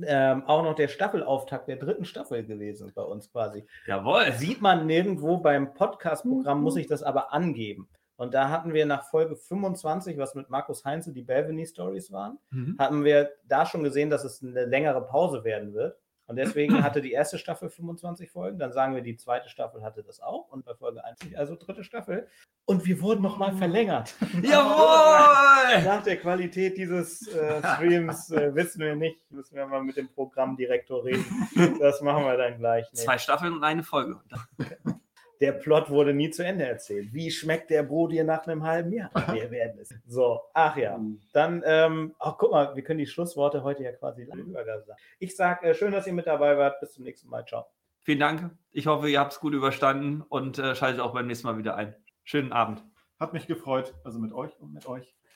[0.00, 3.66] ähm, auch noch der Staffelauftakt der dritten Staffel gewesen bei uns quasi.
[3.86, 4.32] Jawohl!
[4.32, 7.88] Sieht man nirgendwo beim Podcast-Programm, muss ich das aber angeben.
[8.16, 12.38] Und da hatten wir nach Folge 25, was mit Markus Heinze die Belveny Stories waren,
[12.50, 12.76] Mhm.
[12.78, 15.98] hatten wir da schon gesehen, dass es eine längere Pause werden wird.
[16.26, 18.58] Und deswegen hatte die erste Staffel 25 Folgen.
[18.58, 20.48] Dann sagen wir, die zweite Staffel hatte das auch.
[20.50, 22.26] Und bei Folge 1, also dritte Staffel.
[22.64, 24.14] Und wir wurden nochmal verlängert.
[24.42, 25.82] Jawohl!
[25.84, 29.18] Nach der Qualität dieses äh, Streams äh, wissen wir nicht.
[29.30, 31.24] Müssen wir mal mit dem Programmdirektor reden.
[31.80, 32.86] Das machen wir dann gleich.
[32.92, 33.00] Nee.
[33.00, 34.20] Zwei Staffeln und eine Folge.
[35.42, 37.12] Der Plot wurde nie zu Ende erzählt.
[37.12, 39.10] Wie schmeckt der Bro dir nach einem halben Jahr?
[39.32, 39.92] Wir werden es.
[40.06, 40.96] So, ach ja.
[41.32, 45.00] Dann, ähm, ach guck mal, wir können die Schlussworte heute ja quasi lang übergaben sagen.
[45.18, 46.78] Ich sage, äh, schön, dass ihr mit dabei wart.
[46.78, 47.44] Bis zum nächsten Mal.
[47.44, 47.66] Ciao.
[48.02, 48.56] Vielen Dank.
[48.70, 51.74] Ich hoffe, ihr habt es gut überstanden und äh, schaltet auch beim nächsten Mal wieder
[51.74, 51.96] ein.
[52.22, 52.84] Schönen Abend.
[53.18, 55.12] Hat mich gefreut, also mit euch und mit euch.